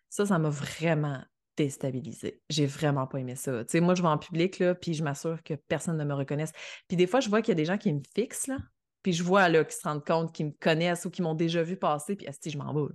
Ça, 0.10 0.26
ça 0.26 0.40
m'a 0.40 0.50
vraiment 0.50 1.22
déstabilisée. 1.56 2.42
J'ai 2.50 2.66
vraiment 2.66 3.06
pas 3.08 3.20
aimé 3.20 3.36
ça. 3.36 3.64
Tu 3.64 3.72
sais, 3.74 3.80
moi, 3.82 3.94
je 3.94 4.02
vais 4.02 4.08
en 4.08 4.18
public, 4.18 4.58
là, 4.60 4.74
puis 4.74 4.94
je 4.94 5.04
m'assure 5.04 5.44
que 5.44 5.54
personne 5.54 5.98
ne 5.98 6.04
me 6.04 6.14
reconnaisse. 6.16 6.52
Puis 6.88 6.98
des 6.98 7.08
fois, 7.08 7.20
je 7.20 7.30
vois 7.30 7.42
qu'il 7.42 7.50
y 7.52 7.52
a 7.52 7.56
des 7.56 7.66
gens 7.66 7.78
qui 7.78 7.94
me 7.94 8.02
fixent, 8.16 8.48
là, 8.48 8.58
puis 9.04 9.14
je 9.14 9.24
vois, 9.24 9.50
là, 9.50 9.64
qui 9.64 9.76
se 9.76 9.82
rendent 9.88 10.06
compte, 10.06 10.34
qui 10.34 10.44
me 10.44 10.52
connaissent 10.52 11.06
ou 11.06 11.10
qui 11.12 11.22
m'ont 11.22 11.34
déjà 11.36 11.64
vu 11.64 11.78
passer, 11.78 12.16
puis 12.16 12.28
esti, 12.28 12.50
je 12.50 12.58
m'en 12.58 12.74
vais. 12.74 12.94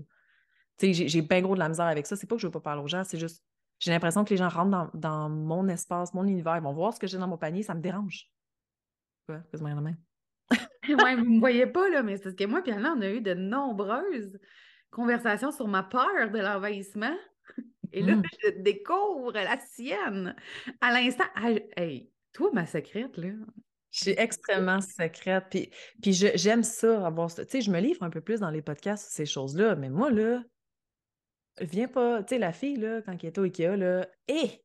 Tu 0.79 0.92
sais, 0.95 1.09
j'ai- 1.09 1.23
bien 1.23 1.40
gros 1.40 1.55
de 1.55 1.59
la 1.61 1.69
misère 1.69 1.87
avec 1.87 2.07
ça. 2.07 2.16
C'est 2.16 2.27
pas 2.27 2.37
que 2.37 2.42
je 2.42 2.47
veux 2.47 2.53
pas 2.53 2.61
parler 2.61 2.83
aux 2.83 2.87
gens, 2.88 3.03
c'est 3.05 3.19
juste 3.19 3.45
j'ai 3.79 3.90
l'impression 3.90 4.25
que 4.25 4.31
les 4.31 4.38
gens 4.38 4.49
rentrent 4.49 4.71
dans, 4.71 4.90
dans 4.95 5.29
mon 5.29 5.69
espace, 5.69 6.14
mon 6.14 6.25
univers, 6.25 6.57
ils 6.57 6.62
vont 6.62 6.73
voir 6.73 6.95
ce 6.95 6.99
que 6.99 7.07
j'ai 7.07 7.19
dans 7.19 7.29
mon 7.29 7.37
panier, 7.37 7.62
ça 7.62 7.75
me 7.75 7.81
dérange. 7.83 8.31
Quoi? 9.27 9.40
Quasiment 9.51 9.75
de 9.77 9.81
même. 9.83 9.97
ouais, 10.88 11.16
vous 11.16 11.25
me 11.31 11.40
voyez 11.40 11.66
pas, 11.66 11.90
là, 11.90 12.03
mais 12.03 12.16
c'est 12.16 12.23
parce 12.23 12.35
que 12.37 12.45
moi, 12.45 12.62
puis 12.62 12.73
Anna, 12.73 12.95
on 12.97 13.01
a 13.03 13.09
eu 13.11 13.21
de 13.21 13.35
nombreuses 13.35 14.38
conversations 14.90 15.51
sur 15.53 15.69
ma 15.69 15.83
peur 15.83 16.31
de 16.31 16.38
l'envahissement. 16.38 17.14
Et 17.92 18.03
là, 18.03 18.16
Mm. 18.16 18.23
je 18.42 18.49
découvre 18.62 19.33
la 19.33 19.59
sienne. 19.59 20.35
À 20.81 20.90
l'instant, 20.92 21.25
Ah, 21.35 21.51
hey, 21.77 22.11
toi, 22.33 22.51
ma 22.55 22.64
secrète, 22.66 23.16
là. 23.19 23.29
Je 23.96 24.02
suis 24.02 24.14
extrêmement 24.18 24.82
secrète. 24.82 25.46
Puis, 25.50 25.70
puis 26.02 26.12
j'aime 26.12 26.62
ça, 26.62 27.06
avoir. 27.06 27.35
Tu 27.35 27.44
sais, 27.48 27.61
je 27.62 27.70
me 27.70 27.80
livre 27.80 28.02
un 28.02 28.11
peu 28.11 28.20
plus 28.20 28.40
dans 28.40 28.50
les 28.50 28.61
podcasts 28.61 29.11
ces 29.11 29.24
choses-là, 29.24 29.74
mais 29.74 29.88
moi, 29.88 30.11
là, 30.11 30.42
viens 31.61 31.88
pas. 31.88 32.22
Tu 32.22 32.35
sais, 32.35 32.38
la 32.38 32.52
fille, 32.52 32.76
là, 32.76 33.00
quand 33.00 33.12
elle 33.12 33.28
était 33.30 33.40
au 33.40 33.44
Ikea, 33.44 33.76
là, 33.76 34.06
hé! 34.28 34.62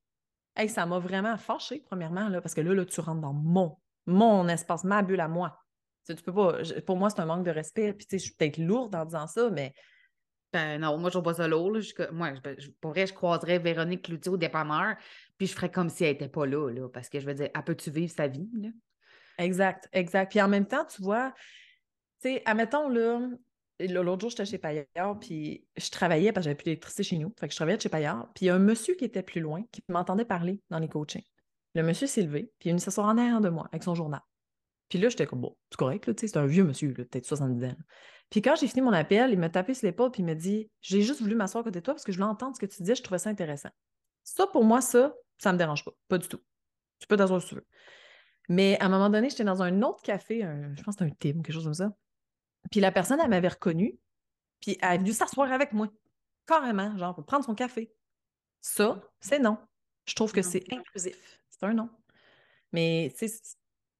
Hey, 0.57 0.67
ça 0.67 0.85
m'a 0.85 0.99
vraiment 0.99 1.37
fâchée, 1.37 1.81
premièrement, 1.85 2.27
là, 2.27 2.41
parce 2.41 2.53
que 2.53 2.59
là, 2.59 2.73
là, 2.73 2.83
tu 2.83 2.99
rentres 2.99 3.21
dans 3.21 3.31
mon, 3.31 3.77
mon 4.05 4.49
espace, 4.49 4.83
ma 4.83 5.01
bulle 5.01 5.21
à 5.21 5.29
moi. 5.29 5.57
Tu 6.05 6.13
tu 6.13 6.23
peux 6.23 6.33
pas. 6.33 6.57
pour 6.85 6.97
moi, 6.97 7.09
c'est 7.09 7.21
un 7.21 7.25
manque 7.25 7.45
de 7.45 7.51
respect. 7.51 7.93
Puis, 7.93 8.07
tu 8.07 8.17
sais, 8.17 8.19
je 8.19 8.23
suis 8.25 8.35
peut-être 8.35 8.57
lourde 8.57 8.93
en 8.95 9.05
disant 9.05 9.27
ça, 9.27 9.49
mais 9.49 9.73
Ben 10.51 10.79
non, 10.81 10.97
moi, 10.97 11.09
je 11.09 11.13
trouve 11.13 11.23
pas 11.23 11.35
ça 11.35 11.47
lourd. 11.47 11.71
Moi, 12.11 12.33
je, 12.57 12.69
pour 12.81 12.91
vrai, 12.91 13.07
je 13.07 13.13
croiserais 13.13 13.59
Véronique 13.59 14.03
Cloutier 14.03 14.31
au 14.31 14.37
dépanneur, 14.37 14.97
puis 15.37 15.47
je 15.47 15.53
ferais 15.53 15.71
comme 15.71 15.87
si 15.87 16.03
elle 16.03 16.15
était 16.15 16.27
pas 16.27 16.45
là, 16.45 16.69
là, 16.69 16.89
parce 16.89 17.07
que 17.07 17.21
je 17.21 17.25
veux 17.25 17.33
dire, 17.33 17.49
elle 17.55 17.63
peut-tu 17.63 17.91
vivre 17.91 18.11
sa 18.11 18.27
vie, 18.27 18.49
là? 18.61 18.69
Exact, 19.41 19.89
exact. 19.91 20.30
Puis 20.30 20.41
en 20.41 20.47
même 20.47 20.67
temps, 20.67 20.86
tu 20.86 21.01
vois, 21.01 21.34
tu 22.21 22.30
sais, 22.30 22.43
admettons, 22.45 22.89
là, 22.89 23.19
l'autre 23.80 24.21
jour, 24.21 24.30
j'étais 24.30 24.45
chez 24.45 24.60
Payard, 24.60 25.19
puis 25.19 25.65
je 25.75 25.89
travaillais 25.89 26.32
parce 26.32 26.43
que 26.43 26.45
j'avais 26.45 26.56
plus 26.56 26.65
d'électricité 26.65 27.04
chez 27.04 27.17
nous. 27.17 27.34
Fait 27.39 27.47
que 27.47 27.51
je 27.51 27.58
travaillais 27.58 27.80
chez 27.80 27.89
Payard. 27.89 28.32
Puis 28.36 28.45
il 28.45 28.47
y 28.47 28.49
a 28.51 28.56
un 28.56 28.60
monsieur 28.60 28.93
qui 28.93 29.06
était 29.06 29.23
plus 29.23 29.41
loin, 29.41 29.63
qui 29.71 29.84
m'entendait 29.89 30.25
parler 30.25 30.62
dans 30.69 30.77
les 30.77 30.88
coachings. 30.88 31.25
Le 31.73 31.82
monsieur 31.82 32.06
s'est 32.06 32.21
levé, 32.21 32.51
puis 32.60 32.67
il 32.67 32.69
est 32.69 32.73
venu 32.73 32.82
s'asseoir 32.82 33.08
en 33.08 33.17
arrière 33.17 33.41
de 33.41 33.49
moi 33.49 33.67
avec 33.71 33.84
son 33.84 33.95
journal. 33.95 34.21
Puis 34.89 34.99
là, 34.99 35.10
j'étais 35.10 35.25
comme, 35.25 35.41
bon, 35.41 35.58
c'est 35.71 35.77
correct, 35.77 36.06
là, 36.06 36.13
tu 36.13 36.21
sais, 36.21 36.27
c'est 36.27 36.38
un 36.38 36.45
vieux 36.45 36.65
monsieur, 36.65 36.93
peut-être 36.93 37.25
70 37.25 37.65
ans. 37.65 37.75
Puis 38.30 38.41
quand 38.41 38.56
j'ai 38.56 38.67
fini 38.67 38.82
mon 38.82 38.93
appel, 38.93 39.32
il 39.32 39.39
m'a 39.39 39.49
tapé 39.49 39.73
sur 39.73 39.88
l'épaule, 39.88 40.12
puis 40.12 40.21
il 40.21 40.25
m'a 40.25 40.36
dit, 40.36 40.69
j'ai 40.82 41.01
juste 41.01 41.21
voulu 41.21 41.34
m'asseoir 41.34 41.62
à 41.62 41.63
côté 41.63 41.80
de 41.80 41.86
toi 41.86 41.93
parce 41.93 42.04
que 42.04 42.12
je 42.12 42.17
voulais 42.17 42.30
entendre 42.30 42.56
ce 42.56 42.60
que 42.60 42.65
tu 42.65 42.82
disais, 42.82 42.95
je 42.95 43.01
trouvais 43.01 43.17
ça 43.17 43.30
intéressant. 43.30 43.69
Ça, 44.23 44.47
pour 44.47 44.63
moi, 44.63 44.82
ça, 44.82 45.13
ça 45.38 45.51
me 45.54 45.58
dérange 45.58 45.84
pas, 45.84 45.91
pas 46.08 46.17
du 46.17 46.27
tout. 46.27 46.39
Tu 46.99 47.08
peux 47.08 47.17
t'asseoir 47.17 47.41
si 47.41 47.49
tu 47.49 47.56
veux. 47.56 47.65
Mais 48.51 48.77
à 48.81 48.87
un 48.87 48.89
moment 48.89 49.09
donné, 49.09 49.29
j'étais 49.29 49.45
dans 49.45 49.61
un 49.61 49.81
autre 49.81 50.01
café, 50.03 50.43
un- 50.43 50.75
je 50.75 50.83
pense 50.83 50.97
que 50.97 51.05
c'était 51.05 51.29
un 51.29 51.31
Tim, 51.33 51.41
quelque 51.41 51.53
chose 51.53 51.63
comme 51.63 51.73
ça. 51.73 51.95
Puis 52.69 52.81
la 52.81 52.91
personne, 52.91 53.17
elle 53.23 53.29
m'avait 53.29 53.47
reconnue, 53.47 53.97
puis 54.59 54.77
elle 54.81 54.95
est 54.95 54.97
venue 54.97 55.13
s'asseoir 55.13 55.53
avec 55.53 55.71
moi, 55.71 55.87
carrément, 56.45 56.97
genre 56.97 57.15
pour 57.15 57.25
prendre 57.25 57.45
son 57.45 57.55
café. 57.55 57.93
Ça, 58.59 59.01
c'est 59.21 59.39
non. 59.39 59.57
Je 60.05 60.15
trouve 60.15 60.33
que 60.33 60.41
c'est 60.41 60.65
inclusif. 60.69 61.39
C'est 61.49 61.63
un 61.63 61.73
non. 61.73 61.89
Mais, 62.73 63.13
tu 63.17 63.25
sais, 63.29 63.39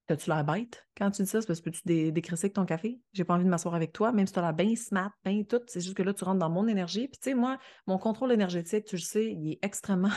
t'as-tu 0.05 0.29
l'air 0.29 0.43
bête 0.43 0.85
quand 0.97 1.09
tu 1.11 1.23
dis 1.23 1.29
ça? 1.29 1.39
C'est 1.39 1.47
parce 1.47 1.61
que 1.61 1.69
peux-tu 1.69 1.83
dé 1.85 2.09
avec 2.09 2.53
ton 2.53 2.65
café? 2.65 2.99
J'ai 3.13 3.23
pas 3.23 3.35
envie 3.35 3.45
de 3.45 3.49
m'asseoir 3.49 3.73
avec 3.73 3.93
toi, 3.93 4.11
même 4.11 4.27
si 4.27 4.33
t'as 4.33 4.41
l'air 4.41 4.53
bien 4.53 4.75
smart, 4.75 5.13
bien 5.23 5.43
tout. 5.43 5.61
C'est 5.67 5.79
juste 5.79 5.95
que 5.95 6.03
là, 6.03 6.13
tu 6.13 6.25
rentres 6.25 6.39
dans 6.39 6.49
mon 6.49 6.67
énergie. 6.67 7.07
Puis, 7.07 7.19
tu 7.21 7.29
sais, 7.29 7.35
moi, 7.35 7.57
mon 7.87 7.97
contrôle 7.97 8.33
énergétique, 8.33 8.83
tu 8.83 8.97
le 8.97 9.01
sais, 9.01 9.31
il 9.31 9.53
est 9.53 9.59
extrêmement 9.61 10.09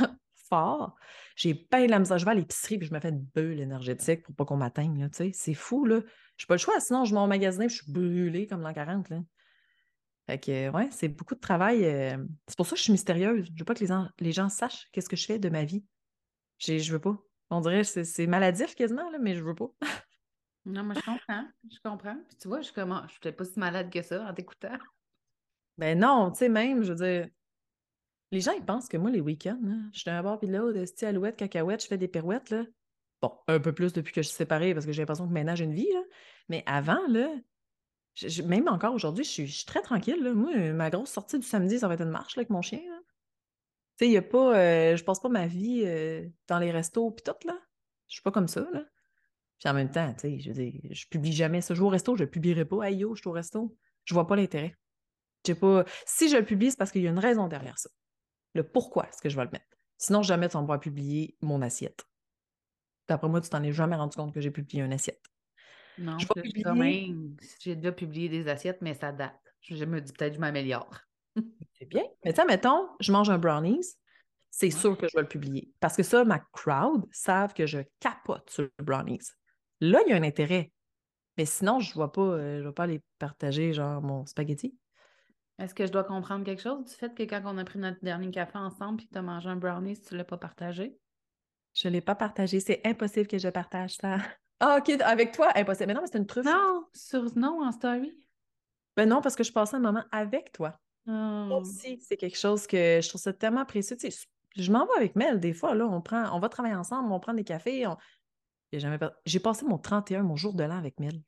fort. 0.48 0.96
J'ai 1.36 1.54
bien 1.70 1.86
de 1.86 1.90
la 1.90 1.98
misère. 1.98 2.18
Je 2.18 2.24
vais 2.24 2.30
à 2.30 2.34
l'épicerie 2.34 2.78
puis 2.78 2.88
je 2.88 2.94
me 2.94 3.00
fais 3.00 3.08
une 3.10 3.20
bulle 3.34 3.60
énergétique 3.60 4.22
pour 4.22 4.34
pas 4.34 4.44
qu'on 4.44 4.56
m'atteigne. 4.56 5.08
C'est 5.32 5.54
fou, 5.54 5.84
là. 5.84 6.00
J'ai 6.36 6.46
pas 6.46 6.54
le 6.54 6.58
choix, 6.58 6.78
sinon 6.80 7.04
je 7.04 7.14
m'en 7.14 7.26
magasin 7.26 7.64
et 7.64 7.68
je 7.68 7.82
suis 7.82 7.92
brûlée 7.92 8.46
comme 8.46 8.62
l'an 8.62 8.72
40, 8.72 9.08
là. 9.10 9.20
Fait 10.26 10.38
que, 10.38 10.70
ouais, 10.70 10.88
c'est 10.90 11.08
beaucoup 11.08 11.34
de 11.34 11.40
travail. 11.40 11.84
euh, 11.84 12.16
C'est 12.48 12.56
pour 12.56 12.66
ça 12.66 12.72
que 12.72 12.78
je 12.78 12.82
suis 12.84 12.92
mystérieuse. 12.92 13.46
Je 13.52 13.58
veux 13.58 13.64
pas 13.64 13.74
que 13.74 13.80
les, 13.80 13.92
en- 13.92 14.08
les 14.20 14.32
gens 14.32 14.48
sachent 14.48 14.88
qu'est-ce 14.92 15.08
que 15.08 15.16
je 15.16 15.26
fais 15.26 15.38
de 15.38 15.48
ma 15.50 15.64
vie. 15.64 15.84
Je 16.58 16.92
veux 16.92 16.98
pas. 17.00 17.18
On 17.50 17.60
dirait 17.60 17.82
que 17.82 17.86
c'est 17.86 18.04
c'est 18.04 18.26
maladif 18.26 18.74
quasiment, 18.74 19.10
là, 19.10 19.18
mais 19.20 19.34
je 19.34 19.44
veux 19.44 19.54
pas. 19.54 19.68
Non, 20.64 20.82
moi, 20.82 20.94
je 20.94 21.00
comprends. 21.02 21.44
Je 21.70 21.78
comprends. 21.84 22.16
Puis 22.26 22.38
tu 22.40 22.48
vois, 22.48 22.60
je 22.60 22.66
suis 22.66 22.74
comment, 22.74 23.02
je 23.06 23.10
suis 23.12 23.20
peut-être 23.20 23.36
pas 23.36 23.44
si 23.44 23.58
malade 23.58 23.92
que 23.92 24.00
ça 24.00 24.24
en 24.26 24.32
t'écoutant. 24.32 24.78
Ben 25.76 25.98
non, 25.98 26.30
tu 26.30 26.38
sais, 26.38 26.48
même, 26.48 26.82
je 26.82 26.92
veux 26.92 26.96
dire, 26.96 27.28
les 28.34 28.40
gens, 28.40 28.52
ils 28.52 28.64
pensent 28.64 28.88
que 28.88 28.96
moi, 28.96 29.10
les 29.10 29.20
week-ends, 29.20 29.60
je 29.92 30.00
suis 30.00 30.10
d'un 30.10 30.22
bord 30.22 30.38
puis 30.38 30.48
de 30.48 30.84
style 30.84 31.08
alouette, 31.08 31.36
cacahuète, 31.36 31.82
je 31.82 31.86
fais 31.86 31.98
des 31.98 32.08
pirouettes, 32.08 32.50
là. 32.50 32.64
Bon, 33.22 33.32
un 33.48 33.58
peu 33.58 33.72
plus 33.72 33.92
depuis 33.92 34.12
que 34.12 34.20
je 34.20 34.28
suis 34.28 34.36
séparée 34.36 34.74
parce 34.74 34.84
que 34.84 34.92
j'ai 34.92 35.02
l'impression 35.02 35.26
que 35.26 35.32
maintenant 35.32 35.54
j'ai 35.54 35.64
une 35.64 35.74
vie, 35.74 35.90
là. 35.92 36.02
Mais 36.48 36.62
avant, 36.66 37.00
là, 37.08 37.34
même 38.44 38.68
encore 38.68 38.94
aujourd'hui, 38.94 39.24
je 39.24 39.30
suis, 39.30 39.46
je 39.46 39.56
suis 39.56 39.64
très 39.64 39.80
tranquille, 39.82 40.22
là. 40.22 40.34
Moi, 40.34 40.72
ma 40.72 40.90
grosse 40.90 41.10
sortie 41.10 41.38
du 41.38 41.46
samedi, 41.46 41.78
ça 41.78 41.88
va 41.88 41.94
être 41.94 42.02
une 42.02 42.10
marche, 42.10 42.36
là, 42.36 42.40
avec 42.40 42.50
mon 42.50 42.60
chien. 42.60 42.80
Tu 43.96 44.06
sais, 44.06 44.10
il 44.10 44.16
a 44.16 44.22
pas, 44.22 44.58
euh, 44.58 44.96
je 44.96 45.04
passe 45.04 45.20
pas 45.20 45.28
ma 45.28 45.46
vie 45.46 45.82
euh, 45.86 46.28
dans 46.48 46.58
les 46.58 46.70
restos 46.70 47.10
puis 47.12 47.22
tout, 47.24 47.46
là. 47.46 47.58
Je 48.08 48.14
suis 48.14 48.22
pas 48.22 48.32
comme 48.32 48.48
ça, 48.48 48.66
là. 48.72 48.84
Puis 49.58 49.68
en 49.68 49.74
même 49.74 49.90
temps, 49.90 50.12
tu 50.14 50.20
sais, 50.20 50.40
je 50.40 50.50
veux 50.50 50.54
dire, 50.54 50.80
je 50.90 51.06
publie 51.06 51.32
jamais 51.32 51.60
ça. 51.60 51.74
Je 51.74 51.80
vais 51.80 51.86
au 51.86 51.90
resto, 51.90 52.16
je 52.16 52.24
le 52.24 52.30
publierai 52.30 52.64
pas. 52.64 52.82
Hey 52.82 52.96
yo, 52.96 53.14
je 53.14 53.20
suis 53.20 53.28
au 53.28 53.32
resto. 53.32 53.76
Je 54.04 54.12
vois 54.12 54.26
pas 54.26 54.36
l'intérêt. 54.36 54.76
Pas... 55.52 55.84
Si 56.06 56.28
je 56.28 56.36
le 56.36 56.44
publie, 56.44 56.70
c'est 56.70 56.76
parce 56.76 56.90
qu'il 56.90 57.02
y 57.02 57.06
a 57.06 57.10
une 57.10 57.18
raison 57.18 57.48
derrière 57.48 57.78
ça. 57.78 57.90
Le 58.54 58.62
pourquoi 58.62 59.08
est-ce 59.08 59.20
que 59.20 59.28
je 59.28 59.36
vais 59.36 59.44
le 59.44 59.50
mettre? 59.50 59.66
Sinon, 59.98 60.22
jamais 60.22 60.48
tu 60.48 60.56
vas 60.58 60.78
publier 60.78 61.36
mon 61.42 61.62
assiette. 61.62 62.04
D'après 63.08 63.28
moi, 63.28 63.40
tu 63.40 63.50
t'en 63.50 63.62
es 63.62 63.72
jamais 63.72 63.96
rendu 63.96 64.16
compte 64.16 64.32
que 64.32 64.40
j'ai 64.40 64.50
publié 64.50 64.82
une 64.82 64.92
assiette. 64.92 65.22
Non, 65.98 66.18
Je 66.18 66.26
publier- 66.26 67.14
j'ai 67.60 67.76
déjà 67.76 67.92
publié 67.92 68.28
des 68.28 68.48
assiettes, 68.48 68.78
mais 68.80 68.94
ça 68.94 69.12
date. 69.12 69.38
Je 69.60 69.84
me 69.84 70.00
dis 70.00 70.12
peut-être 70.12 70.32
que 70.32 70.36
je 70.36 70.40
m'améliore. 70.40 71.00
C'est 71.78 71.86
bien. 71.86 72.04
Mais 72.24 72.32
tu 72.32 72.44
mettons, 72.46 72.88
je 73.00 73.12
mange 73.12 73.30
un 73.30 73.38
brownies, 73.38 73.96
c'est 74.50 74.70
sûr 74.70 74.96
que 74.96 75.08
je 75.08 75.16
vais 75.16 75.22
le 75.22 75.28
publier. 75.28 75.72
Parce 75.80 75.96
que 75.96 76.02
ça, 76.04 76.24
ma 76.24 76.38
crowd 76.38 77.06
savent 77.10 77.54
que 77.54 77.66
je 77.66 77.80
capote 77.98 78.48
sur 78.50 78.68
le 78.78 78.84
brownies. 78.84 79.18
Là, 79.80 80.00
il 80.06 80.10
y 80.10 80.12
a 80.12 80.16
un 80.16 80.22
intérêt. 80.22 80.70
Mais 81.36 81.44
sinon, 81.46 81.80
je 81.80 81.98
ne 81.98 82.04
vais 82.04 82.10
pas, 82.10 82.20
euh, 82.22 82.60
je 82.62 82.68
vais 82.68 82.72
pas 82.72 82.84
aller 82.84 83.02
partager 83.18 83.72
genre 83.72 84.00
mon 84.00 84.24
spaghetti. 84.26 84.76
Est-ce 85.58 85.74
que 85.74 85.86
je 85.86 85.92
dois 85.92 86.04
comprendre 86.04 86.44
quelque 86.44 86.62
chose 86.62 86.84
du 86.84 86.92
fait 86.92 87.14
que 87.14 87.22
quand 87.22 87.40
on 87.44 87.58
a 87.58 87.64
pris 87.64 87.78
notre 87.78 88.02
dernier 88.04 88.30
café 88.30 88.58
ensemble 88.58 88.96
puis 88.98 89.06
que 89.06 89.12
tu 89.12 89.18
as 89.18 89.22
mangé 89.22 89.48
un 89.48 89.56
brownie, 89.56 89.98
tu 90.00 90.14
ne 90.14 90.18
l'as 90.18 90.24
pas 90.24 90.36
partagé? 90.36 90.98
Je 91.74 91.88
ne 91.88 91.92
l'ai 91.92 92.00
pas 92.00 92.14
partagé. 92.14 92.60
C'est 92.60 92.80
impossible 92.84 93.26
que 93.26 93.38
je 93.38 93.48
partage 93.48 93.94
ça. 93.96 94.16
Ah, 94.60 94.78
OK, 94.78 94.88
avec 95.02 95.32
toi, 95.32 95.50
impossible. 95.56 95.88
Mais 95.88 95.94
non, 95.94 96.00
mais 96.00 96.06
c'est 96.10 96.16
une 96.16 96.26
truffe. 96.26 96.46
Non, 96.46 96.86
sur 96.94 97.36
non 97.36 97.62
en 97.66 97.72
story. 97.72 98.16
Ben 98.96 99.06
non, 99.06 99.20
parce 99.20 99.34
que 99.34 99.42
je 99.42 99.52
passais 99.52 99.76
un 99.76 99.80
moment 99.80 100.04
avec 100.12 100.52
toi. 100.52 100.78
Oh. 101.06 101.58
aussi, 101.60 101.98
c'est 102.00 102.16
quelque 102.16 102.38
chose 102.38 102.66
que 102.66 103.00
je 103.02 103.08
trouve 103.08 103.20
ça 103.20 103.32
tellement 103.32 103.64
précieux. 103.66 103.96
Tu 103.96 104.10
sais, 104.10 104.26
je 104.56 104.72
m'en 104.72 104.86
vais 104.86 104.92
avec 104.96 105.16
Mel 105.16 105.40
des 105.40 105.52
fois, 105.52 105.74
là, 105.74 105.86
on 105.86 106.00
prend, 106.00 106.34
on 106.34 106.38
va 106.38 106.48
travailler 106.48 106.76
ensemble, 106.76 107.12
on 107.12 107.18
prend 107.20 107.34
des 107.34 107.44
cafés. 107.44 107.84
on- 107.86 107.96
J'ai 108.72 108.78
jamais 108.78 108.98
J'ai 109.26 109.40
passé 109.40 109.66
mon 109.66 109.76
31, 109.76 110.22
mon 110.22 110.36
jour 110.36 110.54
de 110.54 110.62
l'an 110.62 110.78
avec 110.78 110.98
Mel. 111.00 111.20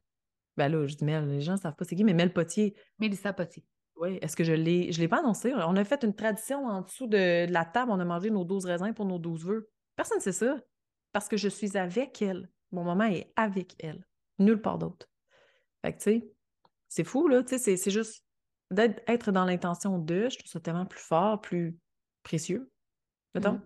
Ben 0.57 0.69
là, 0.71 0.87
je 0.87 0.95
dis 0.95 1.05
Mel, 1.05 1.29
les 1.29 1.41
gens 1.43 1.55
ne 1.55 1.59
savent 1.59 1.75
pas 1.75 1.85
c'est 1.85 1.97
qui, 1.97 2.05
mais 2.05 2.15
Mel 2.15 2.33
Potier, 2.33 2.75
Mélissa 3.01 3.33
Potier. 3.33 3.65
Oui, 3.97 4.19
est-ce 4.21 4.37
que 4.37 4.45
je 4.45 4.53
l'ai. 4.53 4.93
Je 4.93 4.99
ne 4.99 5.03
l'ai 5.03 5.09
pas 5.09 5.21
annoncé? 5.21 5.53
On 5.55 5.77
a 5.77 5.85
fait 5.85 6.05
une 6.05 6.15
tradition 6.15 6.67
en 6.67 6.83
dessous 6.83 7.07
de, 7.07 7.47
de 7.47 7.53
la 7.53 7.65
table, 7.65 7.91
on 7.91 8.01
a 8.01 8.05
mangé 8.05 8.31
nos 8.31 8.45
12 8.45 8.67
raisins 8.67 8.93
pour 8.93 9.07
nos 9.07 9.19
12 9.19 9.45
vœux. 9.45 9.71
Personne 9.97 10.19
ne 10.19 10.23
sait 10.23 10.33
ça. 10.33 10.59
Parce 11.13 11.29
que 11.29 11.37
je 11.37 11.49
suis 11.49 11.79
avec 11.79 12.21
elle. 12.21 12.51
Mon 12.73 12.85
maman 12.85 13.05
est 13.05 13.33
avec 13.37 13.75
elle. 13.79 14.07
Nulle 14.39 14.61
part 14.61 14.77
d'autre. 14.79 15.09
Fait 15.83 15.93
que, 15.93 15.99
tu 15.99 16.03
sais, 16.03 16.31
c'est 16.89 17.05
fou, 17.05 17.29
là. 17.29 17.43
Tu 17.43 17.59
sais, 17.59 17.77
c'est- 17.77 17.91
juste 17.91 18.23
d'être 18.71 19.03
être 19.07 19.33
dans 19.33 19.45
l'intention 19.45 19.99
de, 19.99 20.29
je 20.29 20.39
trouve 20.39 20.51
ça 20.51 20.61
tellement 20.61 20.87
plus 20.87 21.01
fort, 21.01 21.41
plus 21.41 21.79
précieux, 22.23 22.71
mettons. 23.35 23.53
Mm. 23.55 23.63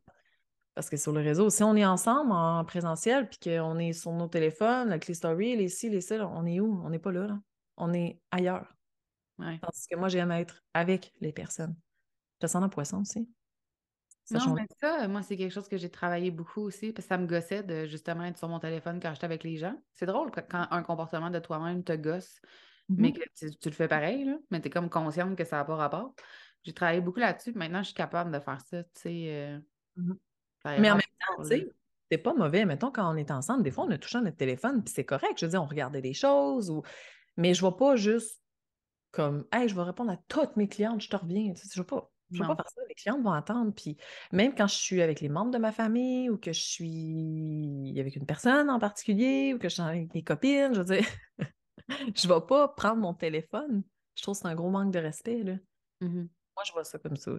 Parce 0.75 0.89
que 0.89 0.97
sur 0.97 1.13
le 1.13 1.21
réseau, 1.21 1.51
si 1.51 1.63
on 1.65 1.75
est 1.75 1.85
ensemble 1.85 2.33
en 2.33 2.65
présentiel, 2.65 3.29
puis 3.29 3.39
qu'on 3.43 3.79
est 3.79 3.93
sur 3.93 4.13
nos 4.13 4.29
téléphones, 4.29 4.91
avec 4.91 5.07
les 5.09 5.15
stories, 5.15 5.57
les 5.57 5.69
ci, 5.69 5.91
les 5.91 6.01
ça, 6.01 6.27
on 6.29 6.47
est 6.47 6.61
où? 6.61 6.81
On 6.85 6.91
n'est 6.91 6.99
pas 6.99 7.11
là, 7.13 7.27
là. 7.27 7.41
On 7.77 7.93
est 7.93 8.21
ailleurs. 8.31 8.73
Ouais. 9.41 9.59
Parce 9.61 9.87
que 9.87 9.97
moi, 9.97 10.09
j'aime 10.09 10.31
être 10.33 10.63
avec 10.75 11.13
les 11.21 11.33
personnes. 11.33 11.75
Descendant 12.41 12.69
poisson 12.69 13.01
aussi. 13.01 13.29
Ça 14.25 14.39
Non, 14.39 14.45
change. 14.45 14.61
mais 14.61 14.67
ça, 14.81 15.09
moi, 15.09 15.23
c'est 15.23 15.37
quelque 15.37 15.53
chose 15.53 15.69
que 15.69 15.77
j'ai 15.77 15.91
travaillé 15.91 16.31
beaucoup 16.31 16.61
aussi, 16.61 16.93
parce 16.93 17.05
que 17.07 17.09
ça 17.09 17.19
me 17.19 17.27
gossait 17.27 17.63
de 17.63 17.87
justement 17.87 18.25
être 18.25 18.39
sur 18.39 18.49
mon 18.49 18.61
téléphone 18.61 19.01
quand 19.01 19.13
j'étais 19.13 19.25
avec 19.25 19.43
les 19.45 19.57
gens. 19.57 19.75
C'est 19.93 20.07
drôle 20.07 20.31
quand, 20.31 20.67
un 20.71 20.83
comportement 20.83 21.31
de 21.31 21.39
toi-même 21.39 21.83
te 21.83 21.93
gosse, 21.93 22.41
mais 22.97 23.09
Mhm. 23.09 23.15
que 23.15 23.23
tu, 23.35 23.57
tu 23.59 23.69
le 23.69 23.75
fais 23.75 23.89
pareil, 23.89 24.25
là, 24.25 24.37
mais 24.51 24.61
tu 24.61 24.69
es 24.69 24.71
comme 24.71 24.89
consciente 24.91 25.37
que 25.37 25.45
ça 25.45 25.57
n'a 25.57 25.65
pas 25.65 25.77
rapport. 25.77 26.15
J'ai 26.63 26.73
travaillé 26.75 27.01
beaucoup 27.01 27.19
là-dessus, 27.21 27.53
maintenant, 27.55 27.81
je 27.81 27.87
suis 27.87 27.95
capable 27.95 28.31
de 28.31 28.39
faire 28.41 28.61
ça, 28.61 28.85
tu 28.85 28.91
sais. 28.95 29.27
euh, 29.33 29.59
Mhm. 29.97 30.19
ça 30.63 30.79
Mais 30.79 30.91
en 30.91 30.95
même 30.95 31.03
temps, 31.03 31.43
tu 31.43 31.49
sais, 31.49 31.69
c'est 32.11 32.19
pas 32.19 32.35
mauvais. 32.35 32.65
Mettons, 32.67 32.91
quand 32.93 33.13
on 33.13 33.17
est 33.17 33.31
ensemble, 33.31 33.63
des 33.65 33.71
fois, 33.71 33.85
on 33.85 33.91
a 33.91 33.99
touché 33.99 34.21
notre 34.21 34.37
téléphone, 34.37 34.83
puis 34.85 34.93
c'est 34.95 35.05
correct. 35.05 35.39
Je 35.39 35.47
veux 35.47 35.51
dire, 35.51 35.63
on 35.63 35.67
regardait 35.67 36.03
des 36.03 36.15
choses, 36.15 36.71
ou... 36.71 36.83
mais 37.37 37.55
je 37.55 37.65
ne 37.65 37.71
vais 37.71 37.77
pas 37.77 37.97
juste 37.97 38.41
comme, 39.11 39.47
hey, 39.53 39.69
je 39.69 39.75
vais 39.75 39.83
répondre 39.83 40.11
à 40.13 40.17
toutes 40.29 40.57
mes 40.57 40.69
clientes, 40.69 41.01
je 41.01 41.09
te 41.09 41.17
reviens. 41.17 41.53
Tu 41.55 41.63
sais, 41.63 41.69
je 41.75 41.81
ne 41.81 41.85
vais 41.85 41.87
pas. 41.89 42.11
Je 42.33 42.43
Non. 42.43 42.49
pas 42.49 42.57
faire 42.63 42.69
ça. 42.71 42.81
Les 42.89 42.95
clientes 42.95 43.23
vont 43.23 43.33
attendre. 43.33 43.73
Puis 43.75 43.97
même 44.31 44.55
quand 44.55 44.69
je 44.69 44.77
suis 44.77 45.03
avec 45.03 45.21
les 45.21 45.29
membres 45.29 45.51
de 45.51 45.59
ma 45.59 45.73
famille 45.73 46.31
ou 46.31 46.39
que 46.39 46.53
je 46.53 46.61
suis 46.61 47.97
avec 47.99 48.15
une 48.15 48.25
personne 48.27 48.71
en 48.71 48.79
particulier 48.79 49.53
ou 49.53 49.59
que 49.59 49.69
je 49.69 49.75
suis 49.75 49.83
avec 49.83 50.15
mes 50.15 50.23
copines, 50.23 50.73
je 50.75 50.81
veux 50.83 50.95
dire, 50.97 51.07
je 52.15 52.29
ne 52.29 52.33
vais 52.35 52.41
pas 52.47 52.69
prendre 52.69 52.97
mon 53.01 53.15
téléphone. 53.15 53.83
Je 54.15 54.23
trouve 54.23 54.35
que 54.37 54.43
c'est 54.43 54.49
un 54.49 54.55
gros 54.55 54.71
manque 54.71 54.93
de 54.93 55.01
respect. 55.01 55.43
Là. 55.43 55.55
Mhm. 56.01 56.29
Moi, 56.57 56.65
je 56.67 56.73
vois 56.73 56.85
ça 56.85 56.99
comme 57.01 57.17
ça. 57.17 57.33
là. 57.33 57.39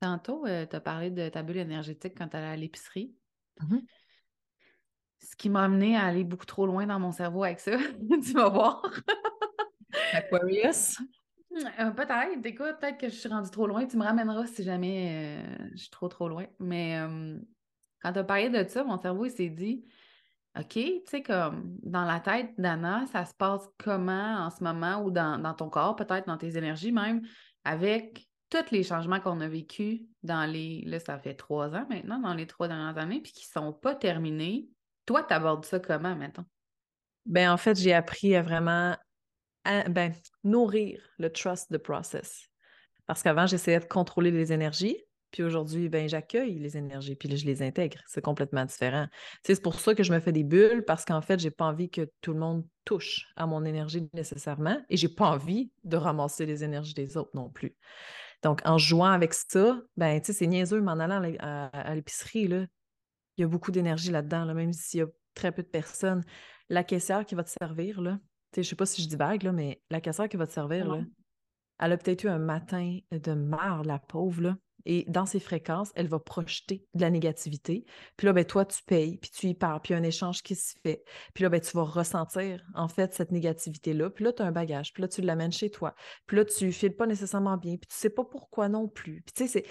Tantôt, 0.00 0.44
tu 0.46 0.76
as 0.76 0.80
parlé 0.80 1.10
de 1.10 1.28
ta 1.28 1.42
bulle 1.42 1.56
énergétique 1.58 2.14
quand 2.16 2.28
tu 2.28 2.36
allais 2.36 2.46
à 2.46 2.56
l'épicerie. 2.56 3.14
Mhm. 3.60 3.82
Ce 5.18 5.34
qui 5.36 5.48
m'a 5.48 5.64
amené 5.64 5.96
à 5.96 6.04
aller 6.04 6.24
beaucoup 6.24 6.46
trop 6.46 6.66
loin 6.66 6.86
dans 6.86 6.98
mon 7.00 7.12
cerveau 7.12 7.44
avec 7.44 7.60
ça. 7.60 7.72
tu 8.22 8.32
vas 8.32 8.48
voir. 8.48 8.82
Aquarius. 10.16 10.98
Euh, 11.78 11.90
peut-être, 11.90 12.44
écoute, 12.44 12.76
peut-être 12.80 12.98
que 12.98 13.08
je 13.08 13.14
suis 13.14 13.28
rendue 13.28 13.50
trop 13.50 13.66
loin. 13.66 13.86
Tu 13.86 13.96
me 13.96 14.04
ramèneras 14.04 14.46
si 14.46 14.62
jamais 14.62 15.38
euh, 15.38 15.68
je 15.72 15.82
suis 15.82 15.90
trop 15.90 16.08
trop 16.08 16.28
loin. 16.28 16.46
Mais 16.58 16.98
euh, 16.98 17.38
quand 18.02 18.12
tu 18.12 18.18
as 18.18 18.24
parlé 18.24 18.50
de 18.50 18.68
ça, 18.68 18.84
mon 18.84 18.98
cerveau 18.98 19.24
il 19.24 19.30
s'est 19.30 19.48
dit 19.48 19.84
OK, 20.58 20.72
tu 20.72 21.00
sais, 21.06 21.22
comme 21.22 21.76
dans 21.82 22.04
la 22.04 22.20
tête 22.20 22.50
d'Anna, 22.58 23.04
ça 23.12 23.24
se 23.26 23.34
passe 23.34 23.68
comment 23.78 24.46
en 24.46 24.50
ce 24.50 24.64
moment 24.64 25.02
ou 25.02 25.10
dans, 25.10 25.38
dans 25.38 25.54
ton 25.54 25.68
corps, 25.68 25.96
peut-être 25.96 26.26
dans 26.26 26.38
tes 26.38 26.56
énergies 26.56 26.92
même, 26.92 27.26
avec 27.64 28.26
tous 28.48 28.70
les 28.70 28.82
changements 28.82 29.20
qu'on 29.20 29.40
a 29.40 29.48
vécus 29.48 30.02
dans 30.22 30.50
les. 30.50 30.82
Là, 30.86 30.98
ça 30.98 31.18
fait 31.18 31.34
trois 31.34 31.74
ans 31.74 31.86
maintenant, 31.90 32.18
dans 32.20 32.34
les 32.34 32.46
trois 32.46 32.68
dernières 32.68 32.96
années, 32.96 33.20
puis 33.20 33.32
qui 33.32 33.46
ne 33.48 33.60
sont 33.60 33.72
pas 33.72 33.94
terminés. 33.94 34.68
Toi, 35.04 35.22
tu 35.22 35.34
abordes 35.34 35.64
ça 35.64 35.78
comment 35.78 36.16
maintenant? 36.16 36.44
Ben, 37.26 37.50
en 37.50 37.56
fait, 37.56 37.76
j'ai 37.76 37.92
appris 37.92 38.36
à 38.36 38.42
vraiment 38.42 38.96
ben, 39.88 40.12
nourrir 40.44 41.00
le 41.18 41.30
trust 41.30 41.70
the 41.72 41.78
process. 41.78 42.48
Parce 43.06 43.22
qu'avant, 43.22 43.46
j'essayais 43.46 43.80
de 43.80 43.84
contrôler 43.84 44.30
les 44.30 44.52
énergies, 44.52 44.96
puis 45.30 45.42
aujourd'hui, 45.42 45.88
ben, 45.88 46.08
j'accueille 46.08 46.58
les 46.58 46.76
énergies, 46.76 47.14
puis 47.14 47.28
là, 47.28 47.36
je 47.36 47.44
les 47.44 47.62
intègre. 47.62 47.98
C'est 48.06 48.22
complètement 48.22 48.64
différent. 48.64 49.06
C'est 49.44 49.60
pour 49.62 49.78
ça 49.78 49.94
que 49.94 50.02
je 50.02 50.12
me 50.12 50.20
fais 50.20 50.32
des 50.32 50.44
bulles, 50.44 50.84
parce 50.86 51.04
qu'en 51.04 51.20
fait, 51.20 51.38
j'ai 51.38 51.50
pas 51.50 51.66
envie 51.66 51.90
que 51.90 52.10
tout 52.20 52.32
le 52.32 52.38
monde 52.38 52.64
touche 52.84 53.26
à 53.36 53.46
mon 53.46 53.64
énergie 53.64 54.08
nécessairement, 54.14 54.80
et 54.88 54.96
j'ai 54.96 55.08
pas 55.08 55.28
envie 55.28 55.70
de 55.84 55.96
ramasser 55.96 56.46
les 56.46 56.64
énergies 56.64 56.94
des 56.94 57.16
autres 57.16 57.32
non 57.34 57.50
plus. 57.50 57.76
Donc, 58.42 58.60
en 58.64 58.78
jouant 58.78 59.10
avec 59.10 59.34
ça, 59.34 59.80
ben, 59.96 60.20
c'est 60.22 60.46
niaiseux, 60.46 60.80
mais 60.80 60.92
en 60.92 61.00
allant 61.00 61.16
à 61.16 61.26
l'é- 61.26 61.38
à, 61.40 61.66
à 61.66 61.94
l'épicerie, 61.94 62.44
il 62.44 62.68
y 63.38 63.44
a 63.44 63.48
beaucoup 63.48 63.70
d'énergie 63.70 64.10
là-dedans, 64.10 64.44
là, 64.44 64.54
même 64.54 64.72
s'il 64.72 65.00
y 65.00 65.02
a 65.02 65.06
très 65.34 65.52
peu 65.52 65.62
de 65.62 65.68
personnes. 65.68 66.24
La 66.68 66.82
caissière 66.82 67.26
qui 67.26 67.34
va 67.34 67.44
te 67.44 67.50
servir, 67.50 68.00
là, 68.00 68.18
je 68.54 68.62
sais 68.62 68.76
pas 68.76 68.86
si 68.86 69.02
je 69.02 69.08
dis 69.08 69.16
vague, 69.16 69.42
là, 69.42 69.52
mais 69.52 69.80
la 69.90 70.00
caissière 70.00 70.28
qui 70.28 70.36
va 70.36 70.46
te 70.46 70.52
servir, 70.52 70.86
là, 70.86 70.94
Ouais. 70.94 71.04
elle 71.80 71.92
a 71.92 71.96
peut-être 71.96 72.24
eu 72.24 72.28
un 72.28 72.38
matin 72.38 72.98
de 73.10 73.32
marre, 73.32 73.82
la 73.84 73.98
pauvre, 73.98 74.40
là. 74.42 74.56
Et 74.88 75.04
dans 75.08 75.26
ses 75.26 75.40
fréquences, 75.40 75.90
elle 75.96 76.06
va 76.06 76.20
projeter 76.20 76.86
de 76.94 77.00
la 77.00 77.10
négativité. 77.10 77.84
Puis 78.16 78.26
là, 78.26 78.32
ben, 78.32 78.44
toi, 78.44 78.64
tu 78.64 78.84
payes, 78.84 79.16
puis 79.18 79.30
tu 79.32 79.48
y 79.48 79.54
parles, 79.54 79.80
puis 79.80 79.92
il 79.92 79.96
y 79.96 79.98
a 79.98 80.00
un 80.00 80.04
échange 80.04 80.42
qui 80.44 80.54
se 80.54 80.74
fait. 80.80 81.02
Puis 81.34 81.42
là, 81.42 81.48
ben, 81.50 81.60
tu 81.60 81.76
vas 81.76 81.82
ressentir, 81.82 82.64
en 82.74 82.86
fait, 82.86 83.12
cette 83.12 83.32
négativité-là. 83.32 84.10
Puis 84.10 84.22
là, 84.24 84.32
tu 84.32 84.42
as 84.42 84.46
un 84.46 84.52
bagage. 84.52 84.92
Puis 84.92 85.02
là, 85.02 85.08
tu 85.08 85.22
l'amènes 85.22 85.50
chez 85.50 85.70
toi. 85.70 85.92
Puis 86.26 86.36
là, 86.36 86.44
tu 86.44 86.66
ne 86.66 86.70
files 86.70 86.94
pas 86.94 87.06
nécessairement 87.08 87.56
bien. 87.56 87.72
Puis 87.78 87.88
tu 87.88 87.96
sais 87.96 88.10
pas 88.10 88.22
pourquoi 88.24 88.68
non 88.68 88.86
plus. 88.86 89.22
Puis 89.22 89.34
tu 89.34 89.48
sais, 89.48 89.48
c'est... 89.48 89.68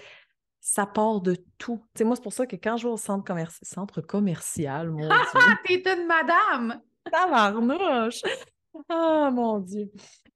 ça 0.60 0.84
part 0.84 1.22
de 1.22 1.34
tout. 1.56 1.78
Tu 1.94 2.00
sais, 2.00 2.04
moi, 2.04 2.14
c'est 2.16 2.22
pour 2.22 2.34
ça 2.34 2.44
que 2.46 2.56
quand 2.56 2.76
je 2.76 2.86
vais 2.86 2.92
au 2.92 2.98
centre, 2.98 3.24
commerci- 3.24 3.60
centre 3.62 4.02
commercial, 4.02 4.90
mon 4.90 4.98
Dieu, 5.00 5.08
Ah, 5.10 5.58
t'es 5.64 5.82
une 5.94 6.06
madame! 6.06 6.82
tabarnouche! 7.10 8.20
Ah, 8.88 9.30
mon 9.32 9.58
Dieu! 9.60 9.90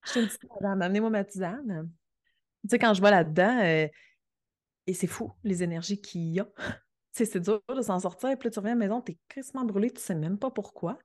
Je 0.04 0.10
suis 0.10 0.20
une 0.20 0.26
petite 0.26 0.44
madame. 0.60 0.82
Amenez-moi 0.82 1.10
ma 1.10 1.24
tisane. 1.24 1.90
Tu 2.62 2.68
sais, 2.70 2.78
quand 2.78 2.94
je 2.94 3.02
vais 3.02 3.10
là-dedans, 3.10 3.58
euh, 3.62 3.88
et 4.86 4.94
c'est 4.94 5.06
fou, 5.06 5.32
les 5.44 5.62
énergies 5.62 6.00
qu'il 6.00 6.22
y 6.32 6.40
a. 6.40 6.48
Tu 7.12 7.24
sais, 7.24 7.32
c'est 7.32 7.40
dur 7.40 7.60
de 7.68 7.82
s'en 7.82 7.98
sortir. 7.98 8.38
Puis 8.38 8.46
là, 8.46 8.50
tu 8.52 8.58
reviens 8.60 8.70
à 8.72 8.74
la 8.76 8.78
maison, 8.78 9.00
t'es 9.00 9.18
crissement 9.28 9.64
brûlé, 9.64 9.90
tu 9.90 10.00
sais 10.00 10.14
même 10.14 10.38
pas 10.38 10.52
pourquoi. 10.52 10.96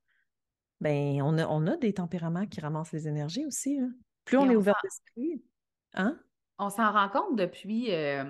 Ben, 0.79 1.19
on 1.23 1.35
a, 1.39 1.47
on 1.47 1.65
a 1.65 1.77
des 1.77 1.93
tempéraments 1.93 2.45
qui 2.45 2.61
ramassent 2.61 2.91
les 2.91 3.07
énergies 3.07 3.43
aussi. 3.47 3.79
hein. 3.79 3.91
Plus 4.23 4.37
on 4.37 4.47
est 4.47 4.55
ouvert 4.55 4.75
d'esprit. 4.83 5.43
Hein? 5.95 6.19
On 6.59 6.69
s'en 6.69 6.91
rend 6.91 7.09
compte 7.09 7.35
depuis, 7.39 7.91
euh, 7.91 8.23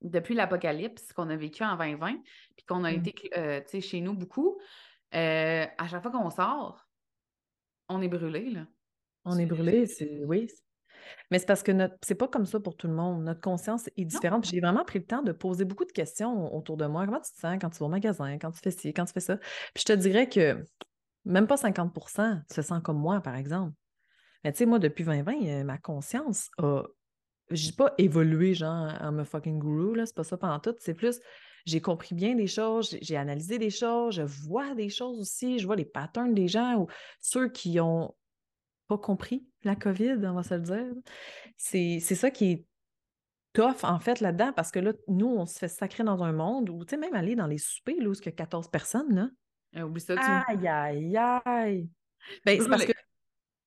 depuis 0.00 0.34
l'apocalypse 0.34 1.12
qu'on 1.12 1.28
a 1.28 1.36
vécu 1.36 1.62
en 1.62 1.76
2020, 1.76 2.14
puis 2.56 2.64
qu'on 2.66 2.84
a 2.84 2.92
Mm. 2.92 2.94
été 2.94 3.30
euh, 3.36 3.60
tu 3.60 3.68
sais, 3.68 3.80
chez 3.82 4.00
nous 4.00 4.14
beaucoup. 4.14 4.58
À 5.12 5.88
chaque 5.88 6.02
fois 6.02 6.10
qu'on 6.10 6.30
sort, 6.30 6.88
on 7.90 8.00
est 8.00 8.08
brûlé, 8.08 8.50
là. 8.50 8.66
On 9.24 9.38
est 9.38 9.46
brûlé, 9.46 9.86
c'est 9.86 10.24
oui. 10.24 10.48
Mais 11.30 11.38
c'est 11.38 11.46
parce 11.46 11.62
que 11.62 11.72
notre 11.72 11.94
c'est 12.02 12.14
pas 12.14 12.28
comme 12.28 12.46
ça 12.46 12.60
pour 12.60 12.76
tout 12.76 12.86
le 12.86 12.94
monde. 12.94 13.22
Notre 13.24 13.40
conscience 13.40 13.88
est 13.96 14.04
différente. 14.04 14.46
J'ai 14.46 14.60
vraiment 14.60 14.84
pris 14.84 14.98
le 14.98 15.04
temps 15.04 15.22
de 15.22 15.32
poser 15.32 15.64
beaucoup 15.64 15.84
de 15.84 15.92
questions 15.92 16.54
autour 16.54 16.76
de 16.76 16.86
moi. 16.86 17.04
Comment 17.04 17.20
tu 17.20 17.32
te 17.32 17.38
sens 17.38 17.58
quand 17.60 17.70
tu 17.70 17.78
vas 17.78 17.86
au 17.86 17.90
magasin, 17.90 18.38
quand 18.38 18.50
tu 18.50 18.60
fais 18.60 18.70
ci, 18.70 18.94
quand 18.94 19.04
tu 19.04 19.12
fais 19.12 19.20
ça? 19.20 19.36
Puis 19.36 19.80
je 19.80 19.84
te 19.84 19.92
dirais 19.92 20.28
que 20.28 20.64
même 21.24 21.46
pas 21.46 21.56
50% 21.56 22.42
tu 22.48 22.54
te 22.54 22.62
sens 22.62 22.80
comme 22.82 22.98
moi, 22.98 23.20
par 23.20 23.36
exemple. 23.36 23.74
Mais 24.44 24.52
tu 24.52 24.58
sais, 24.58 24.66
moi, 24.66 24.78
depuis 24.78 25.04
2020, 25.04 25.32
euh, 25.46 25.64
ma 25.64 25.78
conscience 25.78 26.50
a. 26.58 26.82
J'ai 27.50 27.72
pas 27.72 27.92
évolué, 27.98 28.54
genre, 28.54 28.94
en 29.00 29.10
me 29.10 29.24
fucking 29.24 29.58
guru, 29.58 29.96
là. 29.96 30.06
C'est 30.06 30.14
pas 30.14 30.24
ça 30.24 30.36
pendant 30.36 30.60
tout. 30.60 30.74
C'est 30.78 30.94
plus, 30.94 31.20
j'ai 31.70 31.80
compris 31.80 32.14
bien 32.14 32.34
des 32.34 32.46
choses, 32.46 32.96
j'ai- 33.00 33.16
analysé 33.16 33.58
des 33.58 33.70
choses, 33.70 34.16
je 34.16 34.22
vois 34.22 34.74
des 34.74 34.88
choses 34.88 35.20
aussi, 35.20 35.58
je 35.58 35.66
vois 35.66 35.76
les 35.76 35.84
patterns 35.84 36.34
des 36.34 36.48
gens 36.48 36.80
ou 36.80 36.86
ceux 37.20 37.48
qui 37.48 37.80
ont 37.80 38.14
pas 38.88 38.98
compris 38.98 39.46
la 39.62 39.76
COVID, 39.76 40.16
on 40.24 40.34
va 40.34 40.42
se 40.42 40.54
le 40.54 40.60
dire. 40.60 40.92
C'est 41.56 41.98
c'est 42.00 42.14
ça 42.14 42.30
qui 42.30 42.50
est 42.52 42.64
tough, 43.52 43.84
en 43.84 43.98
fait, 43.98 44.20
là-dedans, 44.20 44.52
parce 44.52 44.70
que 44.70 44.78
là, 44.78 44.92
nous, 45.08 45.28
on 45.28 45.46
se 45.46 45.58
fait 45.58 45.68
sacrer 45.68 46.04
dans 46.04 46.22
un 46.22 46.32
monde 46.32 46.70
où, 46.70 46.84
tu 46.84 46.90
sais, 46.90 46.96
même 46.96 47.14
aller 47.14 47.34
dans 47.34 47.46
les 47.46 47.58
soupers, 47.58 47.96
là, 48.00 48.08
où 48.08 48.12
il 48.12 48.24
y 48.24 48.28
a 48.28 48.32
14 48.32 48.68
personnes, 48.68 49.14
là. 49.14 49.28
Euh, 49.76 49.82
oublie 49.82 50.00
ça, 50.00 50.16
tu 50.16 50.22
Aïe, 50.22 50.66
aïe, 50.66 51.16
aïe. 51.16 51.88
Ben, 52.44 52.60
c'est 52.60 52.68
parce 52.68 52.84
que. 52.84 52.92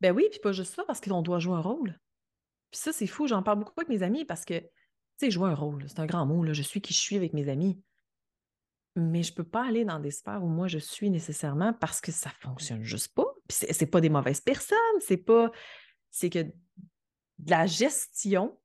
Ben 0.01 0.14
oui, 0.14 0.28
puis 0.30 0.39
pas 0.39 0.51
juste 0.51 0.76
ça, 0.76 0.84
parce 0.86 0.99
qu'on 0.99 1.22
doit 1.22 1.39
jouer 1.39 1.56
un 1.56 1.62
rôle. 1.62 1.97
Puis 2.72 2.82
ça, 2.82 2.91
c'est 2.91 3.08
fou, 3.08 3.28
j'en 3.28 3.43
parle 3.43 3.60
beaucoup 3.60 3.74
avec 3.78 3.89
mes 3.89 4.04
amis 4.04 4.26
parce 4.26 4.43
que, 4.43 4.60
tu 4.60 4.68
sais, 5.18 5.32
jouer 5.32 5.49
un 5.49 5.56
rôle, 5.56 5.86
c'est 5.88 5.99
un 5.99 6.06
grand 6.06 6.26
mot, 6.26 6.43
là. 6.43 6.54
Je 6.54 6.62
suis 6.62 6.82
qui 6.82 6.93
je 6.93 6.99
suis 6.99 7.16
avec 7.16 7.34
mes 7.34 7.47
amis. 7.47 7.82
Mais 8.96 9.24
je 9.24 9.34
peux 9.34 9.44
pas 9.44 9.66
aller 9.66 9.86
dans 9.86 10.00
des 10.00 10.12
sphères 10.12 10.44
où 10.44 10.48
moi 10.48 10.68
je 10.68 10.78
suis 10.78 11.10
nécessairement 11.10 11.74
parce 11.74 12.00
que 12.00 12.12
ça 12.12 12.30
fonctionne 12.41 12.84
juste 12.84 13.14
pas. 13.16 13.26
Puis 13.48 13.58
c'est 13.60 13.74
c'est 13.74 13.88
pas 13.88 14.02
des 14.02 14.10
mauvaises 14.10 14.41
personnes, 14.41 14.78
c'est 15.00 15.18
pas. 15.18 15.52
C'est 16.12 16.30
que 16.30 16.39
de 16.39 17.50
la 17.50 17.66
gestion 17.66 18.60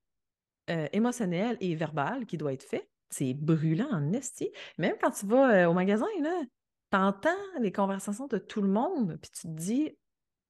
euh, 0.69 0.87
émotionnelle 0.93 1.57
et 1.61 1.75
verbale 1.75 2.27
qui 2.27 2.37
doit 2.37 2.53
être 2.53 2.63
faite, 2.63 2.89
c'est 3.09 3.33
brûlant 3.33 3.89
en 3.91 4.13
esti. 4.13 4.51
Même 4.77 4.97
quand 5.01 5.11
tu 5.13 5.25
vas 5.27 5.63
euh, 5.65 5.67
au 5.67 5.73
magasin, 5.73 6.07
là, 6.21 6.43
t'entends 6.91 7.31
les 7.61 7.73
conversations 7.73 8.27
de 8.27 8.37
tout 8.39 8.61
le 8.61 8.69
monde, 8.69 9.19
puis 9.21 9.31
tu 9.31 9.43
te 9.49 9.53
dis 9.53 9.97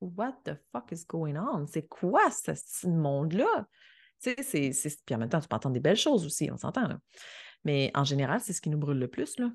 What 0.01 0.41
the 0.45 0.53
fuck 0.72 0.93
is 0.93 1.05
going 1.07 1.37
on? 1.37 1.66
C'est 1.66 1.87
quoi 1.89 2.31
ce, 2.31 2.53
ce 2.55 2.87
monde-là? 2.89 3.66
Tu 4.22 4.35
sais, 4.43 4.72
c'est- 4.72 5.05
Puis 5.05 5.14
en 5.14 5.18
même 5.18 5.29
temps, 5.29 5.41
tu 5.41 5.49
peux 5.49 5.57
entendre 5.57 5.74
des 5.74 5.81
belles 5.81 5.97
choses 5.97 6.26
aussi, 6.26 6.51
on 6.53 6.57
s'entend, 6.57 6.89
là. 6.89 6.99
Mais 7.64 7.91
en 7.95 8.05
général, 8.05 8.41
c'est 8.41 8.53
ce 8.53 8.61
qui 8.61 8.70
nous 8.70 8.79
brûle 8.79 8.99
le 8.99 9.09
plus, 9.09 9.39
là. 9.39 9.51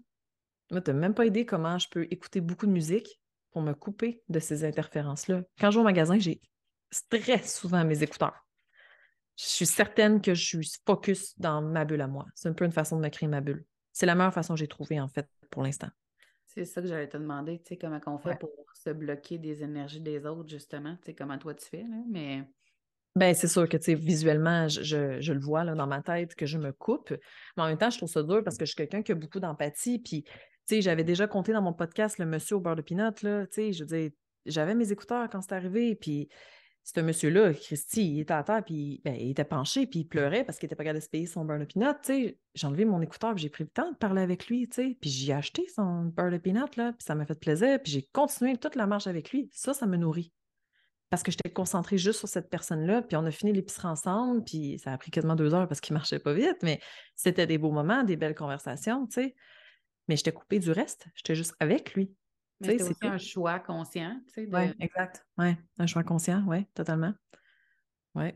Moi, 0.73 0.81
tu 0.81 0.91
n'as 0.91 0.97
même 0.97 1.13
pas 1.13 1.25
idée 1.27 1.45
comment 1.45 1.77
je 1.77 1.87
peux 1.87 2.07
écouter 2.09 2.41
beaucoup 2.41 2.65
de 2.65 2.71
musique 2.71 3.21
pour 3.51 3.61
me 3.61 3.73
couper 3.73 4.23
de 4.27 4.39
ces 4.39 4.65
interférences-là. 4.65 5.43
Quand 5.59 5.69
je 5.69 5.77
vais 5.77 5.81
au 5.81 5.85
magasin, 5.85 6.17
j'ai 6.17 6.41
très 7.09 7.43
souvent 7.43 7.85
mes 7.85 8.01
écouteurs. 8.01 8.47
Je 9.37 9.45
suis 9.45 9.65
certaine 9.67 10.19
que 10.19 10.33
je 10.33 10.43
suis 10.43 10.71
focus 10.85 11.37
dans 11.39 11.61
ma 11.61 11.85
bulle 11.85 12.01
à 12.01 12.07
moi. 12.07 12.25
C'est 12.33 12.49
un 12.49 12.53
peu 12.53 12.65
une 12.65 12.71
façon 12.71 12.97
de 12.97 13.01
me 13.03 13.09
créer 13.09 13.29
ma 13.29 13.41
bulle. 13.41 13.65
C'est 13.91 14.07
la 14.07 14.15
meilleure 14.15 14.33
façon 14.33 14.55
que 14.55 14.59
j'ai 14.59 14.67
trouvée, 14.67 14.99
en 14.99 15.07
fait, 15.07 15.27
pour 15.51 15.61
l'instant. 15.61 15.89
C'est 16.47 16.65
ça 16.65 16.81
que 16.81 16.87
j'allais 16.87 17.07
te 17.09 17.17
demander, 17.17 17.59
tu 17.59 17.69
sais, 17.69 17.77
comment 17.77 17.99
on 18.07 18.17
fait 18.17 18.29
Ouais. 18.29 18.37
pour 18.37 18.51
se 18.73 18.89
bloquer 18.89 19.37
des 19.37 19.61
énergies 19.61 20.01
des 20.01 20.25
autres, 20.25 20.49
justement, 20.49 20.95
tu 20.97 21.05
sais, 21.05 21.13
comment 21.15 21.37
toi 21.37 21.53
tu 21.53 21.67
fais, 21.67 21.83
là, 21.83 21.97
mais... 22.09 22.43
Ben, 23.15 23.35
c'est 23.35 23.47
sûr 23.47 23.69
que, 23.69 23.77
tu 23.77 23.83
sais, 23.83 23.93
visuellement, 23.95 24.67
je, 24.67 24.81
je- 24.81 25.21
je 25.21 25.33
le 25.33 25.39
vois 25.39 25.63
là, 25.63 25.75
dans 25.75 25.85
ma 25.85 26.01
tête 26.01 26.33
que 26.33 26.47
je 26.47 26.57
me 26.57 26.71
coupe. 26.71 27.11
Mais 27.55 27.63
en 27.63 27.67
même 27.67 27.77
temps, 27.77 27.91
je 27.91 27.97
trouve 27.97 28.09
ça 28.09 28.23
dur 28.23 28.43
parce 28.43 28.57
que 28.57 28.65
je 28.65 28.71
suis 28.71 28.75
quelqu'un 28.75 29.03
qui 29.03 29.11
a 29.11 29.15
beaucoup 29.15 29.39
d'empathie. 29.39 29.99
Puis, 29.99 30.25
sais, 30.65 30.81
j'avais 30.81 31.03
déjà 31.03 31.27
compté 31.27 31.53
dans 31.53 31.61
mon 31.61 31.73
podcast 31.73 32.17
le 32.17 32.25
monsieur 32.25 32.57
au 32.57 32.59
beurre 32.59 32.75
de 32.75 32.81
pinot, 32.81 33.11
là. 33.21 33.45
Je 33.55 33.83
dire, 33.83 34.11
j'avais 34.45 34.75
mes 34.75 34.91
écouteurs 34.91 35.29
quand 35.29 35.41
c'est 35.41 35.53
arrivé. 35.53 35.95
Puis, 35.95 36.29
ce 36.83 36.99
monsieur-là, 36.99 37.53
Christy, 37.53 38.15
il 38.15 38.19
était 38.21 38.33
à 38.33 38.43
terre, 38.43 38.63
puis 38.63 39.01
ben, 39.05 39.15
il 39.15 39.31
était 39.31 39.45
penché, 39.45 39.87
puis 39.87 39.99
il 39.99 40.05
pleurait 40.05 40.43
parce 40.43 40.59
qu'il 40.59 40.67
était 40.67 40.75
pas 40.75 40.83
capable 40.83 40.99
de 40.99 41.03
se 41.05 41.09
payer 41.09 41.25
son 41.25 41.45
beurre 41.45 41.59
de 41.59 41.65
pinot. 41.65 41.93
Tu 42.03 42.13
sais, 42.13 42.39
j'ai 42.53 42.67
enlevé 42.67 42.83
mon 42.83 43.01
écouteur, 43.01 43.37
j'ai 43.37 43.49
pris 43.49 43.63
le 43.63 43.69
temps 43.69 43.91
de 43.91 43.95
parler 43.95 44.21
avec 44.21 44.47
lui, 44.47 44.67
tu 44.67 44.75
sais. 44.75 44.97
Puis, 44.99 45.09
j'ai 45.09 45.33
acheté 45.33 45.65
son 45.73 46.05
beurre 46.05 46.31
de 46.31 46.37
pinot, 46.37 46.65
là. 46.77 46.91
Puis, 46.93 47.05
ça 47.05 47.15
m'a 47.15 47.25
fait 47.25 47.39
plaisir. 47.39 47.79
Puis, 47.81 47.93
j'ai 47.93 48.09
continué 48.11 48.57
toute 48.57 48.75
la 48.75 48.87
marche 48.87 49.07
avec 49.07 49.31
lui. 49.31 49.49
Ça, 49.53 49.73
ça 49.73 49.85
me 49.85 49.97
nourrit 49.97 50.33
parce 51.13 51.21
que 51.21 51.29
j'étais 51.29 51.51
concentrée 51.51 51.99
juste 51.99 52.17
sur 52.17 52.27
cette 52.27 52.49
personne-là, 52.49 53.03
puis 53.03 53.15
on 53.17 53.25
a 53.27 53.29
fini 53.29 53.53
l'épicerie 53.53 53.87
ensemble, 53.87 54.43
puis 54.43 54.79
ça 54.83 54.93
a 54.93 54.97
pris 54.97 55.11
quasiment 55.11 55.35
deux 55.35 55.53
heures 55.53 55.67
parce 55.67 55.79
qu'il 55.79 55.93
marchait 55.93 56.17
pas 56.17 56.33
vite, 56.33 56.57
mais 56.63 56.79
c'était 57.15 57.45
des 57.45 57.59
beaux 57.59 57.69
moments, 57.69 58.03
des 58.03 58.15
belles 58.15 58.33
conversations, 58.33 59.05
tu 59.05 59.21
sais. 59.21 59.35
Mais 60.07 60.17
j'étais 60.17 60.31
coupée 60.31 60.59
du 60.59 60.71
reste, 60.71 61.07
j'étais 61.15 61.35
juste 61.35 61.55
avec 61.59 61.93
lui. 61.93 62.13
C'est 62.61 62.81
aussi 62.81 62.95
tout. 62.95 63.07
un 63.07 63.17
choix 63.17 63.59
conscient, 63.59 64.19
tu 64.27 64.33
sais, 64.33 64.47
de... 64.47 64.55
Oui, 64.55 64.73
exact. 64.79 65.25
Oui, 65.37 65.55
un 65.79 65.87
choix 65.87 66.03
conscient, 66.03 66.43
oui, 66.47 66.65
totalement. 66.73 67.13
Oui. 68.15 68.31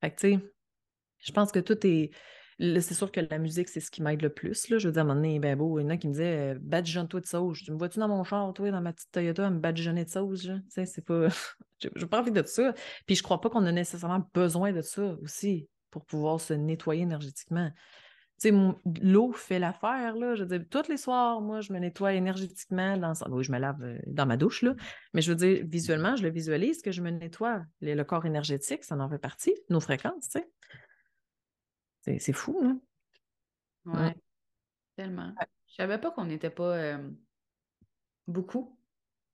Fait 0.00 0.10
que, 0.10 0.20
tu 0.20 0.34
sais, 0.34 0.40
je 1.18 1.32
pense 1.32 1.52
que 1.52 1.58
tout 1.58 1.86
est. 1.86 2.10
C'est 2.60 2.94
sûr 2.94 3.12
que 3.12 3.20
la 3.20 3.38
musique, 3.38 3.68
c'est 3.68 3.78
ce 3.78 3.88
qui 3.88 4.02
m'aide 4.02 4.20
le 4.20 4.30
plus. 4.30 4.68
Là. 4.68 4.78
Je 4.78 4.88
veux 4.88 4.92
dire, 4.92 5.02
à 5.02 5.04
un 5.04 5.08
moment 5.08 5.20
donné, 5.20 5.38
ben 5.38 5.56
beau, 5.56 5.78
il 5.78 5.84
y 5.84 5.86
en 5.86 5.90
a 5.90 5.96
qui 5.96 6.08
me 6.08 6.12
disaient 6.12 6.54
euh, 6.54 6.58
badigeonne-toi 6.60 7.20
de 7.20 7.26
sauge. 7.26 7.62
Tu 7.64 7.70
me 7.70 7.78
vois-tu 7.78 8.00
dans 8.00 8.08
mon 8.08 8.24
char, 8.24 8.52
toi, 8.52 8.72
dans 8.72 8.80
ma 8.80 8.92
petite 8.92 9.12
Toyota, 9.12 9.46
à 9.46 9.50
me 9.50 9.60
badigeonner 9.60 10.04
de 10.04 10.10
sauge? 10.10 10.44
là? 10.48 10.56
Tu 10.56 10.70
sais, 10.70 10.86
c'est 10.86 11.04
pas. 11.04 11.28
J'ai 11.78 12.06
pas 12.06 12.20
envie 12.20 12.32
de 12.32 12.42
ça. 12.42 12.74
Puis 13.06 13.14
je 13.14 13.22
crois 13.22 13.40
pas 13.40 13.48
qu'on 13.48 13.64
a 13.64 13.70
nécessairement 13.70 14.28
besoin 14.34 14.72
de 14.72 14.82
ça 14.82 15.16
aussi 15.22 15.68
pour 15.90 16.04
pouvoir 16.04 16.40
se 16.40 16.52
nettoyer 16.52 17.02
énergétiquement. 17.02 17.70
Sais, 18.38 18.52
l'eau 19.02 19.32
fait 19.32 19.58
l'affaire, 19.58 20.14
là. 20.14 20.36
Je 20.36 20.44
veux 20.44 20.58
dire, 20.58 20.64
tous 20.70 20.88
les 20.88 20.96
soirs, 20.96 21.40
moi, 21.40 21.60
je 21.60 21.72
me 21.72 21.78
nettoie 21.80 22.14
énergétiquement 22.14 22.96
dans... 22.96 23.12
Oui, 23.30 23.42
je 23.42 23.50
me 23.50 23.58
lave 23.58 23.82
euh, 23.82 23.98
dans 24.06 24.26
ma 24.26 24.36
douche, 24.36 24.62
là. 24.62 24.74
Mais 25.12 25.22
je 25.22 25.32
veux 25.32 25.36
dire, 25.36 25.64
visuellement, 25.66 26.14
je 26.14 26.22
le 26.22 26.30
visualise 26.30 26.80
que 26.80 26.92
je 26.92 27.02
me 27.02 27.10
nettoie. 27.10 27.64
Le, 27.80 27.94
le 27.94 28.04
corps 28.04 28.26
énergétique, 28.26 28.84
ça 28.84 28.96
en 28.96 29.08
fait 29.10 29.18
partie. 29.18 29.54
Nos 29.70 29.80
fréquences, 29.80 30.28
tu 30.28 30.38
sais. 30.38 30.48
C'est 32.02 32.18
c'est 32.20 32.32
fou, 32.32 32.60
là. 32.62 32.74
Ouais, 33.86 34.14
tellement. 34.96 35.34
Je 35.68 35.74
savais 35.74 35.98
pas 35.98 36.10
qu'on 36.10 36.26
n'était 36.26 36.50
pas 36.50 36.76
euh, 36.76 37.10
beaucoup 38.26 38.78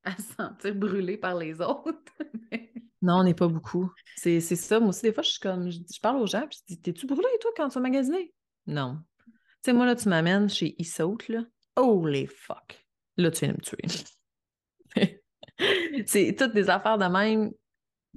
à 0.04 0.16
se 0.16 0.34
sentir 0.34 0.74
brûlé 0.74 1.16
par 1.16 1.34
les 1.36 1.60
autres. 1.60 2.12
Non, 3.02 3.16
on 3.18 3.24
n'est 3.24 3.34
pas 3.34 3.48
beaucoup. 3.48 3.92
C'est 4.16 4.40
c'est 4.40 4.56
ça. 4.56 4.80
Moi 4.80 4.88
aussi, 4.88 5.02
des 5.02 5.12
fois, 5.12 5.22
je 5.22 5.28
suis 5.28 5.40
comme, 5.40 5.70
je, 5.70 5.78
je 5.94 6.00
parle 6.00 6.16
aux 6.22 6.26
gens, 6.26 6.46
puis 6.48 6.58
je 6.66 6.74
dis, 6.74 6.80
t'es-tu 6.80 7.06
brûlé, 7.06 7.28
toi, 7.42 7.50
quand 7.54 7.68
tu 7.68 7.74
vas 7.74 7.82
magasiner? 7.82 8.32
Non. 8.66 8.98
Tu 9.26 9.32
sais, 9.70 9.72
moi, 9.72 9.86
là, 9.86 9.96
tu 9.96 10.08
m'amènes 10.08 10.48
chez 10.48 10.74
Issaut, 10.78 11.18
là. 11.28 11.40
Holy 11.76 12.26
fuck. 12.26 12.86
Là, 13.16 13.30
tu 13.30 13.44
viens 13.44 13.54
de 13.54 13.58
me 13.58 13.62
tuer. 13.62 15.22
c'est 16.06 16.34
toutes 16.36 16.54
des 16.54 16.70
affaires 16.70 16.98
de 16.98 17.06
même 17.06 17.52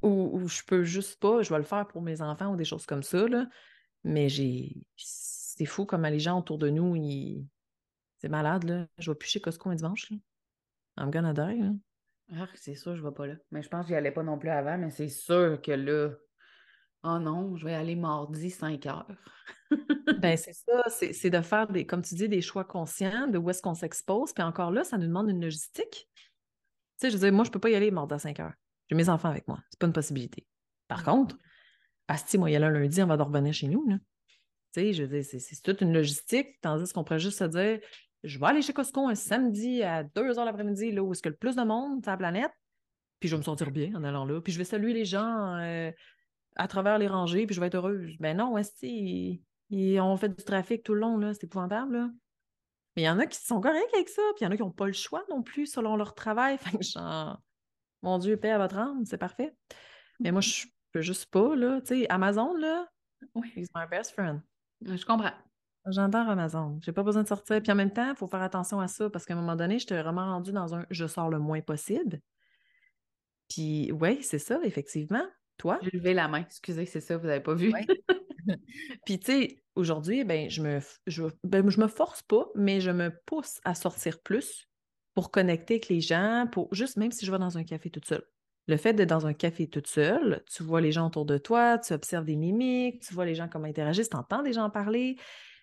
où, 0.02 0.48
je 0.48 0.62
peux 0.64 0.84
juste 0.84 1.20
pas, 1.20 1.42
je 1.42 1.50
vais 1.50 1.58
le 1.58 1.64
faire 1.64 1.88
pour 1.88 2.02
mes 2.02 2.22
enfants 2.22 2.54
ou 2.54 2.56
des 2.56 2.66
choses 2.66 2.86
comme 2.86 3.04
ça, 3.04 3.28
là. 3.28 3.48
Mais 4.04 4.30
j'ai. 4.30 4.76
C'est 4.96 5.66
fou 5.66 5.86
comment 5.86 6.10
les 6.10 6.20
gens 6.20 6.40
autour 6.40 6.58
de 6.58 6.70
nous, 6.70 6.96
ils. 6.96 7.46
C'est 8.20 8.30
malade, 8.30 8.64
là. 8.64 8.88
Je 8.98 9.12
vais 9.12 9.16
plus 9.16 9.30
chez 9.30 9.42
Costco 9.42 9.70
un 9.70 9.76
dimanche, 9.76 10.10
là. 10.12 10.18
I'm 11.00 11.12
gonna 11.12 11.34
die, 11.34 11.62
là. 11.62 11.72
Ah, 12.36 12.48
c'est 12.56 12.76
sûr, 12.76 12.96
je 12.96 13.04
vais 13.04 13.12
pas 13.12 13.26
là. 13.26 13.36
Mais 13.52 13.62
je 13.62 13.70
pense 13.70 13.84
que 13.84 13.90
j'y 13.90 13.96
allais 13.96 14.12
pas 14.12 14.24
non 14.24 14.38
plus 14.38 14.50
avant, 14.50 14.78
mais 14.78 14.90
c'est 14.90 15.08
sûr 15.08 15.62
que 15.62 15.72
là, 15.72 16.10
oh 17.04 17.20
non, 17.20 17.56
je 17.56 17.66
vais 17.66 17.74
aller 17.74 17.96
mardi 17.96 18.50
5 18.50 18.86
heures. 18.86 19.08
Ben, 20.20 20.38
c'est 20.38 20.54
ça, 20.54 20.84
c'est 20.90 21.30
de 21.30 21.42
faire 21.42 21.68
des, 21.68 21.86
comme 21.86 22.02
tu 22.02 22.16
dis, 22.16 22.30
des 22.30 22.42
choix 22.42 22.64
conscients 22.64 23.28
de 23.28 23.38
où 23.38 23.50
est-ce 23.50 23.62
qu'on 23.62 23.74
s'expose. 23.74 24.34
Puis 24.34 24.44
encore 24.44 24.72
là, 24.72 24.84
ça 24.84 24.98
nous 24.98 25.08
demande 25.08 25.30
une 25.30 25.42
logistique. 25.42 26.10
Tu 26.10 27.02
sais, 27.02 27.10
je 27.10 27.16
veux 27.16 27.22
dire, 27.22 27.34
moi, 27.34 27.46
je 27.46 27.52
peux 27.52 27.60
pas 27.60 27.70
y 27.70 27.76
aller 27.76 27.92
mardi 27.92 28.14
à 28.14 28.20
5 28.20 28.40
heures. 28.40 28.54
J'ai 28.90 28.96
mes 28.96 29.10
enfants 29.10 29.30
avec 29.30 29.48
moi. 29.48 29.60
C'est 29.70 29.80
pas 29.80 29.88
une 29.88 29.94
possibilité. 29.94 30.46
Par 30.88 31.04
contre, 31.04 31.38
Asti, 32.08 32.38
moi, 32.38 32.50
y 32.50 32.56
aller 32.56 32.66
un 32.66 32.72
lundi, 32.72 33.02
on 33.02 33.08
va 33.08 33.16
revenir 33.16 33.54
chez 33.54 33.68
nous. 33.68 33.88
Là. 33.88 33.98
Tu 34.74 34.82
sais, 34.82 34.94
je 34.94 35.04
veux 35.04 35.10
dire, 35.10 35.24
c'est 35.24 35.40
c'est 35.40 35.62
toute 35.62 35.82
une 35.82 35.94
logistique, 35.94 36.60
tandis 36.62 36.92
qu'on 36.94 37.04
pourrait 37.04 37.20
juste 37.20 37.40
se 37.40 37.44
dire 37.44 37.80
je 38.24 38.40
vais 38.40 38.46
aller 38.46 38.62
chez 38.62 38.74
Costco 38.74 39.08
un 39.08 39.16
samedi 39.16 39.84
à 39.84 40.04
2 40.04 40.38
heures 40.38 40.46
l'après-midi, 40.46 40.92
là 40.92 41.04
où 41.04 41.12
est-ce 41.14 41.22
que 41.22 41.30
le 41.30 41.36
plus 41.36 41.56
de 41.56 41.64
monde 41.64 42.04
sur 42.04 42.12
la 42.12 42.18
planète, 42.18 42.52
puis 43.20 43.30
je 43.30 43.36
vais 43.36 43.40
me 43.40 43.44
sentir 43.44 43.72
bien 43.72 43.94
en 43.96 44.04
allant 44.04 44.26
là, 44.26 44.42
puis 44.42 44.54
je 44.54 44.58
vais 44.58 44.64
saluer 44.64 44.94
les 44.94 45.06
gens 45.06 45.58
euh, 45.58 45.92
à 46.58 46.68
travers 46.68 46.98
les 46.98 47.08
rangées, 47.08 47.46
puis 47.46 47.56
je 47.56 47.60
vais 47.62 47.68
être 47.68 47.76
heureuse. 47.76 48.16
Ben 48.20 48.38
non, 48.38 48.56
Asti, 48.56 49.42
ils 49.70 50.00
ont 50.00 50.18
fait 50.18 50.30
du 50.30 50.44
trafic 50.44 50.84
tout 50.84 50.94
le 50.94 51.02
long, 51.02 51.18
là, 51.18 51.34
c'est 51.34 51.46
épouvantable, 51.46 51.98
là. 51.98 52.10
Mais 52.96 53.04
il 53.04 53.06
y 53.06 53.10
en 53.10 53.20
a 53.20 53.28
qui 53.28 53.38
sont 53.38 53.62
corrects 53.62 53.94
avec 53.94 54.10
ça, 54.10 54.22
puis 54.36 54.42
il 54.42 54.46
y 54.46 54.48
en 54.48 54.52
a 54.52 54.56
qui 54.56 54.64
n'ont 54.64 54.72
pas 54.72 54.88
le 54.88 54.94
choix 54.94 55.24
non 55.30 55.44
plus 55.44 55.68
selon 55.68 55.96
leur 55.96 56.16
travail. 56.16 56.58
Fait 56.60 56.78
que 56.78 56.84
genre, 56.84 57.40
mon 58.02 58.18
Dieu, 58.18 58.38
paix 58.38 58.52
à 58.52 58.58
votre 58.58 58.78
âme, 58.78 59.06
c'est 59.06 59.18
parfait. 59.18 59.56
Mais 60.20 60.32
moi, 60.32 60.42
je 60.42 60.66
peux 60.92 61.02
juste 61.02 61.28
pas, 61.28 61.56
là. 61.56 61.80
Tu 61.82 62.02
sais, 62.02 62.10
Amazon, 62.10 62.56
là, 62.56 62.88
Oui, 63.36 63.52
he's 63.56 63.70
my 63.76 63.86
best 63.90 64.12
friend. 64.12 64.42
je 64.82 65.06
comprends. 65.06 65.34
J'adore 65.90 66.28
Amazon. 66.30 66.80
J'ai 66.82 66.92
pas 66.92 67.04
besoin 67.04 67.24
de 67.24 67.28
sortir. 67.28 67.62
Puis 67.62 67.72
en 67.72 67.76
même 67.76 67.94
temps, 67.94 68.10
il 68.10 68.16
faut 68.16 68.28
faire 68.28 68.42
attention 68.42 68.80
à 68.80 68.88
ça 68.88 69.10
parce 69.10 69.26
qu'à 69.26 69.34
un 69.36 69.38
moment 69.38 69.56
donné, 69.56 69.80
j'étais 69.80 70.02
vraiment 70.02 70.26
rendue 70.26 70.52
dans 70.52 70.76
un 70.76 70.86
je 70.90 71.08
sors 71.08 71.30
le 71.30 71.40
moins 71.40 71.62
possible. 71.62 72.20
Puis 73.50 73.92
oui, 73.94 74.22
c'est 74.24 74.40
ça, 74.40 74.60
effectivement. 74.64 75.26
Toi? 75.58 75.80
J'ai 75.82 75.92
levé 75.92 76.14
la 76.14 76.28
main, 76.28 76.42
excusez, 76.42 76.86
c'est 76.86 77.02
ça, 77.02 77.18
vous 77.18 77.28
n'avez 77.28 77.42
pas 77.42 77.54
vu. 77.54 77.72
Ouais. 77.74 77.86
Puis 79.06 79.20
tu 79.20 79.26
sais, 79.26 79.64
aujourd'hui, 79.76 80.24
ben, 80.24 80.50
je 80.50 80.62
me, 80.62 80.80
je, 81.06 81.24
ben, 81.44 81.70
je 81.70 81.80
me 81.80 81.88
force 81.88 82.22
pas, 82.24 82.48
mais 82.56 82.82
je 82.82 82.92
me 82.92 83.12
pousse 83.26 83.60
à 83.64 83.76
sortir 83.76 84.22
plus 84.22 84.68
pour 85.14 85.32
connecter 85.32 85.76
avec 85.76 85.90
les 85.90 86.02
gens, 86.02 86.48
pour 86.52 86.74
juste 86.74 86.98
même 86.98 87.12
si 87.12 87.26
je 87.26 87.32
vais 87.32 87.40
dans 87.40 87.58
un 87.58 87.64
café 87.64 87.90
toute 87.90 88.06
seule. 88.06 88.24
Le 88.68 88.78
fait 88.78 88.94
d'être 88.94 89.10
dans 89.10 89.26
un 89.26 89.34
café 89.34 89.68
toute 89.68 89.88
seule, 89.88 90.44
tu 90.52 90.62
vois 90.62 90.82
les 90.82 90.92
gens 90.92 91.08
autour 91.08 91.26
de 91.26 91.38
toi, 91.38 91.78
tu 91.78 91.94
observes 91.94 92.26
des 92.26 92.36
mimiques, 92.36 93.02
tu 93.02 93.14
vois 93.14 93.26
les 93.26 93.36
gens 93.36 93.48
comment 93.48 93.68
interagissent, 93.68 94.10
tu 94.10 94.18
entends 94.18 94.44
des 94.44 94.54
gens 94.54 94.70
parler, 94.70 95.16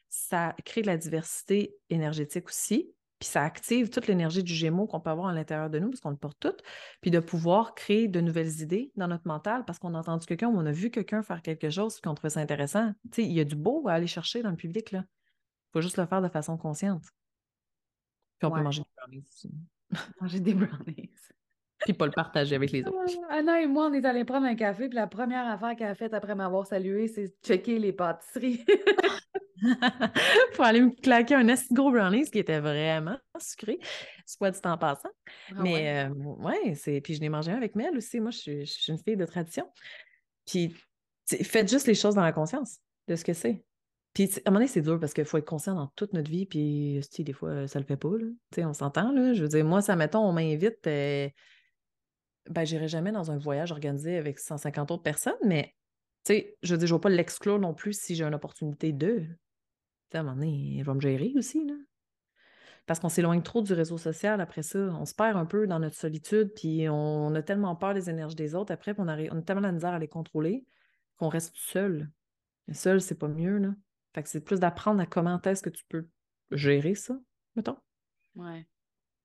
ça 0.08 0.54
crée 0.64 0.80
de 0.80 0.86
la 0.86 0.96
diversité 0.96 1.76
énergétique 1.90 2.48
aussi, 2.48 2.94
puis 3.24 3.30
ça 3.30 3.42
active 3.42 3.88
toute 3.88 4.06
l'énergie 4.06 4.42
du 4.42 4.52
Gémeaux 4.54 4.86
qu'on 4.86 5.00
peut 5.00 5.08
avoir 5.08 5.28
à 5.28 5.32
l'intérieur 5.32 5.70
de 5.70 5.78
nous, 5.78 5.88
parce 5.88 6.00
qu'on 6.02 6.10
le 6.10 6.16
porte 6.18 6.38
tout, 6.40 6.52
puis 7.00 7.10
de 7.10 7.20
pouvoir 7.20 7.74
créer 7.74 8.06
de 8.06 8.20
nouvelles 8.20 8.60
idées 8.60 8.92
dans 8.96 9.08
notre 9.08 9.26
mental, 9.26 9.64
parce 9.64 9.78
qu'on 9.78 9.94
a 9.94 9.98
entendu 9.98 10.26
quelqu'un 10.26 10.48
ou 10.48 10.58
on 10.58 10.66
a 10.66 10.72
vu 10.72 10.90
quelqu'un 10.90 11.22
faire 11.22 11.40
quelque 11.40 11.70
chose, 11.70 12.02
qu'on 12.02 12.14
trouvait 12.14 12.28
ça 12.28 12.40
intéressant. 12.40 12.92
Tu 13.04 13.22
sais, 13.22 13.24
il 13.24 13.32
y 13.32 13.40
a 13.40 13.44
du 13.44 13.56
beau 13.56 13.88
à 13.88 13.94
aller 13.94 14.06
chercher 14.06 14.42
dans 14.42 14.50
le 14.50 14.56
public, 14.56 14.90
là. 14.92 15.04
Il 15.08 15.72
faut 15.72 15.80
juste 15.80 15.96
le 15.96 16.04
faire 16.04 16.20
de 16.20 16.28
façon 16.28 16.58
consciente. 16.58 17.04
Puis 18.38 18.46
on 18.46 18.52
Ouais. 18.52 18.58
peut 18.58 18.64
manger 18.64 18.82
des 18.82 18.88
brownies 18.94 19.24
aussi. 19.26 19.54
Manger 20.20 20.40
des 20.40 20.54
brownies. 20.54 21.10
Puis 21.84 21.92
pas 21.94 22.06
le 22.06 22.12
partager 22.12 22.54
avec 22.56 22.72
les 22.72 22.86
autres. 22.86 22.98
Ah, 23.28 23.36
Anna 23.38 23.60
et 23.62 23.66
moi, 23.66 23.86
on 23.86 23.92
est 23.92 24.04
allés 24.04 24.24
prendre 24.24 24.46
un 24.46 24.54
café, 24.54 24.88
puis 24.88 24.96
la 24.96 25.06
première 25.06 25.46
affaire 25.46 25.76
qu'elle 25.76 25.88
a 25.90 25.94
faite 25.94 26.14
après 26.14 26.34
m'avoir 26.34 26.66
salué, 26.66 27.08
c'est 27.08 27.34
checker 27.44 27.78
les 27.78 27.92
pâtisseries. 27.92 28.64
pour 30.54 30.64
aller 30.64 30.80
me 30.80 30.90
claquer 30.90 31.34
un 31.36 31.48
esti 31.48 31.72
gros 31.72 31.90
brownies 31.90 32.30
qui 32.30 32.38
était 32.38 32.60
vraiment 32.60 33.16
sucré, 33.38 33.78
soit 34.26 34.50
dit 34.50 34.60
en 34.64 34.76
passant. 34.78 35.08
Ah 35.50 35.54
Mais 35.62 35.74
ouais? 35.74 36.04
euh, 36.10 36.14
ouais, 36.14 36.74
c'est. 36.74 37.00
Puis 37.00 37.14
je 37.14 37.20
n'ai 37.20 37.28
mangé 37.28 37.52
un 37.52 37.56
avec 37.56 37.74
Mel 37.74 37.96
aussi. 37.96 38.20
Moi, 38.20 38.30
je 38.30 38.38
suis, 38.38 38.66
je 38.66 38.72
suis 38.72 38.92
une 38.92 38.98
fille 38.98 39.16
de 39.16 39.24
tradition. 39.26 39.66
Puis 40.46 40.74
faites 41.42 41.70
juste 41.70 41.86
les 41.86 41.94
choses 41.94 42.14
dans 42.14 42.22
la 42.22 42.32
conscience 42.32 42.78
de 43.08 43.16
ce 43.16 43.24
que 43.24 43.32
c'est. 43.32 43.64
Puis 44.12 44.24
à 44.36 44.40
un 44.46 44.50
moment 44.50 44.60
donné, 44.60 44.68
c'est 44.68 44.82
dur 44.82 45.00
parce 45.00 45.12
qu'il 45.12 45.24
faut 45.24 45.38
être 45.38 45.44
conscient 45.46 45.74
dans 45.74 45.88
toute 45.96 46.12
notre 46.12 46.30
vie. 46.30 46.46
Puis 46.46 46.96
esti, 46.98 47.24
des 47.24 47.32
fois, 47.32 47.66
ça 47.66 47.78
le 47.78 47.84
fait 47.84 47.96
pas. 47.96 48.10
Là. 48.10 48.26
Tu 48.52 48.56
sais, 48.56 48.64
on 48.64 48.72
s'entend. 48.72 49.12
Là. 49.12 49.32
Je 49.34 49.42
veux 49.42 49.48
dire, 49.48 49.64
moi, 49.64 49.82
ça, 49.82 49.96
mettons, 49.96 50.20
on 50.20 50.32
m'invite. 50.32 50.86
euh, 50.86 51.28
ben, 52.50 52.64
j'irai 52.64 52.88
jamais 52.88 53.12
dans 53.12 53.30
un 53.30 53.38
voyage 53.38 53.72
organisé 53.72 54.16
avec 54.16 54.38
150 54.38 54.90
autres 54.90 55.02
personnes, 55.02 55.34
mais 55.44 55.74
tu 56.24 56.34
sais, 56.34 56.56
je 56.62 56.74
veux 56.74 56.78
dire, 56.78 56.88
je 56.88 56.94
ne 56.94 56.98
vais 56.98 57.02
pas 57.02 57.08
l'exclure 57.10 57.58
non 57.58 57.74
plus 57.74 57.98
si 57.98 58.14
j'ai 58.14 58.24
une 58.24 58.34
opportunité 58.34 58.92
de. 58.92 59.26
À 60.12 60.18
un 60.18 60.22
moment 60.22 60.36
donné, 60.36 60.76
je 60.80 60.84
vais 60.84 60.94
me 60.94 61.00
gérer 61.00 61.32
aussi, 61.36 61.66
là. 61.66 61.74
Parce 62.86 63.00
qu'on 63.00 63.08
s'éloigne 63.08 63.42
trop 63.42 63.62
du 63.62 63.72
réseau 63.72 63.96
social 63.96 64.40
après 64.40 64.62
ça. 64.62 64.78
On 64.78 65.06
se 65.06 65.14
perd 65.14 65.36
un 65.36 65.46
peu 65.46 65.66
dans 65.66 65.78
notre 65.78 65.96
solitude, 65.96 66.52
puis 66.54 66.88
on 66.88 67.34
a 67.34 67.42
tellement 67.42 67.74
peur 67.74 67.94
des 67.94 68.10
énergies 68.10 68.36
des 68.36 68.54
autres 68.54 68.72
après, 68.72 68.94
puis 68.94 69.02
on, 69.02 69.08
on 69.08 69.38
a 69.38 69.42
tellement 69.42 69.62
la 69.62 69.72
misère 69.72 69.94
à 69.94 69.98
les 69.98 70.08
contrôler 70.08 70.64
qu'on 71.16 71.28
reste 71.28 71.54
seul. 71.56 72.10
Mais 72.68 72.74
seul, 72.74 73.00
c'est 73.00 73.18
pas 73.18 73.28
mieux, 73.28 73.58
là. 73.58 73.74
Fait 74.14 74.22
que 74.22 74.28
c'est 74.28 74.44
plus 74.44 74.60
d'apprendre 74.60 75.00
à 75.00 75.06
comment 75.06 75.40
est-ce 75.42 75.62
que 75.62 75.70
tu 75.70 75.84
peux 75.88 76.06
gérer 76.52 76.94
ça, 76.94 77.18
mettons. 77.56 77.76
Ouais. 78.36 78.66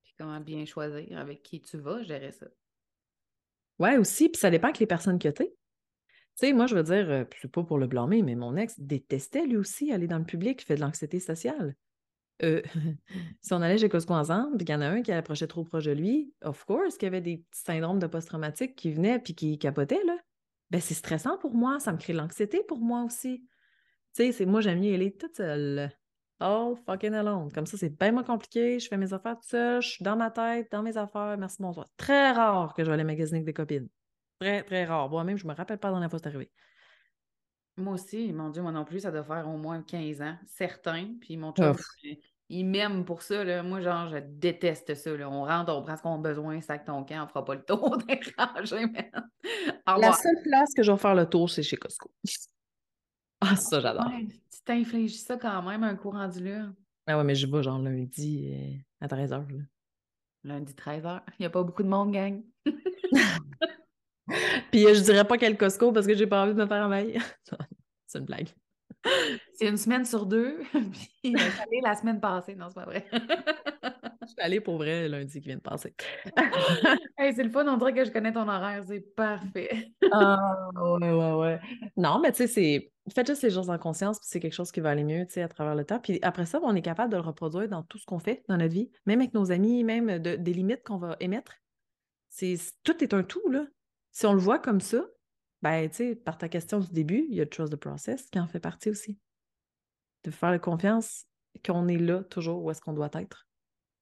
Puis 0.04 0.16
comment 0.18 0.40
bien 0.40 0.66
choisir 0.66 1.18
avec 1.18 1.44
qui 1.44 1.62
tu 1.62 1.78
vas 1.78 2.02
gérer 2.02 2.32
ça. 2.32 2.48
Ouais, 3.80 3.98
aussi, 3.98 4.30
puis 4.30 4.40
ça 4.40 4.50
dépend 4.50 4.72
que 4.72 4.80
les 4.80 4.86
personnes 4.88 5.20
que 5.20 5.30
tu 5.30 5.44
es. 5.44 5.48
Tu 5.48 6.48
sais, 6.48 6.54
moi, 6.54 6.68
je 6.68 6.76
veux 6.76 6.84
dire, 6.84 7.10
euh, 7.10 7.24
c'est 7.42 7.52
pas 7.52 7.64
pour 7.64 7.78
le 7.78 7.88
blâmer, 7.88 8.22
mais 8.22 8.36
mon 8.36 8.56
ex 8.56 8.80
détestait 8.80 9.46
lui 9.46 9.58
aussi 9.58 9.92
aller 9.92 10.08
dans 10.08 10.20
le 10.20 10.26
public, 10.26 10.62
il 10.62 10.66
fait 10.66 10.76
de 10.76 10.82
l'anxiété 10.82 11.20
sociale. 11.20 11.76
Euh, 12.44 12.62
si 13.42 13.54
on 13.54 13.62
allait 13.62 13.78
chez 13.78 13.90
Costco 13.90 14.14
ensemble, 14.14 14.58
puis 14.58 14.66
qu'il 14.66 14.74
y 14.74 14.78
en 14.78 14.82
a 14.82 14.88
un 14.88 15.02
qui 15.02 15.12
approchait 15.12 15.48
trop 15.48 15.64
proche 15.64 15.86
de 15.86 15.92
lui, 15.92 16.34
of 16.42 16.64
course, 16.66 16.98
qu'il 16.98 17.08
y 17.08 17.08
avait 17.08 17.22
des 17.22 17.38
petits 17.38 17.62
syndromes 17.62 18.00
de 18.00 18.08
post-traumatique 18.08 18.76
qui 18.76 18.92
venaient 18.92 19.20
puis 19.20 19.36
qui 19.36 19.58
capotaient, 19.58 20.04
là. 20.06 20.18
Ben, 20.70 20.80
c'est 20.80 20.94
stressant 20.94 21.38
pour 21.38 21.56
moi, 21.56 21.80
ça 21.80 21.92
me 21.92 21.98
crée 21.98 22.14
de 22.14 22.20
l'anxiété 22.20 22.64
pour 22.68 22.80
moi 22.80 23.04
aussi. 23.04 23.44
Tu 24.16 24.24
sais, 24.26 24.32
c'est 24.32 24.46
moi, 24.46 24.62
j'aime 24.62 24.80
mieux 24.80 24.94
aller 24.94 25.12
toute 25.12 25.36
seule. 25.36 25.92
All 26.40 26.76
fucking 26.86 27.14
alone. 27.14 27.52
Comme 27.52 27.66
ça, 27.66 27.78
c'est 27.78 27.90
bien 27.90 28.12
moins 28.12 28.24
compliqué. 28.24 28.80
Je 28.80 28.88
fais 28.88 28.98
mes 28.98 29.12
affaires 29.14 29.36
toute 29.36 29.50
seule. 29.50 29.82
Je 29.82 29.90
suis 29.90 30.04
dans 30.04 30.16
ma 30.16 30.32
tête, 30.32 30.72
dans 30.72 30.82
mes 30.82 30.96
affaires. 30.96 31.36
Merci, 31.38 31.58
bonsoir. 31.60 31.88
Très 31.98 32.32
rare 32.32 32.74
que 32.74 32.84
je 32.84 32.88
vais 32.88 32.94
aller 32.94 33.04
magasiner 33.04 33.40
avec 33.40 33.48
des 33.48 33.54
copines. 33.54 33.90
Très, 34.40 34.64
très 34.64 34.86
rare. 34.86 35.10
Moi-même, 35.10 35.38
je 35.38 35.46
me 35.46 35.54
rappelle 35.54 35.80
pas 35.80 35.92
dans 35.92 36.00
la 36.00 36.08
fois 36.08 36.20
c'est 36.20 36.28
arrivé. 36.28 36.50
Moi 37.76 37.94
aussi, 37.94 38.32
mon 38.32 38.50
Dieu, 38.50 38.62
moi 38.62 38.72
non 38.72 38.86
plus, 38.86 39.02
ça 39.02 39.12
doit 39.12 39.24
faire 39.24 39.48
au 39.48 39.58
moins 39.58 39.82
15 39.82 40.22
ans, 40.22 40.36
certain. 40.46 41.14
Puis 41.20 41.38
mon 41.38 41.52
chum, 41.52 41.76
il 42.50 42.66
m'aime 42.66 43.06
pour 43.06 43.22
ça. 43.22 43.44
Là. 43.44 43.62
Moi, 43.62 43.82
genre, 43.82 44.10
je 44.10 44.18
déteste 44.18 44.96
ça. 44.96 45.16
Là. 45.16 45.30
On 45.30 45.44
rentre, 45.44 45.74
on 45.74 45.84
prend 45.84 45.96
ce 45.98 46.02
qu'on 46.02 46.16
a 46.16 46.18
besoin, 46.18 46.62
sac 46.62 46.86
ton 46.86 47.04
camp, 47.04 47.24
on 47.24 47.28
fera 47.28 47.46
pas 47.46 47.56
le 47.56 47.64
tour 47.64 47.98
des 48.08 48.20
rangées, 48.38 48.86
man. 48.88 49.30
Au 49.88 50.00
La 50.00 50.14
seule 50.14 50.42
place 50.44 50.74
que 50.76 50.84
je 50.84 50.92
vais 50.92 50.98
faire 50.98 51.16
le 51.16 51.26
tour, 51.26 51.50
c'est 51.50 51.64
chez 51.64 51.78
Costco. 51.78 52.10
Ah, 53.42 53.56
ça, 53.56 53.80
j'adore. 53.80 54.08
Ouais, 54.08 54.28
t'infliges 54.70 55.18
ça 55.18 55.36
quand 55.36 55.64
même, 55.64 55.84
un 55.84 55.96
courant 55.96 56.20
rendu 56.20 56.44
là? 56.44 56.68
Ah 57.08 57.18
ouais, 57.18 57.24
mais 57.24 57.34
je 57.34 57.48
vais 57.48 57.64
genre 57.64 57.80
lundi 57.80 58.54
euh, 58.54 58.76
à 59.04 59.08
13h. 59.08 59.48
Lundi 60.44 60.74
13h. 60.74 61.22
Il 61.32 61.42
n'y 61.42 61.46
a 61.48 61.50
pas 61.50 61.64
beaucoup 61.64 61.82
de 61.82 61.88
monde, 61.88 62.12
gang. 62.12 62.44
Puis 64.72 64.86
euh, 64.86 64.94
je 64.94 65.02
dirais 65.02 65.26
pas 65.26 65.40
quel 65.40 65.58
Costco 65.58 65.92
parce 65.92 66.06
que 66.06 66.14
j'ai 66.14 66.28
pas 66.28 66.44
envie 66.44 66.54
de 66.54 66.62
me 66.62 66.68
faire 66.68 66.86
envahir. 66.86 67.24
c'est 68.06 68.20
une 68.20 68.26
blague. 68.26 68.50
C'est 69.54 69.68
une 69.68 69.78
semaine 69.78 70.06
sur 70.06 70.28
deux. 70.28 70.60
Puis 70.72 71.10
il 71.24 71.36
est 71.36 71.62
allé 71.62 71.82
la 71.84 71.96
semaine 71.96 72.20
passée. 72.20 72.54
Non, 72.54 72.68
c'est 72.70 72.76
pas 72.76 72.86
vrai. 72.86 73.08
Je 73.12 74.28
suis 74.28 74.42
allée 74.42 74.62
pour 74.62 74.78
vrai 74.78 75.10
lundi 75.10 75.42
qui 75.42 75.48
vient 75.48 75.58
de 75.58 75.62
passer. 75.62 75.96
Hey, 77.18 77.34
c'est 77.34 77.44
le 77.44 77.50
fun, 77.50 77.68
on 77.68 77.78
dirait 77.78 77.94
que 77.94 78.06
je 78.06 78.12
connais 78.12 78.32
ton 78.32 78.48
horaire. 78.48 78.84
C'est 78.88 79.16
parfait. 79.16 79.92
Ah, 80.12 80.70
ouais, 80.76 81.12
ouais, 81.12 81.34
ouais. 81.34 81.60
Non, 81.98 82.20
mais 82.20 82.32
tu 82.32 82.38
sais, 82.38 82.48
c'est. 82.48 82.92
Faites 83.14 83.28
juste 83.28 83.44
les 83.44 83.52
choses 83.52 83.70
en 83.70 83.78
conscience, 83.78 84.20
puis 84.20 84.28
c'est 84.30 84.40
quelque 84.40 84.54
chose 84.54 84.72
qui 84.72 84.80
va 84.80 84.90
aller 84.92 85.04
mieux, 85.04 85.26
tu 85.26 85.34
sais, 85.34 85.42
à 85.42 85.48
travers 85.48 85.76
le 85.76 85.86
temps. 85.86 86.00
Puis 86.00 86.20
après 86.22 86.46
ça, 86.46 86.60
on 86.64 86.76
est 86.76 86.82
capable 86.82 87.12
de 87.12 87.18
le 87.18 87.24
reproduire 87.24 87.70
dans 87.70 87.84
tout 87.84 87.98
ce 87.98 88.06
qu'on 88.06 88.20
fait 88.20 88.44
dans 88.48 88.58
notre 88.58 88.74
vie, 88.74 88.92
même 89.06 89.20
avec 89.22 89.34
nos 89.34 89.52
amis, 89.52 89.84
même 89.84 90.20
de- 90.20 90.36
des 90.36 90.54
limites 90.54 90.84
qu'on 90.84 90.98
va 90.98 91.16
émettre. 91.20 91.54
C'est, 92.30 92.58
tout 92.84 93.04
est 93.04 93.14
un 93.14 93.24
tout, 93.24 93.48
là. 93.50 93.66
Si 94.12 94.26
on 94.26 94.34
le 94.34 94.40
voit 94.40 94.60
comme 94.60 94.82
ça, 94.82 95.06
ben, 95.62 95.90
tu 95.90 95.96
sais, 95.96 96.16
par 96.16 96.38
ta 96.38 96.50
question 96.50 96.80
du 96.80 96.92
début, 96.92 97.26
il 97.30 97.36
y 97.36 97.42
a 97.42 97.44
le 97.44 97.50
trust 97.50 97.74
the 97.74 97.76
process 97.76 98.30
qui 98.30 98.40
en 98.40 98.48
fait 98.48 98.60
partie 98.60 98.90
aussi. 98.90 99.20
De 100.24 100.32
faire 100.32 100.60
confiance 100.60 101.26
qu'on 101.66 101.88
est 101.88 101.98
là 101.98 102.24
toujours 102.24 102.64
où 102.64 102.72
est-ce 102.72 102.82
qu'on 102.82 102.94
doit 102.94 103.10
être, 103.14 103.48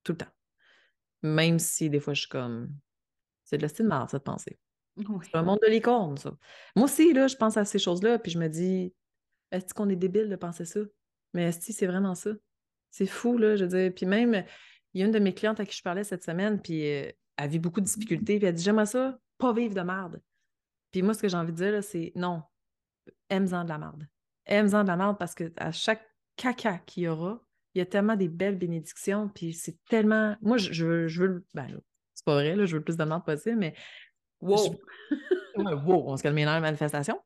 tout 0.04 0.14
le 0.14 0.18
temps. 0.18 0.32
Même 1.24 1.60
si 1.60 1.90
des 1.90 2.00
fois, 2.00 2.14
je 2.14 2.22
suis 2.22 2.30
comme. 2.30 2.70
C'est 3.44 3.58
de 3.58 3.62
la 3.62 3.70
style 3.70 3.88
marde, 3.88 4.10
cette 4.10 4.24
pensée. 4.24 4.60
C'est 5.24 5.36
un 5.36 5.44
monde 5.44 5.60
de 5.62 5.70
licorne, 5.70 6.18
ça. 6.18 6.36
Moi 6.76 6.86
aussi, 6.86 7.14
là, 7.14 7.28
je 7.28 7.36
pense 7.36 7.58
à 7.58 7.66
ces 7.66 7.80
choses-là, 7.80 8.20
puis 8.20 8.32
je 8.32 8.40
me 8.40 8.48
dis, 8.48 8.94
est-ce 9.52 9.74
qu'on 9.74 9.90
est 9.90 9.96
débile 9.96 10.30
de 10.30 10.36
penser 10.36 10.66
ça? 10.66 10.80
Mais 11.34 11.44
est-ce 11.44 11.68
que 11.68 11.74
c'est 11.74 11.88
vraiment 11.88 12.16
ça? 12.16 12.32
C'est 12.90 13.06
fou, 13.06 13.38
là, 13.38 13.56
je 13.56 13.66
veux 13.66 13.70
dire. 13.70 13.94
Puis 13.94 14.06
même, 14.06 14.44
il 14.94 15.02
y 15.02 15.04
a 15.04 15.06
une 15.06 15.12
de 15.12 15.20
mes 15.20 15.34
clientes 15.34 15.60
à 15.60 15.66
qui 15.66 15.76
je 15.76 15.84
parlais 15.84 16.04
cette 16.04 16.24
semaine, 16.24 16.62
puis 16.62 16.90
euh, 16.90 17.12
elle 17.38 17.50
vit 17.50 17.60
beaucoup 17.60 17.82
de 17.82 17.86
difficultés, 17.86 18.38
puis 18.38 18.48
elle 18.48 18.56
dit, 18.56 18.64
j'aimerais 18.64 18.86
ça, 18.86 19.20
pas 19.38 19.54
vivre 19.54 19.76
de 19.76 19.82
merde. 19.82 20.22
Puis 20.92 21.02
moi, 21.02 21.14
ce 21.14 21.22
que 21.22 21.28
j'ai 21.28 21.38
envie 21.38 21.52
de 21.52 21.58
dire, 21.58 21.84
c'est 21.84 22.12
non, 22.16 22.42
aime-en 23.30 23.64
de 23.64 23.70
la 23.70 23.78
merde. 23.78 24.08
Aime-en 24.46 24.84
de 24.84 24.88
la 24.88 24.96
merde 24.96 25.18
parce 25.20 25.36
que 25.36 25.52
à 25.58 25.72
chaque 25.72 26.04
caca 26.36 26.80
qu'il 26.80 27.04
y 27.04 27.08
aura, 27.08 27.42
il 27.74 27.80
y 27.80 27.82
a 27.82 27.86
tellement 27.86 28.16
des 28.16 28.30
belles 28.30 28.58
bénédictions, 28.58 29.30
puis 29.30 29.54
c'est 29.54 29.78
tellement... 29.86 30.36
Moi, 30.42 30.58
je, 30.58 30.86
veux... 30.86 31.08
Je 31.08 31.24
veux 31.24 31.46
ben, 31.54 31.68
c'est 32.14 32.26
pas 32.26 32.34
vrai, 32.34 32.56
là, 32.56 32.66
je 32.66 32.72
veux 32.72 32.80
le 32.80 32.84
plus 32.84 32.98
de 32.98 33.04
merde 33.04 33.24
possible, 33.24 33.58
mais 33.58 33.76
Wow! 34.42 34.76
Ouais, 35.56 35.74
wow, 35.74 36.04
on 36.12 36.18
se 36.18 36.24
calme 36.24 36.36
les 36.36 36.46
nerfs, 36.46 36.62
manifestation. 36.62 37.20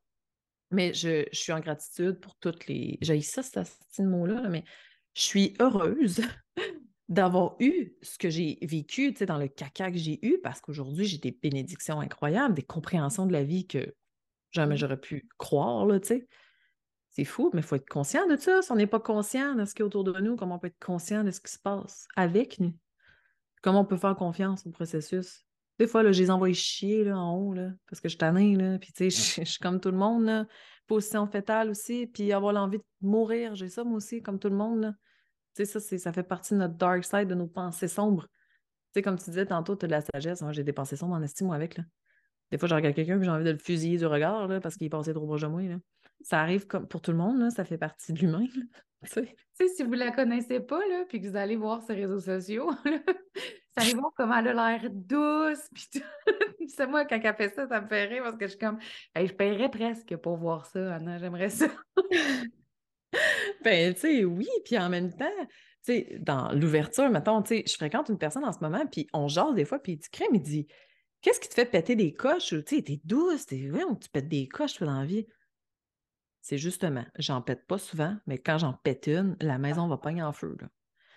Mais 0.70 0.94
je, 0.94 1.26
je 1.30 1.38
suis 1.38 1.52
en 1.52 1.60
gratitude 1.60 2.18
pour 2.18 2.36
toutes 2.36 2.66
les. 2.66 2.98
J'ai 3.02 3.20
ça, 3.20 3.42
ce 3.42 3.50
petit 3.50 4.02
mot-là, 4.02 4.40
là, 4.40 4.48
mais 4.48 4.64
je 5.14 5.22
suis 5.22 5.54
heureuse 5.60 6.22
d'avoir 7.08 7.56
eu 7.60 7.94
ce 8.00 8.16
que 8.16 8.30
j'ai 8.30 8.58
vécu 8.62 9.12
tu 9.12 9.18
sais, 9.18 9.26
dans 9.26 9.36
le 9.36 9.48
caca 9.48 9.90
que 9.90 9.98
j'ai 9.98 10.18
eu 10.26 10.38
parce 10.42 10.62
qu'aujourd'hui, 10.62 11.04
j'ai 11.04 11.18
des 11.18 11.32
bénédictions 11.32 12.00
incroyables, 12.00 12.54
des 12.54 12.62
compréhensions 12.62 13.26
de 13.26 13.32
la 13.32 13.44
vie 13.44 13.66
que 13.66 13.94
jamais 14.50 14.74
Mm. 14.74 14.78
j'aurais 14.78 15.00
pu 15.00 15.28
croire, 15.38 15.84
là, 15.86 16.00
tu 16.00 16.08
sais. 16.08 16.28
C'est 17.10 17.24
fou, 17.26 17.50
mais 17.52 17.60
il 17.60 17.64
faut 17.64 17.76
être 17.76 17.88
conscient 17.88 18.26
de 18.26 18.36
ça. 18.36 18.62
Si 18.62 18.72
on 18.72 18.76
n'est 18.76 18.86
pas 18.86 19.00
conscient 19.00 19.54
de 19.54 19.66
ce 19.66 19.74
qui 19.74 19.82
est 19.82 19.84
autour 19.84 20.04
de 20.04 20.18
nous, 20.18 20.36
comment 20.36 20.54
on 20.54 20.58
peut 20.58 20.68
être 20.68 20.82
conscient 20.82 21.24
de 21.24 21.30
ce 21.30 21.40
qui 21.40 21.52
se 21.52 21.58
passe 21.58 22.08
avec 22.16 22.58
nous? 22.58 22.74
Comment 23.60 23.80
on 23.80 23.84
peut 23.84 23.98
faire 23.98 24.16
confiance 24.16 24.66
au 24.66 24.70
processus? 24.70 25.44
Des 25.78 25.86
fois, 25.86 26.02
là, 26.02 26.12
je 26.12 26.20
les 26.20 26.30
envoie 26.30 26.52
chier 26.52 27.04
là, 27.04 27.18
en 27.18 27.36
haut, 27.36 27.54
là, 27.54 27.70
parce 27.88 28.00
que 28.00 28.08
je 28.08 28.10
suis 28.10 28.18
tannée, 28.18 28.56
là. 28.56 28.78
Puis, 28.78 28.92
tu 28.92 29.10
sais, 29.10 29.40
je, 29.44 29.50
suis 29.50 29.58
comme 29.58 29.80
tout 29.80 29.90
le 29.90 29.96
monde, 29.96 30.24
là. 30.24 30.46
Position 30.86 31.26
fétale 31.26 31.70
aussi, 31.70 32.06
puis 32.06 32.32
avoir 32.32 32.52
l'envie 32.52 32.78
de 32.78 32.84
mourir. 33.00 33.54
J'ai 33.54 33.68
ça, 33.68 33.84
moi 33.84 33.96
aussi, 33.96 34.22
comme 34.22 34.38
tout 34.38 34.48
le 34.48 34.56
monde, 34.56 34.80
là. 34.80 34.94
Tu 35.54 35.66
sais, 35.66 35.80
ça, 35.80 35.98
ça 35.98 36.12
fait 36.12 36.22
partie 36.22 36.54
de 36.54 36.58
notre 36.58 36.74
dark 36.74 37.04
side, 37.04 37.28
de 37.28 37.34
nos 37.34 37.46
pensées 37.46 37.88
sombres. 37.88 38.26
Tu 38.26 38.98
sais, 38.98 39.02
comme 39.02 39.18
tu 39.18 39.24
disais 39.26 39.46
tantôt, 39.46 39.76
tu 39.76 39.84
as 39.84 39.88
de 39.88 39.92
la 39.92 40.00
sagesse. 40.00 40.42
Moi, 40.42 40.52
j'ai 40.52 40.64
des 40.64 40.72
pensées 40.72 40.96
sombres 40.96 41.14
en 41.14 41.22
estime, 41.22 41.48
moi, 41.48 41.56
avec, 41.56 41.76
là. 41.76 41.84
Des 42.50 42.58
fois, 42.58 42.68
je 42.68 42.74
regarde 42.74 42.94
quelqu'un 42.94 43.16
puis 43.16 43.24
j'ai 43.24 43.30
envie 43.30 43.44
de 43.44 43.50
le 43.50 43.58
fusiller 43.58 43.96
du 43.96 44.06
regard, 44.06 44.46
là, 44.46 44.60
parce 44.60 44.76
qu'il 44.76 44.86
est 44.86 44.90
passé 44.90 45.14
trop 45.14 45.26
proche 45.26 45.40
de 45.40 45.46
moi, 45.46 45.62
là. 45.62 45.76
Ça 46.20 46.40
arrive 46.40 46.66
comme 46.66 46.86
pour 46.86 47.00
tout 47.00 47.10
le 47.10 47.16
monde, 47.16 47.38
là. 47.38 47.50
Ça 47.50 47.64
fait 47.64 47.78
partie 47.78 48.12
de 48.12 48.20
l'humain, 48.20 48.46
là. 48.54 48.62
Tu 49.04 49.10
sais. 49.10 49.34
Tu 49.58 49.66
sais, 49.66 49.68
si 49.74 49.82
vous 49.82 49.94
la 49.94 50.12
connaissez 50.12 50.60
pas, 50.60 50.78
là, 50.78 51.04
puis 51.08 51.20
que 51.20 51.26
vous 51.26 51.34
allez 51.34 51.56
voir 51.56 51.82
ses 51.82 51.94
réseaux 51.94 52.20
sociaux, 52.20 52.70
là, 52.84 53.00
vous 53.76 53.82
allez 53.82 53.94
voir 53.94 54.12
comment 54.16 54.38
elle 54.38 54.58
a 54.58 54.76
l'air 54.78 54.90
douce, 54.90 55.68
puis 55.72 55.88
tout? 55.92 56.26
C'est 56.68 56.86
moi, 56.86 57.04
quand 57.04 57.20
elle 57.22 57.34
fait 57.34 57.54
ça, 57.54 57.66
ça 57.66 57.80
me 57.80 57.88
fait 57.88 58.04
rire 58.04 58.22
parce 58.22 58.36
que 58.36 58.46
je 58.46 58.50
suis 58.50 58.58
comme, 58.58 58.78
Hey, 59.14 59.26
je 59.26 59.34
paierais 59.34 59.70
presque 59.70 60.16
pour 60.16 60.36
voir 60.36 60.66
ça, 60.66 60.94
Anna, 60.94 61.18
j'aimerais 61.18 61.50
ça. 61.50 61.66
Ben, 63.62 63.92
tu 63.94 64.00
sais, 64.00 64.24
oui, 64.24 64.48
puis 64.64 64.78
en 64.78 64.88
même 64.88 65.14
temps, 65.14 65.26
tu 65.38 65.48
sais, 65.82 66.18
dans 66.20 66.50
l'ouverture, 66.52 67.10
mettons, 67.10 67.42
tu 67.42 67.56
sais, 67.56 67.64
je 67.66 67.74
fréquente 67.74 68.08
une 68.08 68.18
personne 68.18 68.44
en 68.44 68.52
ce 68.52 68.60
moment, 68.60 68.86
puis 68.86 69.06
on 69.12 69.28
jase 69.28 69.54
des 69.54 69.64
fois, 69.64 69.78
puis 69.78 69.92
il 69.92 69.96
dit, 69.98 70.08
crème, 70.10 70.34
il 70.34 70.42
dit, 70.42 70.66
qu'est-ce 71.20 71.38
qui 71.40 71.48
te 71.48 71.54
fait 71.54 71.66
péter 71.66 71.94
des 71.94 72.12
coches? 72.14 72.48
Tu 72.48 72.76
sais, 72.76 72.82
t'es 72.82 73.00
douce, 73.04 73.46
t'es, 73.46 73.68
voyons, 73.68 73.94
tu 73.96 74.08
pètes 74.08 74.28
des 74.28 74.48
coches, 74.48 74.74
toi, 74.74 74.86
dans 74.86 75.00
la 75.00 75.06
vie. 75.06 75.26
C'est 76.40 76.58
justement, 76.58 77.04
j'en 77.18 77.40
pète 77.42 77.66
pas 77.66 77.78
souvent, 77.78 78.16
mais 78.26 78.38
quand 78.38 78.58
j'en 78.58 78.72
pète 78.72 79.06
une, 79.06 79.36
la 79.40 79.58
maison 79.58 79.86
va 79.88 79.98
pogner 79.98 80.22
en 80.22 80.32
feu, 80.32 80.56
là. 80.60 80.68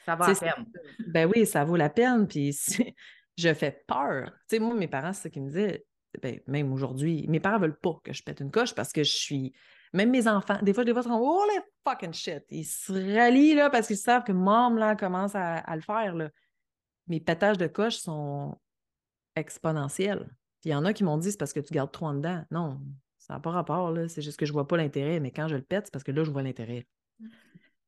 Ça 0.06 0.16
va 0.16 0.26
Tu 0.26 0.32
à 0.32 0.36
sais, 0.36 0.52
peine. 0.52 0.66
Ben 1.08 1.32
oui, 1.34 1.46
ça 1.46 1.64
vaut 1.64 1.76
la 1.76 1.90
peine, 1.90 2.28
puis 2.28 2.56
je 3.38 3.54
fais 3.54 3.84
peur. 3.88 4.32
Tu 4.48 4.56
sais, 4.56 4.60
moi, 4.60 4.76
mes 4.76 4.88
parents, 4.88 5.14
c'est 5.14 5.24
ça 5.24 5.30
qu'ils 5.30 5.44
me 5.44 5.48
disaient, 5.50 5.86
ben, 6.22 6.40
même 6.48 6.72
aujourd'hui, 6.72 7.26
mes 7.28 7.40
parents 7.40 7.60
veulent 7.60 7.80
pas 7.80 8.00
que 8.04 8.14
je 8.14 8.24
pète 8.24 8.40
une 8.40 8.52
coche 8.52 8.74
parce 8.74 8.92
que 8.94 9.04
je 9.04 9.14
suis. 9.14 9.54
Même 9.94 10.12
mes 10.12 10.28
enfants, 10.28 10.60
des 10.62 10.74
fois, 10.74 10.84
des 10.84 10.92
fois, 10.92 11.02
ils 11.02 11.06
sont 11.06 11.12
comme, 11.12 11.22
oh 11.22 11.44
les 11.54 11.62
fucking 11.88 12.14
shit. 12.14 12.44
Ils 12.50 12.66
se 12.66 12.92
rallient, 12.92 13.56
là, 13.56 13.70
parce 13.70 13.88
qu'ils 13.88 13.98
savent 13.98 14.24
que 14.24 14.32
mom, 14.32 14.78
là, 14.78 14.96
commence 14.96 15.36
à, 15.36 15.56
à 15.58 15.76
le 15.76 15.82
faire, 15.82 16.16
là. 16.16 16.30
Mes 17.08 17.20
pétages 17.20 17.58
de 17.58 17.68
coche 17.68 17.98
sont 17.98 18.58
exponentielle. 19.36 20.26
Puis 20.62 20.70
il 20.70 20.72
y 20.72 20.76
en 20.76 20.86
a 20.86 20.94
qui 20.94 21.04
m'ont 21.04 21.18
dit 21.18 21.32
c'est 21.32 21.38
parce 21.38 21.54
que 21.54 21.60
tu 21.60 21.74
gardes 21.74 21.92
trop 21.92 22.08
en 22.08 22.14
dedans. 22.14 22.44
Non, 22.52 22.82
ça 23.18 23.34
n'a 23.34 23.40
pas 23.40 23.52
rapport, 23.52 23.92
là. 23.92 24.08
C'est 24.08 24.22
juste 24.22 24.38
que 24.38 24.46
je 24.46 24.54
vois 24.54 24.68
pas 24.68 24.78
l'intérêt, 24.78 25.20
mais 25.20 25.32
quand 25.32 25.48
je 25.48 25.56
le 25.56 25.62
pète, 25.62 25.86
c'est 25.86 25.92
parce 25.92 26.04
que 26.04 26.12
là, 26.12 26.24
je 26.24 26.32
vois 26.32 26.44
l'intérêt. 26.44 26.88
Tu 27.20 27.30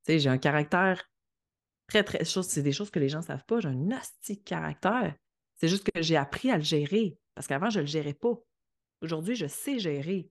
sais, 0.03 0.19
j'ai 0.19 0.29
un 0.29 0.37
caractère 0.37 1.03
très, 1.87 2.03
très. 2.03 2.23
C'est 2.23 2.61
des 2.61 2.71
choses 2.71 2.91
que 2.91 2.99
les 2.99 3.09
gens 3.09 3.19
ne 3.19 3.23
savent 3.23 3.45
pas. 3.45 3.59
J'ai 3.59 3.69
un 3.69 3.75
nasty 3.75 4.41
caractère. 4.43 5.15
C'est 5.55 5.67
juste 5.67 5.89
que 5.89 6.01
j'ai 6.01 6.17
appris 6.17 6.51
à 6.51 6.57
le 6.57 6.63
gérer. 6.63 7.17
Parce 7.33 7.47
qu'avant, 7.47 7.69
je 7.69 7.79
ne 7.79 7.83
le 7.83 7.87
gérais 7.87 8.13
pas. 8.13 8.33
Aujourd'hui, 9.01 9.35
je 9.35 9.47
sais 9.47 9.79
gérer. 9.79 10.29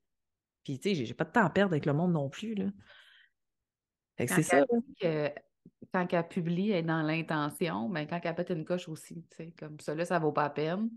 Puis, 0.64 0.78
tu 0.78 0.94
sais, 0.94 1.04
j'ai 1.04 1.14
pas 1.14 1.24
de 1.24 1.30
temps 1.30 1.44
à 1.44 1.50
perdre 1.50 1.72
avec 1.72 1.86
le 1.86 1.92
monde 1.92 2.12
non 2.12 2.28
plus, 2.28 2.54
là. 2.54 2.66
c'est 4.18 4.42
ça. 4.42 4.64
quand 5.92 6.12
elle 6.12 6.28
publie, 6.28 6.70
elle 6.70 6.78
est 6.78 6.82
dans 6.82 7.02
l'intention, 7.02 7.88
mais 7.88 8.06
quand 8.06 8.20
elle 8.22 8.34
pète 8.34 8.50
une 8.50 8.64
coche 8.64 8.88
aussi, 8.88 9.24
tu 9.30 9.36
sais, 9.36 9.54
comme 9.56 9.78
ça, 9.78 9.94
là, 9.94 10.04
ça 10.04 10.18
vaut 10.18 10.32
pas 10.32 10.44
la 10.44 10.50
peine. 10.50 10.90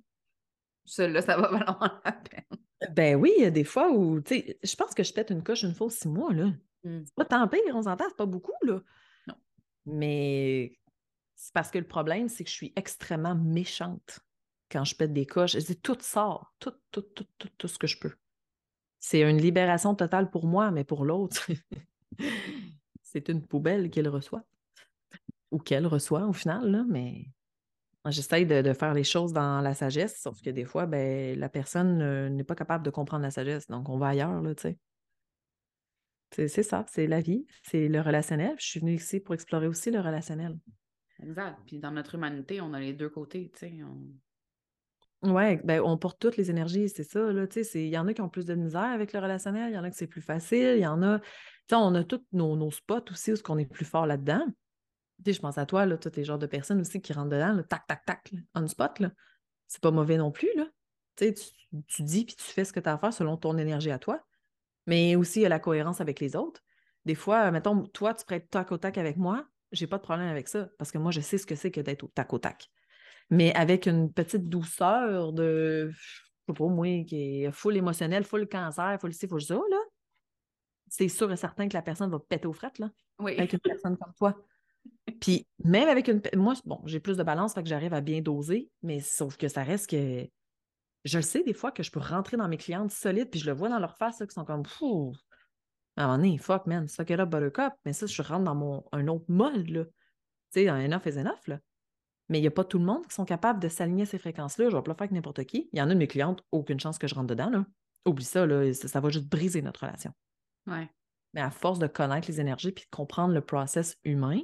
Celui-là, 0.86 1.22
ça 1.22 1.38
va 1.38 1.50
valoir 1.52 2.02
la 2.04 2.12
peine. 2.12 2.94
Ben 2.96 3.16
oui, 3.16 3.34
il 3.38 3.44
y 3.44 3.46
a 3.46 3.52
des 3.52 3.64
fois 3.64 3.92
où, 3.92 4.20
tu 4.22 4.36
sais, 4.36 4.60
je 4.64 4.76
pense 4.76 4.96
que 4.96 5.04
je 5.04 5.14
pète 5.14 5.30
une 5.30 5.44
coche 5.44 5.64
une 5.64 5.76
fois 5.76 5.88
ou 5.88 5.92
six 5.92 6.08
mois, 6.08 6.34
là. 6.34 6.48
Mmh. 6.84 7.02
C'est 7.06 7.16
pas 7.16 7.26
tant 7.26 7.48
pire, 7.48 7.76
on 7.76 7.84
s'entend, 7.84 8.06
c'est 8.08 8.18
pas 8.18 8.26
beaucoup, 8.26 8.54
là. 8.64 8.82
Mais 9.86 10.78
c'est 11.36 11.54
parce 11.54 11.72
que 11.72 11.78
le 11.78 11.88
problème, 11.88 12.30
c'est 12.30 12.44
que 12.44 12.50
je 12.50 12.56
suis 12.56 12.74
extrêmement 12.76 13.36
méchante 13.36 14.20
quand 14.72 14.84
je 14.84 14.96
pète 14.96 15.14
des 15.14 15.26
coches. 15.26 15.54
Je 15.54 15.60
dis, 15.60 15.80
tout 15.80 15.98
sort, 16.02 16.54
tout, 16.60 16.74
tout, 16.92 17.02
tout, 17.02 17.26
tout, 17.38 17.50
tout 17.58 17.68
ce 17.68 17.78
que 17.78 17.88
je 17.88 17.98
peux. 18.00 18.14
C'est 19.00 19.22
une 19.22 19.38
libération 19.38 19.96
totale 19.96 20.30
pour 20.30 20.46
moi, 20.46 20.72
mais 20.72 20.84
pour 20.84 21.06
l'autre, 21.06 21.50
c'est 23.02 23.30
une 23.30 23.46
poubelle 23.46 23.90
qu'il 23.90 24.08
reçoit. 24.10 24.44
Ou 25.52 25.58
qu'elle 25.60 25.88
reçoit 25.88 26.28
au 26.28 26.34
final, 26.34 26.70
là, 26.70 26.86
mais 26.88 27.26
J'essaye 28.08 28.46
de, 28.46 28.74
faire 28.74 28.94
les 28.94 29.04
choses 29.04 29.34
dans 29.34 29.62
la 29.62 29.74
sagesse, 29.74 30.22
sauf 30.22 30.42
que 30.42 30.50
des 30.50 30.66
fois, 30.66 30.86
ben, 30.86 31.38
la 31.38 31.50
personne 31.50 32.02
euh, 32.02 32.30
n'est 32.30 32.46
pas 32.46 32.56
capable 32.56 32.84
de 32.84 32.90
comprendre 32.90 33.24
la 33.24 33.32
sagesse. 33.32 33.68
Donc, 33.68 33.90
on 33.90 33.98
va 33.98 34.08
ailleurs, 34.08 34.42
là, 34.42 34.56
tu 34.56 34.62
sais. 34.62 34.78
C'est 36.32 36.48
ça, 36.48 36.86
c'est 36.88 37.08
la 37.08 37.22
vie, 37.22 37.46
c'est 37.64 37.88
le 37.88 38.02
relationnel. 38.02 38.56
Je 38.60 38.66
suis 38.66 38.80
venue 38.80 38.94
ici 38.94 39.20
pour 39.20 39.34
explorer 39.34 39.68
aussi 39.68 39.90
le 39.92 40.00
relationnel. 40.00 40.58
Exact. 41.22 41.58
Puis 41.66 41.80
dans 41.80 41.92
notre 41.92 42.16
humanité, 42.16 42.62
on 42.62 42.74
a 42.74 42.80
les 42.80 42.94
deux 42.94 43.10
côtés, 43.10 43.52
tu 43.54 43.60
sais. 43.60 43.74
Oui, 45.22 45.58
ben, 45.64 45.82
on 45.82 45.98
porte 45.98 46.20
toutes 46.20 46.38
les 46.38 46.50
énergies, 46.50 46.88
c'est 46.88 47.04
ça. 47.04 47.20
Là, 47.20 47.46
il 47.74 47.88
y 47.88 47.98
en 47.98 48.08
a 48.08 48.14
qui 48.14 48.22
ont 48.22 48.30
plus 48.30 48.46
de 48.46 48.56
misère 48.56 48.82
avec 48.82 49.12
le 49.12 49.20
relationnel, 49.20 49.72
il 49.72 49.76
y 49.76 49.78
en 49.78 49.84
a 49.84 49.90
qui 49.90 49.98
c'est 49.98 50.08
plus 50.08 50.22
facile, 50.22 50.76
il 50.78 50.82
y 50.82 50.88
en 50.88 51.02
a. 51.04 51.20
On 51.72 51.94
a 51.94 52.04
tous 52.04 52.24
nos, 52.32 52.56
nos 52.56 52.72
spots 52.72 53.12
aussi 53.12 53.34
où 53.34 53.36
on 53.50 53.58
est 53.58 53.66
plus 53.66 53.86
fort 53.86 54.06
là-dedans 54.06 54.46
je 55.26 55.40
pense 55.40 55.58
à 55.58 55.66
toi, 55.66 55.86
là, 55.86 55.98
tous 55.98 56.16
les 56.16 56.24
genres 56.24 56.40
de 56.40 56.48
personnes 56.48 56.82
aussi 56.82 57.02
qui 57.02 57.14
rentrent 57.14 57.30
dedans, 57.30 57.62
tac, 57.64 57.86
tac, 57.88 58.06
tac, 58.06 58.32
on 58.56 58.68
spot, 58.68 59.00
là. 59.00 59.12
C'est 59.68 59.82
pas 59.82 59.92
mauvais 59.92 60.18
non 60.18 60.32
plus, 60.32 60.50
là. 60.56 60.66
Tu, 61.16 61.34
tu 61.88 62.04
dis 62.04 62.26
puis 62.26 62.36
tu 62.36 62.44
fais 62.44 62.64
ce 62.64 62.72
que 62.72 62.80
tu 62.80 62.88
as 62.88 62.94
à 62.94 62.98
faire 62.98 63.14
selon 63.14 63.38
ton 63.38 63.58
énergie 63.58 63.92
à 63.92 64.00
toi. 64.00 64.26
Mais 64.88 65.16
aussi, 65.16 65.40
il 65.40 65.44
y 65.44 65.46
a 65.46 65.50
la 65.50 65.60
cohérence 65.60 66.02
avec 66.02 66.20
les 66.20 66.36
autres. 66.36 66.62
Des 67.06 67.16
fois, 67.16 67.52
mettons, 67.52 67.84
toi, 67.88 68.14
tu 68.14 68.26
pourrais 68.26 68.38
être 68.38 68.50
tac 68.50 68.72
au 68.72 68.78
tac 68.78 68.98
avec 68.98 69.18
moi, 69.18 69.48
j'ai 69.72 69.88
pas 69.88 69.98
de 69.98 70.04
problème 70.04 70.28
avec 70.28 70.48
ça, 70.48 70.70
parce 70.78 70.92
que 70.92 70.98
moi, 70.98 71.12
je 71.12 71.22
sais 71.22 71.38
ce 71.38 71.46
que 71.46 71.56
c'est 71.56 71.72
que 71.72 71.82
d'être 71.82 72.04
au 72.04 72.08
tac 72.08 72.34
au 72.34 72.40
tac. 72.40 72.70
Mais 73.30 73.54
avec 73.54 73.86
une 73.86 74.12
petite 74.12 74.50
douceur 74.50 75.34
de, 75.34 75.92
je 75.92 75.98
sais 76.48 76.58
pas, 76.58 76.68
moi, 76.68 77.04
qui 77.06 77.44
est 77.44 77.52
full 77.52 77.78
émotionnel, 77.78 78.24
full 78.24 78.48
cancer, 78.48 78.98
full 79.00 79.14
ci, 79.14 79.28
full 79.28 79.42
ça, 79.42 79.56
là, 79.56 79.78
c'est 80.90 81.08
sûr 81.08 81.32
et 81.32 81.38
certain 81.38 81.68
que 81.68 81.76
la 81.76 81.84
personne 81.84 82.10
va 82.10 82.20
péter 82.20 82.48
aux 82.48 82.54
frettes, 82.54 82.80
là. 82.80 82.90
Oui. 83.20 83.34
Avec 83.38 83.54
une 83.54 83.60
personne 83.60 83.98
comme 83.98 84.14
toi. 84.18 84.36
Puis 85.20 85.48
même 85.64 85.88
avec 85.88 86.08
une. 86.08 86.22
Moi, 86.36 86.54
bon, 86.66 86.82
j'ai 86.86 87.00
plus 87.00 87.18
de 87.18 87.24
balance, 87.24 87.54
fait 87.54 87.64
que 87.64 87.70
j'arrive 87.70 87.94
à 87.94 88.02
bien 88.02 88.22
doser, 88.22 88.70
mais 88.82 89.00
sauf 89.00 89.38
que 89.38 89.48
ça 89.48 89.64
reste 89.64 89.90
que. 89.90 90.28
Je 91.06 91.18
le 91.18 91.24
sais 91.24 91.44
des 91.44 91.54
fois 91.54 91.72
que 91.72 91.84
je 91.84 91.92
peux 91.92 92.00
rentrer 92.00 92.38
dans 92.38 92.48
mes 92.48 92.58
clientes 92.58 92.92
solides, 92.92 93.30
puis 93.30 93.40
je 93.40 93.46
le 93.46 93.54
vois 93.56 93.70
dans 93.70 93.80
leur 93.80 93.98
face, 93.98 94.20
là, 94.20 94.28
qui 94.28 94.34
sont 94.34 94.46
comme. 94.46 94.66
Fou, 94.66 95.14
à 95.96 96.04
un 96.04 96.08
moment 96.08 96.18
donné, 96.18 96.38
fuck, 96.38 96.66
man, 96.66 96.88
suck 96.88 97.10
it 97.10 97.20
up, 97.20 97.30
buttercup. 97.30 97.74
Mais 97.86 97.94
ça, 97.94 98.06
je 98.06 98.22
rentre 98.22 98.44
dans 98.44 98.56
mon, 98.56 98.86
un 98.92 99.08
autre 99.08 99.26
mode, 99.28 99.70
là. 99.70 99.86
Tu 99.86 100.62
sais, 100.62 100.70
un 100.70 100.80
enough 100.80 101.06
is 101.06 101.18
enough, 101.18 101.48
là. 101.48 101.60
Mais 102.30 102.38
il 102.38 102.42
n'y 102.42 102.48
a 102.48 102.52
pas 102.52 102.64
tout 102.64 102.78
le 102.78 102.86
monde 102.86 103.08
qui 103.08 103.16
sont 103.16 103.26
capables 103.26 103.60
de 103.60 103.68
s'aligner 103.68 104.04
à 104.04 104.06
ces 104.06 104.20
fréquences-là. 104.20 104.70
Je 104.70 104.76
vais 104.76 104.84
pas 104.84 104.92
le 104.92 104.96
faire 104.96 105.04
avec 105.04 105.12
n'importe 105.12 105.44
qui. 105.46 105.70
Il 105.74 105.80
y 105.80 105.82
en 105.82 105.90
a 105.90 105.94
de 105.94 106.00
mes 106.00 106.08
clientes, 106.08 106.44
aucune 106.52 106.80
chance 106.80 106.98
que 106.98 107.08
je 107.08 107.16
rentre 107.16 107.28
dedans, 107.28 107.50
là. 107.50 107.66
Oublie 108.06 108.24
ça, 108.24 108.46
là, 108.46 108.74
ça, 108.74 109.00
va 109.00 109.10
juste 109.10 109.28
briser 109.28 109.62
notre 109.62 109.82
relation. 109.82 110.14
Ouais. 110.68 110.90
Mais 111.34 111.42
à 111.42 111.52
force 111.52 111.80
de 111.80 111.88
connaître 111.88 112.28
les 112.28 112.40
énergies 112.40 112.72
puis 112.72 112.86
de 112.86 112.96
comprendre 112.96 113.34
le 113.34 113.42
process 113.42 113.98
humain, 114.04 114.40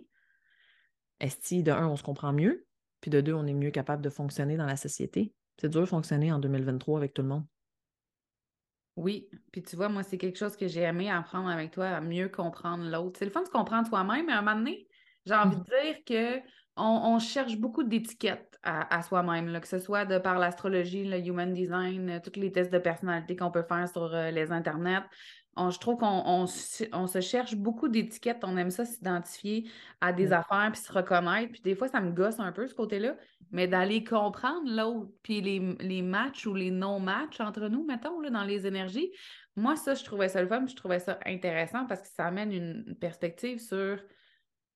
est 1.20 1.54
de 1.64 1.72
un, 1.72 1.88
on 1.88 1.96
se 1.96 2.04
comprend 2.04 2.34
mieux, 2.34 2.68
puis 3.02 3.10
de 3.12 3.22
deux, 3.22 3.34
on 3.34 3.46
est 3.48 3.54
mieux 3.54 3.72
capable 3.72 4.02
de 4.02 4.10
fonctionner 4.10 4.58
dans 4.58 4.66
la 4.66 4.76
société? 4.76 5.34
C'est 5.58 5.70
dur 5.70 5.82
de 5.82 5.86
fonctionner 5.86 6.32
en 6.32 6.40
2023 6.40 6.98
avec 6.98 7.14
tout 7.14 7.22
le 7.22 7.30
monde. 7.30 7.46
Oui, 8.96 9.30
puis 9.52 9.62
tu 9.62 9.76
vois, 9.76 9.90
moi, 9.90 10.04
c'est 10.04 10.18
quelque 10.18 10.38
chose 10.38 10.56
que 10.56 10.68
j'ai 10.68 10.82
aimé 10.82 11.10
apprendre 11.10 11.50
avec 11.50 11.72
toi, 11.72 11.88
à 11.88 12.02
mieux 12.02 12.30
comprendre 12.30 12.86
l'autre. 12.90 13.20
C'est 13.20 13.26
le 13.26 13.32
fun 13.32 13.42
de 13.42 13.48
se 13.48 13.52
comprendre 13.52 13.88
soi-même, 13.88 14.26
mais 14.28 14.34
à 14.34 14.40
un 14.40 14.42
moment 14.42 14.58
donné, 14.58 14.88
j'ai 15.26 15.34
envie 15.34 15.58
de 15.58 15.62
mmh. 15.62 15.84
dire 15.84 16.04
que 16.06 16.40
on, 16.78 17.20
cherche 17.20 17.58
beaucoup 17.58 17.84
d'étiquettes 17.84 18.60
à, 18.64 19.02
soi-même, 19.02 19.60
que 19.60 19.68
ce 19.68 19.80
soit 19.80 20.06
de 20.06 20.18
par 20.18 20.40
l'astrologie, 20.40 21.06
le 21.06 21.20
human 21.20 21.54
design, 21.54 22.20
tous 22.24 22.40
les 22.40 22.52
tests 22.52 22.72
de 22.72 22.80
personnalité 22.80 23.36
qu'on 23.36 23.52
peut 23.52 23.64
faire 23.64 23.88
sur 23.88 24.14
euh, 24.14 24.32
les 24.32 24.52
internets 24.52 25.04
je 25.58 25.80
trouve 25.80 25.98
qu'on 25.98 26.48
se 26.48 27.22
cherche 27.22 27.56
beaucoup 27.56 27.88
d'étiquettes. 27.88 28.44
On 28.44 28.58
aime 28.58 28.72
ça 28.72 28.86
s'identifier 28.86 29.70
à 30.02 30.12
des 30.12 30.34
affaires 30.34 30.70
puis 30.72 30.82
se 30.82 30.92
reconnaître. 30.92 31.54
Puis 31.54 31.62
des 31.62 31.76
fois, 31.76 31.88
ça 31.88 32.02
me 32.02 32.12
gosse 32.12 32.40
un 32.40 32.52
peu 32.52 32.68
ce 32.68 32.76
côté-là. 32.76 33.16
Mais 33.52 33.68
d'aller 33.68 34.04
comprendre 34.04 34.64
l'autre, 34.66 35.12
puis 35.24 35.40
les, 35.42 36.02
matchs 36.02 36.46
ou 36.46 36.54
les 36.54 36.72
non-matchs 36.72 37.40
entre 37.40 37.68
nous, 37.70 37.86
mettons, 37.86 38.20
là, 38.20 38.30
dans 38.30 38.44
les 38.44 38.68
énergies, 38.68 39.12
moi, 39.56 39.78
ça, 39.78 39.94
je 39.94 40.04
trouvais 40.04 40.28
ça 40.28 40.42
le 40.42 40.48
fun, 40.48 40.66
je 40.68 40.76
trouvais 40.76 41.00
ça 41.00 41.20
intéressant 41.26 41.86
parce 41.86 42.02
que 42.02 42.10
ça 42.10 42.26
amène 42.26 42.52
une 42.52 42.96
perspective 43.00 43.60
sur 43.60 43.98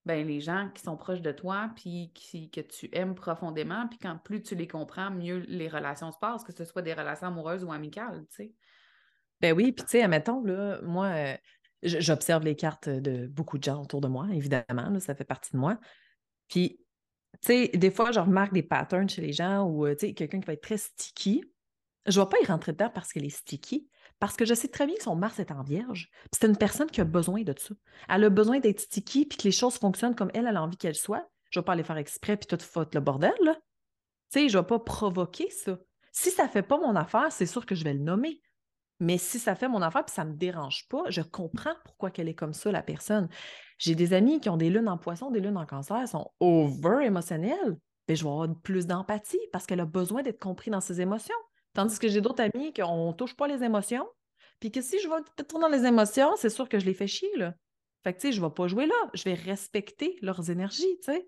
ben, 0.06 0.26
les 0.26 0.40
gens 0.40 0.70
qui 0.74 0.82
sont 0.82 0.98
proches 0.98 1.22
de 1.22 1.32
toi, 1.32 1.72
puis 1.76 2.12
qui, 2.16 2.50
que 2.50 2.62
tu 2.62 2.90
aimes 2.94 3.16
profondément. 3.16 3.88
Puis 3.88 4.00
quand 4.00 4.18
plus 4.24 4.42
tu 4.42 4.56
les 4.56 4.68
comprends, 4.68 5.12
mieux 5.12 5.40
les 5.48 5.68
relations 5.68 6.12
se 6.12 6.18
passent, 6.18 6.44
que 6.44 6.54
ce 6.54 6.66
soit 6.66 6.82
des 6.82 6.94
relations 6.94 7.28
amoureuses 7.28 7.64
ou 7.64 7.72
amicales, 7.72 8.26
tu 8.30 8.36
sais. 8.36 8.54
Ben 9.42 9.56
oui, 9.56 9.72
puis 9.72 9.86
tu 9.86 9.92
sais, 9.92 10.04
admettons, 10.04 10.44
là, 10.44 10.82
moi, 10.82 11.06
euh, 11.08 11.38
j'observe 11.84 12.44
les 12.44 12.56
cartes 12.56 12.90
de 12.90 13.28
beaucoup 13.28 13.58
de 13.58 13.64
gens 13.64 13.82
autour 13.82 14.02
de 14.02 14.08
moi, 14.08 14.28
évidemment, 14.34 15.00
ça 15.00 15.16
fait 15.16 15.24
partie 15.24 15.54
de 15.54 15.58
moi. 15.58 15.80
Puis, 16.50 16.80
tu 17.42 17.54
sais, 17.54 17.68
des 17.70 17.92
fois, 17.92 18.12
je 18.12 18.20
remarque 18.20 18.54
des 18.54 18.64
patterns 18.64 19.08
chez 19.08 19.22
les 19.22 19.32
gens 19.32 19.64
ou, 19.64 19.86
euh, 19.86 19.96
tu 19.96 20.08
sais, 20.08 20.14
quelqu'un 20.14 20.40
qui 20.42 20.48
va 20.48 20.54
être 20.54 20.64
très 20.64 20.78
sticky. 20.78 21.44
Je 22.06 22.20
ne 22.20 22.26
vais 22.26 22.30
pas 22.30 22.38
y 22.42 22.46
rentrer 22.46 22.74
dedans 22.74 22.90
parce 22.94 23.14
qu'elle 23.14 23.26
est 23.26 23.30
sticky, 23.30 23.88
parce 24.20 24.36
que 24.36 24.46
je 24.46 24.54
sais 24.54 24.68
très 24.68 24.86
bien 24.86 24.96
que 24.96 25.04
son 25.04 25.16
Mars 25.16 25.40
est 25.40 25.52
en 25.52 25.64
vierge. 25.64 26.10
c'est 26.34 26.48
une 26.48 26.58
personne 26.58 26.90
qui 26.90 27.02
a 27.02 27.06
besoin 27.06 27.44
de 27.44 27.54
ça. 27.58 27.74
Elle 28.10 28.26
a 28.26 28.30
besoin 28.30 28.60
d'être 28.60 28.82
sticky 28.82 29.26
puis 29.26 29.38
que 29.38 29.44
les 29.44 29.52
choses 29.52 29.78
fonctionnent 29.78 30.16
comme 30.16 30.32
elle, 30.34 30.48
a 30.48 30.62
envie 30.62 30.78
qu'elles 30.78 30.96
soient. 30.96 31.28
Je 31.50 31.60
ne 31.60 31.62
vais 31.62 31.66
pas 31.66 31.74
aller 31.74 31.84
faire 31.84 31.98
exprès 31.98 32.38
puis 32.38 32.48
tout 32.48 32.64
foutre 32.64 32.92
le 32.94 33.02
bordel, 33.02 33.34
là. 33.42 33.56
Tu 34.32 34.42
sais, 34.42 34.50
je 34.50 34.58
ne 34.58 34.62
vais 34.62 34.68
pas 34.68 34.80
provoquer 34.80 35.50
ça. 35.50 35.80
Si 36.12 36.32
ça 36.32 36.44
ne 36.44 36.50
fait 36.50 36.62
pas 36.62 36.78
mon 36.78 36.96
affaire, 36.96 37.32
c'est 37.32 37.46
sûr 37.46 37.66
que 37.66 37.76
je 37.76 37.84
vais 37.84 37.94
le 37.94 38.00
nommer. 38.00 38.42
Mais 39.00 39.18
si 39.18 39.40
ça 39.40 39.56
fait 39.56 39.70
mon 39.70 39.82
affaire 39.82 40.04
puis 40.04 40.14
ça 40.14 40.26
ne 40.26 40.32
me 40.32 40.36
dérange 40.36 40.88
pas, 40.90 41.04
je 41.08 41.22
comprends 41.22 41.74
pourquoi 41.86 42.12
qu'elle 42.12 42.28
est 42.28 42.36
comme 42.36 42.54
ça, 42.54 42.72
la 42.72 42.84
personne. 42.84 43.30
J'ai 43.78 43.96
des 43.96 44.14
amis 44.14 44.42
qui 44.42 44.50
ont 44.50 44.58
des 44.58 44.70
lunes 44.70 44.90
en 44.90 44.98
poisson, 44.98 45.32
des 45.32 45.40
lunes 45.40 45.58
en 45.58 45.66
cancer, 45.66 46.06
sont 46.08 46.30
over 46.42 47.06
émotionnelles. 47.06 47.78
ben, 48.08 48.18
je 48.18 48.24
vais 48.24 48.30
avoir 48.30 48.54
plus 48.62 48.86
d'empathie 48.86 49.40
parce 49.54 49.66
qu'elle 49.66 49.80
a 49.80 49.86
besoin 49.86 50.22
d'être 50.22 50.40
compris 50.40 50.70
dans 50.70 50.82
ses 50.82 51.00
émotions. 51.00 51.36
Tandis 51.80 51.98
que 51.98 52.10
j'ai 52.10 52.20
d'autres 52.20 52.44
amis 52.44 52.74
qui 52.74 52.82
ne 52.82 53.14
touche 53.14 53.38
pas 53.38 53.48
les 53.48 53.64
émotions. 53.64 54.06
Puis 54.60 54.70
que 54.70 54.82
si 54.82 55.00
je 55.00 55.08
vais 55.08 55.46
trop 55.46 55.60
dans 55.60 55.70
les 55.70 55.86
émotions, 55.86 56.36
c'est 56.36 56.50
sûr 56.50 56.68
que 56.68 56.78
je 56.78 56.86
les 56.86 56.94
fais 56.94 57.08
chier, 57.08 57.34
là. 57.38 57.54
Fait 58.04 58.12
que, 58.12 58.20
tu 58.20 58.28
sais, 58.28 58.34
je 58.34 58.42
ne 58.42 58.48
vais 58.48 58.54
pas 58.54 58.68
jouer 58.68 58.86
là. 58.86 58.96
Je 59.14 59.24
vais 59.24 59.34
respecter 59.34 60.18
leurs 60.22 60.52
énergies, 60.52 61.00
tu 61.02 61.14
sais. 61.14 61.26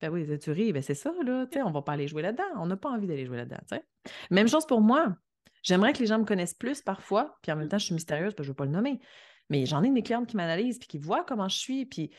Ben 0.00 0.10
oui, 0.10 0.26
tu 0.40 0.50
ris, 0.50 0.72
ben 0.72 0.82
c'est 0.82 0.96
ça, 0.96 1.12
là. 1.24 1.46
Tu 1.46 1.58
sais, 1.58 1.62
on 1.62 1.70
va 1.70 1.82
pas 1.82 1.92
aller 1.92 2.08
jouer 2.08 2.22
là-dedans. 2.22 2.42
On 2.56 2.66
n'a 2.66 2.76
pas 2.76 2.90
envie 2.90 3.06
d'aller 3.06 3.24
jouer 3.24 3.36
là-dedans, 3.36 3.60
tu 3.68 3.76
sais. 3.76 3.84
Même 4.32 4.48
chose 4.48 4.66
pour 4.66 4.80
moi. 4.80 5.14
J'aimerais 5.62 5.92
que 5.92 6.00
les 6.00 6.06
gens 6.06 6.18
me 6.18 6.24
connaissent 6.24 6.54
plus 6.54 6.82
parfois, 6.82 7.38
puis 7.40 7.52
en 7.52 7.56
même 7.56 7.68
temps, 7.68 7.78
je 7.78 7.84
suis 7.84 7.94
mystérieuse, 7.94 8.34
parce 8.34 8.38
que 8.38 8.42
je 8.42 8.48
ne 8.48 8.52
veux 8.54 8.56
pas 8.56 8.64
le 8.64 8.72
nommer. 8.72 8.98
Mais 9.48 9.64
j'en 9.64 9.84
ai 9.84 9.90
des 9.90 10.02
clientes 10.02 10.26
qui 10.26 10.36
m'analysent, 10.36 10.80
puis 10.80 10.88
qui 10.88 10.98
voient 10.98 11.22
comment 11.22 11.48
je 11.48 11.56
suis, 11.56 11.86
puis 11.86 12.10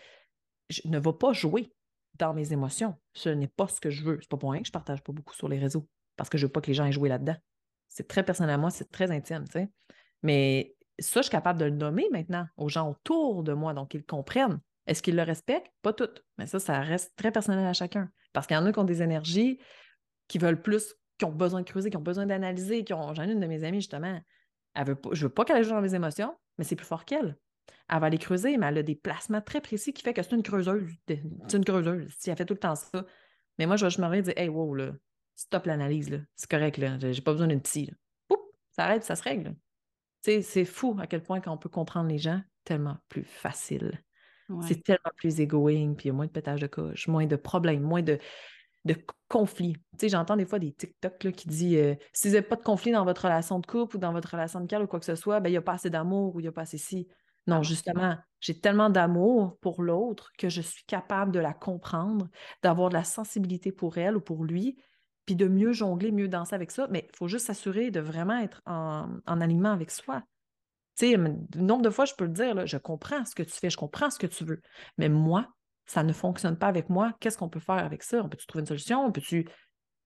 je 0.70 0.80
ne 0.86 0.98
vais 0.98 1.14
pas 1.14 1.34
jouer 1.34 1.74
dans 2.18 2.34
mes 2.34 2.54
émotions. 2.54 2.96
Ce 3.16 3.28
n'est 3.28 3.50
pas 3.50 3.68
ce 3.68 3.82
que 3.82 3.90
je 3.90 4.02
veux. 4.06 4.20
C'est 4.22 4.30
pas 4.30 4.38
pour 4.38 4.54
rien 4.54 4.62
que 4.62 4.68
je 4.68 4.72
partage 4.72 5.04
pas 5.04 5.12
beaucoup 5.12 5.36
sur 5.36 5.50
les 5.50 5.60
réseaux, 5.60 5.86
parce 6.16 6.30
que 6.30 6.38
je 6.38 6.46
veux 6.46 6.52
pas 6.54 6.62
que 6.62 6.68
les 6.68 6.74
gens 6.74 6.86
aient 6.86 6.94
joué 6.94 7.10
là-dedans. 7.10 7.36
C'est 7.88 8.08
très 8.08 8.24
personnel 8.24 8.56
à 8.56 8.58
moi, 8.58 8.70
c'est 8.70 8.92
très 8.92 9.12
intime, 9.12 9.46
tu 9.46 9.54
sais. 9.54 9.70
Mais 10.24 10.76
ça, 11.00 11.22
je 11.22 11.24
suis 11.24 11.32
capable 11.32 11.60
de 11.60 11.66
le 11.66 11.72
nommer 11.72 12.08
maintenant 12.12 12.48
aux 12.58 12.70
gens 12.70 12.90
autour 12.90 13.44
de 13.44 13.54
moi, 13.54 13.74
donc 13.74 13.94
ils 13.94 14.06
comprennent. 14.06 14.60
Est-ce 14.88 15.02
qu'ils 15.02 15.16
le 15.16 15.24
respectent? 15.24 15.72
Pas 15.82 15.94
toutes. 15.94 16.24
Mais 16.38 16.46
ça, 16.46 16.60
ça 16.60 16.80
reste 16.82 17.14
très 17.16 17.32
personnel 17.32 17.66
à 17.66 17.74
chacun. 17.74 18.10
Parce 18.34 18.48
qu'il 18.48 18.56
y 18.56 18.60
en 18.60 18.66
a 18.66 18.72
qui 18.72 18.80
ont 18.80 18.84
des 18.84 19.02
énergies 19.02 19.60
qui 20.28 20.38
veulent 20.38 20.62
plus 20.62 20.96
qui 21.18 21.26
ont 21.26 21.32
besoin 21.32 21.62
de 21.62 21.66
creuser, 21.66 21.90
qui 21.90 21.98
ont 21.98 22.02
besoin 22.02 22.26
d'analyser, 22.26 22.84
qui 22.84 22.94
ont. 22.94 23.14
J'en 23.14 23.24
ai 23.24 23.32
une 23.32 23.40
de 23.40 23.48
mes 23.48 23.64
amies, 23.64 23.80
justement. 23.80 24.20
Elle 24.74 24.86
veut. 24.86 24.98
Je 25.14 25.24
veux 25.24 25.34
pas 25.34 25.46
qu'elle 25.46 25.64
joue 25.64 25.72
dans 25.72 25.82
mes 25.82 25.96
émotions, 25.96 26.36
mais 26.58 26.64
c'est 26.64 26.76
plus 26.76 26.86
fort 26.86 27.06
qu'elle. 27.06 27.38
Elle 27.90 28.00
va 28.00 28.08
aller 28.08 28.18
creuser, 28.18 28.58
mais 28.58 28.68
elle 28.68 28.80
a 28.80 28.84
des 28.84 28.96
placements 28.96 29.42
très 29.42 29.62
précis 29.62 29.94
qui 29.94 30.04
fait 30.04 30.14
que 30.14 30.22
c'est 30.22 30.36
une 30.36 30.44
creuseuse. 30.44 30.92
C'est 31.08 31.58
une 31.58 31.66
creuseuse. 31.66 32.14
Si 32.18 32.30
elle 32.30 32.38
fait 32.38 32.46
tout 32.46 32.54
le 32.54 32.60
temps 32.60 32.76
ça. 32.76 33.06
Mais 33.58 33.66
moi, 33.66 33.76
je 33.78 33.86
vais 33.86 34.10
me 34.10 34.22
dire, 34.22 34.34
hey, 34.36 34.50
wow, 34.50 34.76
là, 34.76 34.92
stop 35.36 35.66
l'analyse, 35.66 36.10
là. 36.10 36.20
C'est 36.36 36.50
correct, 36.50 36.78
là. 36.78 36.98
J'ai 37.00 37.22
pas 37.22 37.32
besoin 37.32 37.48
d'une 37.48 37.62
psy, 37.62 37.86
là. 37.86 37.94
Poup, 38.28 38.42
ça 38.72 38.86
arrête, 38.86 39.04
ça 39.04 39.16
se 39.16 39.24
règle. 39.24 39.56
C'est 40.22 40.66
fou 40.66 40.98
à 41.00 41.06
quel 41.06 41.22
point 41.22 41.40
quand 41.40 41.54
on 41.54 41.58
peut 41.58 41.70
comprendre 41.70 42.10
les 42.10 42.18
gens, 42.18 42.42
tellement 42.64 42.98
plus 43.10 43.24
facile. 43.24 44.02
C'est 44.62 44.84
tellement 44.84 45.12
plus 45.16 45.40
égoïque, 45.40 45.98
puis 45.98 46.06
il 46.06 46.08
y 46.08 46.12
a 46.12 46.14
moins 46.14 46.28
de 46.28 46.32
pétage 46.32 46.62
de 46.62 46.68
couche, 46.68 47.08
moins 47.08 47.26
de 47.26 47.36
problèmes, 47.36 47.82
moins 47.82 48.04
de, 48.04 48.20
de 48.86 48.96
conflits. 49.28 49.74
Tu 49.74 50.02
sais, 50.02 50.10
j'entends 50.10 50.38
des 50.38 50.46
fois 50.46 50.60
des 50.60 50.72
TikTok 50.72 51.24
là, 51.24 51.32
qui 51.32 51.48
disent 51.48 51.78
euh, 51.78 51.96
si 52.14 52.28
vous 52.28 52.36
n'avez 52.36 52.46
pas 52.46 52.56
de 52.56 52.64
conflit 52.64 52.92
dans 52.92 53.04
votre 53.04 53.24
relation 53.24 53.60
de 53.60 53.66
couple 53.66 53.98
ou 53.98 54.00
dans 54.00 54.14
votre 54.14 54.30
relation 54.30 54.62
de 54.62 54.68
cœur 54.68 54.82
ou 54.82 54.88
quoi 54.88 55.00
que 55.00 55.06
ce 55.06 55.16
soit, 55.16 55.40
ben, 55.40 55.50
il 55.50 55.54
n'y 55.54 55.58
a 55.58 55.64
pas 55.64 55.74
assez 55.74 55.90
d'amour 55.90 56.36
ou 56.36 56.40
il 56.40 56.44
n'y 56.44 56.48
a 56.48 56.52
pas 56.52 56.62
assez 56.62 56.78
si. 56.78 57.08
Non, 57.48 57.58
ah. 57.58 57.62
justement, 57.64 58.18
j'ai 58.40 58.60
tellement 58.60 58.92
d'amour 58.92 59.58
pour 59.62 59.82
l'autre 59.82 60.32
que 60.38 60.50
je 60.50 60.62
suis 60.62 60.86
capable 60.86 61.32
de 61.32 61.40
la 61.40 61.54
comprendre, 61.54 62.28
d'avoir 62.62 62.90
de 62.90 62.96
la 62.96 63.04
sensibilité 63.04 63.72
pour 63.72 63.98
elle 63.98 64.16
ou 64.16 64.22
pour 64.22 64.44
lui, 64.44 64.78
puis 65.26 65.36
de 65.36 65.48
mieux 65.48 65.74
jongler, 65.74 66.12
mieux 66.12 66.28
danser 66.28 66.56
avec 66.56 66.72
ça. 66.72 66.88
Mais 66.90 67.08
il 67.12 67.16
faut 67.16 67.28
juste 67.28 67.48
s'assurer 67.48 67.92
de 67.92 68.00
vraiment 68.00 68.38
être 68.40 68.62
en, 68.66 69.08
en 69.26 69.42
alignement 69.42 69.72
avec 69.72 69.92
soi. 69.92 70.22
Tu 70.98 71.08
sais, 71.08 71.18
le 71.18 71.36
nombre 71.56 71.82
de 71.82 71.90
fois, 71.90 72.06
je 72.06 72.14
peux 72.14 72.26
le 72.26 72.32
dire, 72.32 72.56
là, 72.56 72.66
je 72.66 72.78
comprends 72.78 73.26
ce 73.26 73.36
que 73.36 73.44
tu 73.44 73.52
fais, 73.52 73.70
je 73.70 73.78
comprends 73.78 74.10
ce 74.10 74.20
que 74.20 74.28
tu 74.28 74.46
veux. 74.46 74.62
Mais 74.98 75.10
moi, 75.10 75.48
ça 75.86 76.04
ne 76.04 76.14
fonctionne 76.14 76.58
pas 76.58 76.68
avec 76.68 76.90
moi. 76.90 77.14
Qu'est-ce 77.20 77.38
qu'on 77.38 77.50
peut 77.50 77.60
faire 77.60 77.84
avec 77.84 78.04
ça? 78.04 78.24
On 78.24 78.30
peut-tu 78.30 78.48
trouver 78.48 78.62
une 78.62 78.68
solution? 78.68 79.06
On 79.06 79.12
peut-tu. 79.12 79.48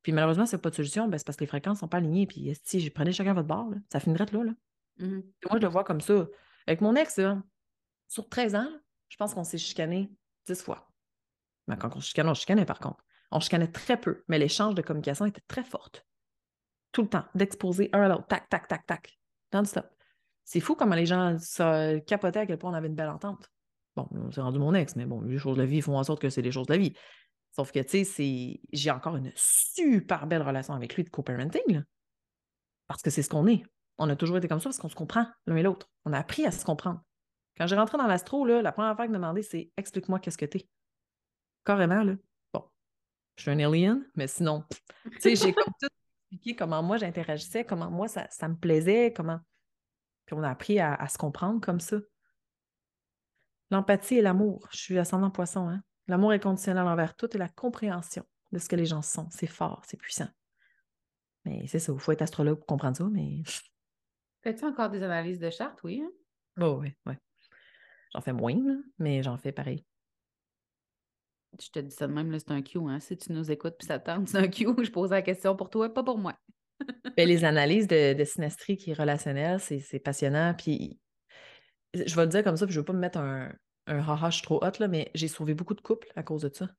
Puis 0.02 0.12
malheureusement, 0.12 0.46
c'est 0.46 0.58
pas 0.58 0.70
de 0.70 0.76
solution, 0.76 1.08
ben, 1.08 1.18
c'est 1.18 1.26
parce 1.26 1.38
que 1.38 1.44
les 1.44 1.48
fréquences 1.48 1.78
ne 1.78 1.80
sont 1.82 1.88
pas 1.88 1.98
alignées. 1.98 2.26
Puis 2.26 2.52
si 2.64 2.80
je 2.80 2.90
prenais 2.90 3.12
chacun 3.12 3.34
votre 3.34 3.48
bord, 3.48 3.70
ça 3.92 4.00
finirait 4.00 4.26
là. 4.32 4.44
là. 4.44 4.52
Mmh 5.00 5.22
moi, 5.50 5.58
je 5.58 5.62
le 5.62 5.68
vois 5.68 5.84
comme 5.84 6.02
ça. 6.02 6.28
Avec 6.68 6.82
mon 6.82 6.96
ex, 6.96 7.20
sur 8.08 8.28
13 8.30 8.56
ans, 8.56 8.70
je 9.10 9.18
pense 9.18 9.34
qu'on 9.34 9.44
s'est 9.44 9.58
chicané 9.58 10.12
10 10.48 10.62
fois. 10.62 10.90
Mais 11.68 11.78
quand 11.78 11.96
on 11.96 12.02
se 12.02 12.08
chicanait, 12.08 12.30
on 12.30 12.34
chicanait 12.34 12.66
par 12.66 12.80
contre. 12.80 13.04
On 13.32 13.40
chicanait 13.40 13.72
très 13.72 14.00
peu, 14.00 14.24
mais 14.28 14.40
l'échange 14.40 14.76
de 14.76 14.82
communication 14.82 15.26
était 15.26 15.44
très 15.48 15.64
forte. 15.64 16.06
Tout 16.92 17.04
le 17.04 17.10
temps, 17.10 17.26
d'exposer 17.36 17.90
un 17.94 18.02
à 18.02 18.08
l'autre, 18.08 18.28
tac, 18.28 18.50
tac, 18.50 18.68
tac, 18.68 18.86
tac, 18.86 19.20
non-stop. 19.54 19.86
C'est 20.44 20.60
fou 20.60 20.76
comment 20.76 20.96
les 20.96 21.06
gens 21.06 21.38
se 21.38 22.00
capotaient 22.00 22.40
à 22.40 22.46
quel 22.48 22.58
point 22.58 22.72
on 22.72 22.74
avait 22.74 22.88
une 22.88 22.96
belle 22.96 23.10
entente. 23.10 23.52
Bon, 23.96 24.10
c'est 24.32 24.42
rendu 24.42 24.58
mon 24.58 24.74
ex, 24.74 24.96
mais 24.96 25.06
bon, 25.06 25.22
les 25.22 25.38
choses 25.38 25.58
de 25.58 25.62
la 25.62 25.68
vie 25.68 25.82
font 25.82 25.98
en 25.98 26.04
sorte 26.04 26.22
que 26.22 26.30
c'est 26.30 26.42
les 26.42 26.52
choses 26.52 26.66
de 26.66 26.74
la 26.74 26.80
vie. 26.80 26.94
Sauf 27.52 27.72
que, 27.72 27.80
tu 27.80 28.06
sais, 28.06 28.62
j'ai 28.72 28.92
encore 28.92 29.16
une 29.16 29.32
super 29.36 30.26
belle 30.26 30.42
relation 30.42 30.74
avec 30.74 30.96
lui 30.96 31.04
de 31.04 31.10
co-parenting, 31.10 31.84
parce 32.88 33.04
que 33.04 33.10
c'est 33.10 33.22
ce 33.22 33.30
qu'on 33.30 33.46
est. 33.48 33.64
On 33.98 34.10
a 34.10 34.16
toujours 34.16 34.38
été 34.38 34.48
comme 34.48 34.60
ça 34.60 34.70
parce 34.70 34.80
qu'on 34.80 34.90
se 34.90 34.96
comprend 34.96 35.28
l'un 35.46 35.58
et 35.58 35.64
l'autre. 35.64 35.90
On 36.06 36.14
a 36.14 36.18
appris 36.18 36.46
à 36.46 36.52
se 36.52 36.64
comprendre. 36.64 37.02
Quand 37.58 37.68
j'ai 37.68 37.76
rentré 37.76 37.98
dans 37.98 38.08
l'astro, 38.08 38.46
la 38.46 38.72
première 38.72 38.96
fois 38.96 39.08
que 39.08 39.12
demandé, 39.12 39.44
c'est 39.44 39.72
explique-moi 39.76 40.20
qu'est-ce 40.20 40.38
que 40.38 40.46
t'es. 40.46 40.68
Carrément, 41.66 42.04
là. 42.04 42.14
Je 43.40 43.44
suis 43.44 43.52
un 43.52 43.60
alien, 43.60 44.06
mais 44.16 44.28
sinon, 44.28 44.66
tu 44.70 45.22
sais, 45.22 45.36
j'ai 45.38 45.54
comme 45.54 45.74
tout 45.80 45.88
expliqué 46.30 46.58
comment 46.58 46.84
moi 46.84 46.98
j'interagissais, 46.98 47.64
comment 47.64 47.90
moi 47.90 48.10
ça, 48.10 48.28
ça 48.30 48.50
me 48.50 48.56
plaisait, 48.58 49.14
comment 49.16 49.40
puis 50.26 50.36
on 50.38 50.44
a 50.44 50.50
appris 50.52 50.80
à, 50.80 51.08
se 51.08 51.18
comprendre 51.18 51.60
comme 51.60 51.80
ça. 51.80 51.98
L'empathie 53.72 54.18
et 54.18 54.22
l'amour. 54.22 54.68
Je 54.72 54.78
suis 54.78 55.00
ascendant 55.00 55.32
poisson. 55.32 55.70
Hein? 55.70 55.82
L'amour 56.08 56.34
est 56.34 56.40
conditionnel 56.40 56.86
envers 56.86 57.16
tout 57.16 57.34
et 57.36 57.40
la 57.40 57.50
compréhension 57.50 58.24
de 58.52 58.60
ce 58.60 58.70
que 58.70 58.76
les 58.76 58.86
gens 58.86 59.02
sont. 59.02 59.28
C'est 59.32 59.48
fort, 59.48 59.82
c'est 59.88 59.98
puissant. 59.98 60.28
Mais 61.46 61.66
c'est 61.66 61.80
ça, 61.80 61.94
il 61.94 62.00
faut 62.00 62.12
être 62.12 62.22
astrologue 62.22 62.58
pour 62.60 62.68
comprendre 62.68 62.96
ça, 62.96 63.06
mais. 63.06 63.42
Fais-tu 64.44 64.66
encore 64.66 64.92
des 64.92 65.02
analyses 65.02 65.40
de 65.40 65.50
charte, 65.50 65.82
oui? 65.84 66.04
Hein? 66.04 66.12
Oh, 66.62 66.78
oui, 66.80 66.94
oui. 67.08 67.16
J'en 68.14 68.22
fais 68.22 68.34
moins, 68.34 68.56
mais 69.00 69.24
j'en 69.24 69.40
fais 69.40 69.52
pareil. 69.52 69.84
Je 71.60 71.70
te 71.70 71.80
dis 71.80 71.96
ça 71.96 72.08
de 72.08 72.14
même, 72.14 72.38
c'est 72.38 72.52
un 72.52 72.62
Q. 72.62 72.80
Hein? 72.88 73.00
Si 73.00 73.18
tu 73.18 73.32
nous 73.32 73.52
écoutes 73.52 73.76
puis 73.78 73.88
ça 73.88 74.00
tente, 74.00 74.28
c'est 74.30 74.38
un 74.38 74.48
Q. 74.48 74.68
Je 74.84 74.92
pose 74.92 75.12
la 75.12 75.22
question 75.22 75.56
pour 75.56 75.70
toi, 75.70 75.94
pas 75.94 76.04
pour 76.04 76.18
moi. 76.18 76.36
Ben, 77.18 77.28
les 77.28 77.44
analyses 77.44 77.88
de, 77.88 78.14
de 78.14 78.76
qui 78.76 78.92
est 78.92 78.94
relationnelle, 78.94 79.60
c'est 79.60 80.00
passionnant. 80.00 80.54
Puis 80.58 80.98
je 81.94 82.16
vais 82.16 82.24
le 82.24 82.30
dire 82.30 82.44
comme 82.44 82.56
ça, 82.56 82.66
puis 82.66 82.74
je 82.74 82.80
ne 82.80 82.82
veux 82.82 82.86
pas 82.86 82.94
me 82.94 83.00
mettre 83.00 83.18
un, 83.18 83.52
un 83.88 84.30
trop 84.44 84.64
hot, 84.64 84.72
là, 84.80 84.88
mais 84.88 85.12
j'ai 85.14 85.28
sauvé 85.28 85.54
beaucoup 85.54 85.74
de 85.74 85.82
couples 85.82 86.08
à 86.16 86.24
cause 86.24 86.44
de 86.44 86.52
ça. 86.54 86.70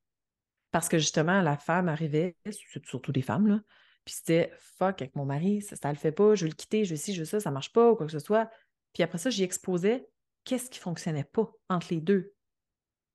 Parce 0.71 0.89
que 0.89 0.99
justement, 0.99 1.43
la 1.43 1.59
femme 1.59 1.89
arrivait, 1.89 2.37
surtout 2.81 3.13
des 3.13 3.23
femmes, 3.23 3.47
là, 3.47 3.61
puis 4.05 4.15
c'était 4.15 4.53
fuck 4.79 5.03
avec 5.03 5.15
mon 5.17 5.25
mari, 5.25 5.63
ça, 5.63 5.77
ne 5.85 5.93
le 5.93 5.99
fait 5.99 6.13
pas, 6.13 6.35
je 6.35 6.45
veux 6.45 6.51
le 6.51 6.55
quitter, 6.55 6.85
je 6.85 6.91
veux 6.91 6.97
ci, 6.97 7.13
je 7.13 7.21
veux 7.21 7.27
ça, 7.27 7.41
ça 7.41 7.51
marche 7.51 7.73
pas, 7.73 7.91
ou 7.91 7.97
quoi 7.97 8.07
que 8.07 8.13
ce 8.13 8.19
soit. 8.19 8.51
Puis 8.93 9.03
après 9.03 9.19
ça, 9.19 9.31
j'y 9.31 9.43
exposais 9.43 10.09
qu'est-ce 10.45 10.71
qui 10.71 10.79
fonctionnait 10.79 11.25
pas 11.25 11.51
entre 11.69 11.89
les 11.91 12.01
deux. 12.01 12.33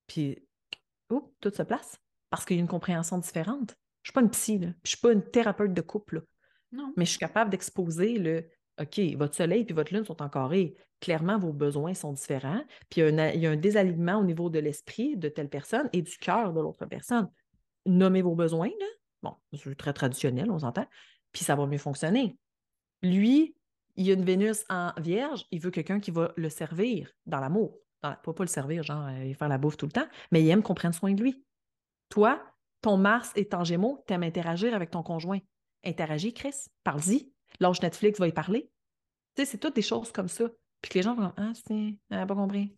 Puis, 0.07 0.44
oh, 1.09 1.33
tout 1.39 1.51
se 1.51 1.63
place. 1.63 1.99
Parce 2.29 2.45
qu'il 2.45 2.57
y 2.57 2.59
a 2.59 2.61
une 2.61 2.67
compréhension 2.67 3.17
différente. 3.17 3.75
Je 4.03 4.09
ne 4.09 4.11
suis 4.11 4.13
pas 4.13 4.21
une 4.21 4.29
psy, 4.29 4.59
là. 4.59 4.67
je 4.83 4.89
suis 4.89 4.99
pas 4.99 5.11
une 5.11 5.23
thérapeute 5.23 5.73
de 5.73 5.81
couple. 5.81 6.23
Là. 6.71 6.83
Mais 6.97 7.05
je 7.05 7.11
suis 7.11 7.19
capable 7.19 7.49
d'exposer 7.49 8.17
le 8.17 8.49
OK, 8.81 8.99
votre 9.15 9.35
soleil 9.35 9.65
et 9.67 9.73
votre 9.73 9.93
lune 9.93 10.05
sont 10.05 10.21
en 10.21 10.29
carré. 10.29 10.75
Clairement, 10.99 11.37
vos 11.37 11.53
besoins 11.53 11.93
sont 11.93 12.13
différents. 12.13 12.61
Puis 12.89 13.01
il 13.01 13.39
y, 13.39 13.47
a 13.47 13.51
un, 13.51 13.55
désalignement 13.55 14.17
au 14.17 14.23
niveau 14.23 14.49
de 14.49 14.59
l'esprit 14.59 15.15
de 15.15 15.29
telle 15.29 15.49
personne 15.49 15.89
et 15.93 16.01
du 16.01 16.17
cœur 16.17 16.51
de 16.51 16.59
l'autre 16.59 16.85
personne. 16.85 17.29
Nommez 17.85 18.21
vos 18.21 18.35
besoins, 18.35 18.67
là. 18.67 18.85
Bon, 19.23 19.35
c'est 19.53 19.75
très 19.75 19.93
traditionnel, 19.93 20.51
on 20.51 20.59
s'entend. 20.59 20.85
Puis 21.31 21.43
ça 21.43 21.55
va 21.55 21.65
mieux 21.67 21.77
fonctionner. 21.77 22.37
Lui, 23.01 23.55
il 23.95 24.05
y 24.05 24.11
a 24.11 24.13
une 24.13 24.25
Vénus 24.25 24.65
en 24.69 24.91
vierge, 24.97 25.45
il 25.51 25.61
veut 25.61 25.71
quelqu'un 25.71 25.99
qui 25.99 26.11
va 26.11 26.33
le 26.35 26.49
servir 26.49 27.11
dans 27.25 27.39
l'amour. 27.39 27.77
Pas, 28.23 28.33
pas 28.33 28.43
le 28.43 28.47
servir, 28.47 28.83
genre 28.83 29.07
euh, 29.07 29.33
faire 29.33 29.49
la 29.49 29.57
bouffe 29.57 29.77
tout 29.77 29.85
le 29.85 29.91
temps, 29.91 30.07
mais 30.31 30.41
il 30.41 30.49
aime 30.49 30.63
qu'on 30.63 30.73
prenne 30.73 30.93
soin 30.93 31.13
de 31.13 31.21
lui. 31.21 31.43
Toi, 32.09 32.41
ton 32.81 32.97
Mars 32.97 33.31
est 33.35 33.53
en 33.53 33.63
gémeaux, 33.63 34.03
tu 34.07 34.13
aimes 34.13 34.23
interagir 34.23 34.73
avec 34.73 34.91
ton 34.91 35.03
conjoint. 35.03 35.39
Interagis, 35.83 36.33
Chris, 36.33 36.67
parle-y. 36.83 37.31
L'âge 37.59 37.81
Netflix 37.81 38.19
va 38.19 38.27
y 38.27 38.31
parler. 38.31 38.69
Tu 39.35 39.43
sais, 39.43 39.51
c'est 39.51 39.57
toutes 39.57 39.75
des 39.75 39.81
choses 39.81 40.11
comme 40.11 40.27
ça. 40.27 40.45
Puis 40.81 40.89
que 40.89 40.97
les 40.97 41.03
gens 41.03 41.15
vont 41.15 41.33
Ah, 41.37 41.51
c'est, 41.53 41.73
elle 41.73 42.17
n'a 42.17 42.25
pas 42.25 42.35
compris. 42.35 42.75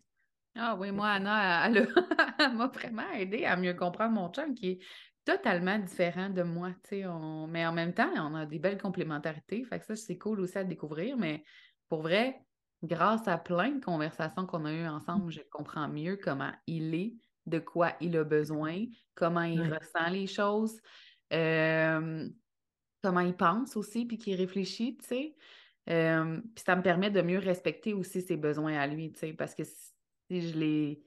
Ah 0.56 0.76
oui, 0.76 0.90
moi, 0.90 1.10
Anna, 1.10 1.66
elle, 1.66 1.88
m'a 2.56 2.66
vraiment 2.68 3.10
aidé 3.12 3.44
à 3.44 3.56
mieux 3.56 3.74
comprendre 3.74 4.14
mon 4.14 4.28
chum 4.30 4.54
qui 4.54 4.70
est 4.70 4.78
totalement 5.24 5.78
différent 5.78 6.30
de 6.30 6.42
moi. 6.42 6.72
Sais, 6.88 7.04
Mais 7.48 7.66
en 7.66 7.72
même 7.72 7.92
temps, 7.92 8.10
on 8.16 8.34
a 8.34 8.46
des 8.46 8.58
belles 8.58 8.80
complémentarités. 8.80 9.64
Fait 9.64 9.78
que 9.78 9.86
ça, 9.86 9.94
c'est 9.94 10.18
cool 10.18 10.40
aussi 10.40 10.58
à 10.58 10.64
découvrir. 10.64 11.16
Mais 11.16 11.44
pour 11.88 12.02
vrai, 12.02 12.40
grâce 12.82 13.26
à 13.28 13.38
plein 13.38 13.70
de 13.70 13.84
conversations 13.84 14.46
qu'on 14.46 14.64
a 14.64 14.72
eues 14.72 14.86
ensemble, 14.86 15.30
je 15.30 15.40
comprends 15.50 15.88
mieux 15.88 16.16
comment 16.16 16.52
il 16.66 16.94
est, 16.94 17.14
de 17.46 17.58
quoi 17.58 17.92
il 18.00 18.16
a 18.16 18.24
besoin, 18.24 18.84
comment 19.14 19.42
il 19.42 19.62
ressent 19.62 20.10
les 20.10 20.26
choses. 20.26 20.80
Euh, 21.32 22.28
comment 23.02 23.20
il 23.20 23.34
pense 23.34 23.76
aussi, 23.76 24.04
puis 24.06 24.18
qu'il 24.18 24.34
réfléchit, 24.36 24.96
tu 24.98 25.06
sais. 25.06 25.34
puis 25.86 26.64
ça 26.64 26.76
me 26.76 26.82
permet 26.82 27.10
de 27.10 27.22
mieux 27.22 27.38
respecter 27.38 27.94
aussi 27.94 28.22
ses 28.22 28.36
besoins 28.36 28.78
à 28.78 28.86
lui, 28.86 29.12
tu 29.12 29.20
sais, 29.20 29.32
parce 29.32 29.54
que 29.54 29.64
si 29.64 30.48
je 30.48 30.58
les... 30.58 31.02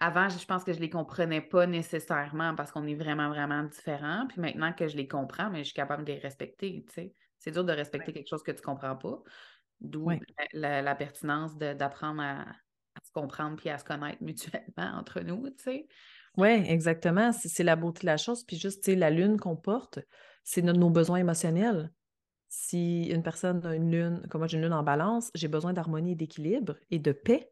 Avant, 0.00 0.28
je 0.28 0.44
pense 0.46 0.62
que 0.62 0.72
je 0.72 0.78
les 0.78 0.90
comprenais 0.90 1.40
pas 1.40 1.66
nécessairement 1.66 2.54
parce 2.54 2.70
qu'on 2.70 2.86
est 2.86 2.94
vraiment, 2.94 3.30
vraiment 3.30 3.64
différents. 3.64 4.28
Puis 4.28 4.40
maintenant 4.40 4.72
que 4.72 4.86
je 4.86 4.96
les 4.96 5.08
comprends, 5.08 5.50
mais 5.50 5.58
je 5.60 5.64
suis 5.64 5.74
capable 5.74 6.04
de 6.04 6.12
les 6.12 6.18
respecter, 6.20 6.84
tu 6.86 6.94
sais. 6.94 7.14
C'est 7.40 7.50
dur 7.50 7.64
de 7.64 7.72
respecter 7.72 8.12
quelque 8.12 8.28
chose 8.28 8.42
que 8.44 8.52
tu 8.52 8.62
comprends 8.62 8.94
pas. 8.94 9.20
D'où 9.80 10.10
la, 10.52 10.94
pertinence 10.94 11.56
d'apprendre 11.56 12.22
à, 12.22 12.46
se 13.04 13.12
comprendre 13.12 13.56
puis 13.56 13.68
à 13.68 13.78
se 13.78 13.84
connaître 13.84 14.22
mutuellement 14.22 14.62
entre 14.98 15.20
nous, 15.20 15.48
tu 15.50 15.64
sais. 15.64 15.88
Oui, 16.36 16.48
exactement. 16.48 17.32
C'est 17.32 17.64
la 17.64 17.74
beauté 17.74 18.02
de 18.02 18.06
la 18.06 18.16
chose. 18.16 18.44
Puis 18.44 18.58
juste, 18.58 18.84
tu 18.84 18.92
sais, 18.92 18.96
la 18.96 19.10
lune 19.10 19.38
qu'on 19.38 19.56
porte, 19.56 19.98
c'est 20.44 20.62
nos 20.62 20.90
besoins 20.90 21.18
émotionnels. 21.18 21.90
Si 22.48 23.04
une 23.04 23.22
personne 23.22 23.64
a 23.66 23.74
une 23.74 23.90
lune, 23.90 24.22
comme 24.30 24.40
moi 24.40 24.48
j'ai 24.48 24.56
une 24.56 24.62
lune 24.62 24.72
en 24.72 24.82
balance, 24.82 25.30
j'ai 25.34 25.48
besoin 25.48 25.72
d'harmonie, 25.72 26.16
d'équilibre 26.16 26.76
et 26.90 26.98
de 26.98 27.12
paix. 27.12 27.50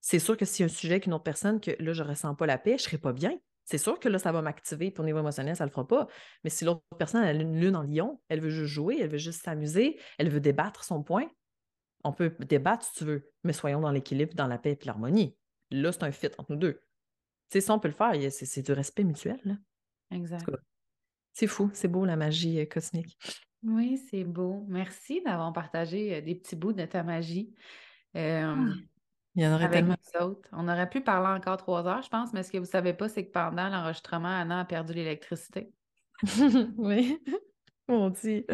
C'est 0.00 0.18
sûr 0.18 0.36
que 0.36 0.44
si 0.44 0.62
un 0.62 0.68
sujet 0.68 0.94
avec 0.94 1.06
une 1.06 1.14
autre 1.14 1.24
personne, 1.24 1.60
que 1.60 1.72
là, 1.80 1.92
je 1.92 2.02
ne 2.02 2.08
ressens 2.08 2.34
pas 2.36 2.46
la 2.46 2.58
paix, 2.58 2.72
je 2.72 2.84
ne 2.84 2.88
serai 2.90 2.98
pas 2.98 3.12
bien. 3.12 3.36
C'est 3.64 3.78
sûr 3.78 3.98
que 3.98 4.08
là, 4.08 4.20
ça 4.20 4.30
va 4.30 4.42
m'activer. 4.42 4.92
Pour 4.92 5.04
niveau 5.04 5.18
émotionnel, 5.18 5.56
ça 5.56 5.64
ne 5.64 5.70
le 5.70 5.72
fera 5.72 5.88
pas. 5.88 6.06
Mais 6.44 6.50
si 6.50 6.64
l'autre 6.64 6.82
personne 6.96 7.24
a 7.24 7.32
une 7.32 7.60
lune 7.60 7.74
en 7.74 7.82
lion, 7.82 8.20
elle 8.28 8.40
veut 8.40 8.50
juste 8.50 8.72
jouer, 8.72 8.98
elle 9.00 9.10
veut 9.10 9.18
juste 9.18 9.42
s'amuser, 9.42 9.98
elle 10.18 10.30
veut 10.30 10.38
débattre 10.38 10.84
son 10.84 11.02
point, 11.02 11.28
on 12.06 12.12
peut 12.12 12.34
débattre 12.40 12.84
si 12.84 12.94
tu 12.94 13.04
veux, 13.04 13.30
mais 13.44 13.52
soyons 13.52 13.80
dans 13.80 13.90
l'équilibre, 13.90 14.34
dans 14.34 14.46
la 14.46 14.58
paix 14.58 14.78
et 14.80 14.84
l'harmonie. 14.84 15.36
Là, 15.70 15.92
c'est 15.92 16.04
un 16.04 16.12
fit 16.12 16.28
entre 16.38 16.52
nous 16.52 16.58
deux. 16.58 16.74
Tu 16.74 16.80
sais, 17.54 17.60
ça, 17.60 17.74
on 17.74 17.78
peut 17.78 17.88
le 17.88 17.94
faire. 17.94 18.12
C'est 18.30 18.62
du 18.62 18.72
respect 18.72 19.04
mutuel. 19.04 19.40
Là. 19.44 19.54
Exact. 20.10 20.48
C'est 21.32 21.46
fou, 21.46 21.70
c'est 21.74 21.88
beau 21.88 22.04
la 22.04 22.16
magie 22.16 22.60
euh, 22.60 22.64
cosmique. 22.64 23.18
Oui, 23.62 23.98
c'est 24.10 24.24
beau. 24.24 24.64
Merci 24.68 25.22
d'avoir 25.22 25.52
partagé 25.52 26.14
euh, 26.14 26.20
des 26.20 26.34
petits 26.34 26.56
bouts 26.56 26.72
de 26.72 26.84
ta 26.86 27.02
magie. 27.02 27.52
Ah, 28.14 28.54
il 29.34 29.42
y 29.42 29.46
en 29.46 29.54
aurait 29.54 29.68
tellement. 29.68 29.96
Autres. 30.18 30.48
On 30.52 30.66
aurait 30.66 30.88
pu 30.88 31.02
parler 31.02 31.38
encore 31.38 31.58
trois 31.58 31.86
heures, 31.86 32.00
je 32.00 32.08
pense, 32.08 32.32
mais 32.32 32.42
ce 32.42 32.50
que 32.50 32.56
vous 32.56 32.64
ne 32.64 32.70
savez 32.70 32.94
pas, 32.94 33.10
c'est 33.10 33.26
que 33.26 33.32
pendant 33.32 33.68
l'enregistrement, 33.68 34.28
Anna 34.28 34.60
a 34.60 34.64
perdu 34.64 34.94
l'électricité. 34.94 35.70
oui. 36.78 37.20
Mon 37.88 38.08
Dieu. 38.08 38.46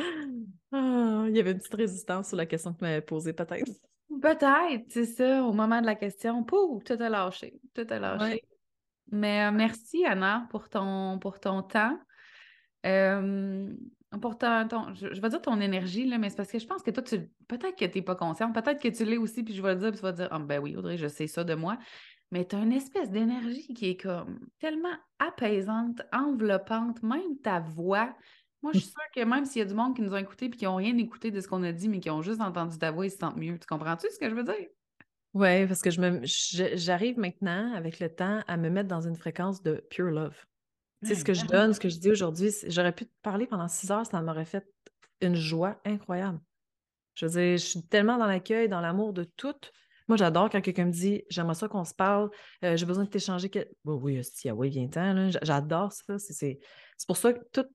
Ah, 0.73 1.27
il 1.29 1.37
y 1.37 1.41
avait 1.41 1.53
une 1.53 1.59
petite 1.59 1.75
résistance 1.75 2.29
sur 2.29 2.37
la 2.37 2.47
question 2.47 2.73
que 2.73 2.79
tu 2.79 2.85
m'avais 2.85 3.01
posée, 3.01 3.33
peut-être. 3.33 3.71
Peut-être, 4.21 4.85
c'est 4.89 5.07
ça. 5.07 5.45
Au 5.45 5.53
moment 5.53 5.81
de 5.81 5.87
la 5.87 5.95
question, 5.95 6.45
pouf, 6.45 6.83
tout 6.85 6.97
a 6.99 7.09
lâché. 7.09 7.61
Tout 7.75 7.87
a 7.89 7.99
lâché. 7.99 8.43
Mais 9.11 9.45
euh, 9.45 9.53
merci, 9.53 10.05
Anna, 10.07 10.47
pour 10.51 10.69
ton, 10.69 11.19
pour 11.19 11.41
ton 11.41 11.63
temps. 11.63 11.99
Euh, 12.87 13.69
Pourtant, 14.21 14.69
ton, 14.69 14.93
je, 14.95 15.21
vais 15.21 15.29
dire 15.31 15.41
ton 15.41 15.59
énergie, 15.61 16.05
là, 16.05 16.19
mais 16.19 16.29
c'est 16.29 16.37
parce 16.37 16.51
que 16.51 16.59
je 16.59 16.67
pense 16.67 16.83
que 16.83 16.91
toi, 16.91 17.03
tu 17.03 17.31
peut-être 17.49 17.77
que 17.77 17.87
tu 17.87 17.99
n'es 17.99 18.03
pas 18.03 18.15
consciente, 18.15 18.53
peut-être 18.55 18.81
que 18.81 18.89
tu 18.89 19.05
l'es 19.07 19.17
aussi, 19.17 19.43
puis 19.43 19.55
je 19.55 19.63
vais 19.63 19.75
le 19.75 19.81
dire, 19.81 19.89
puis 19.89 20.01
tu 20.01 20.03
vas 20.03 20.13
dire 20.13 20.29
Ah, 20.31 20.39
ben 20.39 20.61
oui, 20.61 20.77
Audrey, 20.77 20.99
je 20.99 21.07
sais 21.07 21.27
ça 21.27 21.45
de 21.45 21.55
moi. 21.55 21.79
Mais 22.31 22.45
tu 22.45 22.57
as 22.57 22.59
une 22.59 22.73
espèce 22.73 23.11
d'énergie 23.11 23.73
qui 23.73 23.91
est 23.91 23.97
comme 23.97 24.39
tellement 24.59 24.95
apaisante, 25.19 26.03
enveloppante, 26.13 27.03
même 27.03 27.39
ta 27.43 27.61
voix. 27.61 28.15
Moi, 28.63 28.73
je 28.73 28.79
suis 28.79 28.89
sûre 28.89 29.03
que 29.15 29.25
même 29.25 29.45
s'il 29.45 29.59
y 29.59 29.63
a 29.63 29.69
du 29.69 29.75
monde 29.75 29.97
qui 29.97 30.03
nous 30.03 30.15
a 30.15 30.21
écoutés 30.21 30.49
puis 30.49 30.59
qui 30.59 30.65
n'ont 30.65 30.77
rien 30.77 30.97
écouté 30.97 31.31
de 31.31 31.41
ce 31.41 31.49
qu'on 31.49 31.63
a 31.65 31.73
dit, 31.73 31.89
mais 31.89 31.99
qui 31.99 32.11
ont 32.11 32.23
juste 32.23 32.41
entendu 32.41 32.79
ta 32.79 32.91
voix, 32.93 33.07
ils 33.07 33.11
se 33.11 33.19
sentent 33.19 33.37
mieux. 33.37 33.59
Tu 33.59 33.67
comprends-tu 33.67 34.07
ce 34.11 34.19
que 34.19 34.29
je 34.29 34.35
veux 34.35 34.45
dire? 34.45 34.69
Oui, 35.35 35.67
parce 35.67 35.81
que 35.81 35.91
je 35.91 36.01
me, 36.01 36.21
j'arrive 36.77 37.19
maintenant, 37.19 37.73
avec 37.75 37.99
le 38.01 38.15
temps, 38.15 38.43
à 38.47 38.57
me 38.57 38.69
mettre 38.69 38.89
dans 38.89 39.01
une 39.01 39.17
fréquence 39.17 39.63
de 39.63 39.85
pure 39.91 40.11
love. 40.11 40.37
Tu 41.03 41.09
sais, 41.09 41.15
ce 41.17 41.25
que 41.25 41.35
je 41.35 41.47
donne, 41.47 41.73
ce 41.73 41.81
que 41.81 41.89
je 41.89 41.99
dis 41.99 42.11
aujourd'hui, 42.11 42.51
j'aurais 42.69 42.93
pu 42.93 43.07
te 43.07 43.13
parler 43.23 43.47
pendant 43.47 43.67
six 43.67 43.91
heures, 43.91 44.07
ça 44.07 44.21
m'aurait 44.21 44.45
fait 44.45 44.65
une 45.21 45.35
joie 45.35 45.81
incroyable. 45.85 46.39
Je 47.15 47.27
veux 47.27 47.33
dire, 47.33 47.53
je 47.59 47.65
suis 47.65 47.83
tellement 47.83 48.19
dans 48.19 48.27
l'accueil, 48.27 48.69
dans 48.69 48.81
l'amour 48.81 49.13
de 49.13 49.25
tout. 49.25 49.55
Moi, 50.09 50.17
j'adore 50.17 50.51
quand 50.51 50.61
quelqu'un 50.61 50.87
me 50.87 50.93
dit 50.93 51.25
J'aimerais 51.31 51.55
ça 51.55 51.69
qu'on 51.69 51.85
se 51.85 51.95
parle, 51.95 52.31
euh, 52.65 52.77
j'ai 52.77 52.87
besoin 52.87 53.05
de 53.05 53.09
t'échanger. 53.09 53.49
Que... 53.49 53.61
oui, 53.85 54.21
oui, 54.21 54.51
oui, 54.51 54.69
viens-t'en. 54.69 55.31
J'adore 55.43 55.93
ça. 55.93 56.19
C'est 56.19 56.59
pour 57.07 57.17
ça 57.17 57.33
que 57.33 57.41
toute 57.53 57.69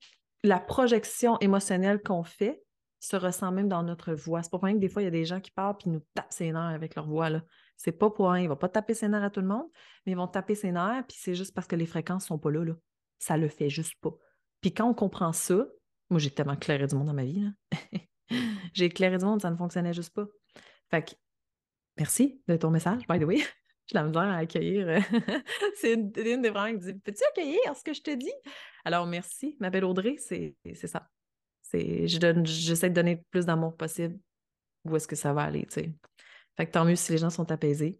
la 0.44 0.60
projection 0.60 1.38
émotionnelle 1.40 2.02
qu'on 2.02 2.24
fait 2.24 2.64
se 3.00 3.16
ressent 3.16 3.52
même 3.52 3.68
dans 3.68 3.84
notre 3.84 4.14
voix. 4.14 4.42
C'est 4.42 4.50
pas 4.50 4.58
pour 4.58 4.66
rien 4.66 4.76
que 4.76 4.80
des 4.80 4.90
fois, 4.90 5.02
il 5.02 5.06
y 5.06 5.10
a 5.10 5.12
des 5.12 5.26
gens 5.26 5.40
qui 5.40 5.52
parlent 5.52 5.76
et 5.86 5.90
nous 5.90 6.02
tapent 6.14 6.32
ses 6.34 6.52
nerfs 6.52 6.62
avec 6.62 6.96
leur 6.96 7.08
voix. 7.08 7.30
C'est 7.76 7.92
pas 7.92 8.10
pour 8.10 8.32
rien. 8.32 8.44
Ils 8.44 8.50
vont 8.50 8.56
pas 8.56 8.70
taper 8.70 8.94
ses 8.94 9.08
nerfs 9.08 9.24
à 9.24 9.30
tout 9.30 9.42
le 9.42 9.48
monde, 9.48 9.68
mais 10.06 10.14
ils 10.14 10.18
vont 10.18 10.28
taper 10.28 10.56
ses 10.56 10.72
nerfs, 10.72 11.04
puis 11.08 11.18
c'est 11.20 11.36
juste 11.36 11.54
parce 11.54 11.68
que 11.68 11.76
les 11.76 11.86
fréquences 11.86 12.26
sont 12.26 12.40
pas 12.40 12.52
là. 12.52 12.64
là. 12.64 12.74
Ça 13.20 13.38
le 13.38 13.48
fait 13.50 13.70
juste 13.70 13.94
pas. 14.02 14.14
Puis 14.62 14.74
quand 14.74 14.90
on 14.90 14.94
comprend 14.94 15.32
ça, 15.34 15.68
moi, 16.10 16.20
j'ai 16.20 16.32
tellement 16.32 16.56
clairé 16.56 16.88
du 16.88 16.96
monde 16.96 17.08
dans 17.08 17.14
ma 17.14 17.26
vie. 17.26 17.44
j'ai 18.74 18.86
éclairé 18.86 19.18
du 19.18 19.26
monde, 19.26 19.42
ça 19.42 19.52
ne 19.52 19.58
fonctionnait 19.58 19.94
juste 19.94 20.14
pas. 20.14 20.26
Fait 20.90 21.04
que, 21.04 21.12
merci 21.98 22.42
de 22.48 22.56
ton 22.56 22.72
message, 22.72 23.06
by 23.08 23.20
the 23.20 23.24
way. 23.24 23.44
J'ai 23.88 23.96
la 23.96 24.04
misère 24.04 24.24
à 24.24 24.38
accueillir. 24.38 24.88
Euh, 24.88 25.00
c'est 25.76 25.94
une, 25.94 26.12
des 26.12 26.50
vraiment 26.50 26.78
qui 26.78 26.86
dit 26.86 27.00
Peux-tu 27.00 27.24
accueillir 27.30 27.76
ce 27.76 27.84
que 27.84 27.94
je 27.94 28.02
te 28.02 28.12
dis? 28.12 28.34
Alors, 28.84 29.06
merci. 29.08 29.56
Ma 29.60 29.70
belle 29.70 29.86
Audrey, 29.86 30.18
c'est 30.18 30.56
ça. 30.74 31.10
J'essaie 31.74 32.90
de 32.90 32.96
donner 32.96 33.16
le 33.16 33.22
plus 33.32 33.46
d'amour 33.46 33.76
possible. 33.76 34.20
Où 34.86 34.96
est-ce 34.96 35.08
que 35.08 35.16
ça 35.16 35.34
va 35.34 35.44
aller, 35.44 35.66
tu 35.66 35.74
sais. 35.74 35.94
Fait 36.56 36.66
que 36.66 36.72
tant 36.72 36.86
mieux 36.86 36.96
si 36.96 37.12
les 37.12 37.18
gens 37.18 37.30
sont 37.30 37.50
apaisés. 37.52 38.00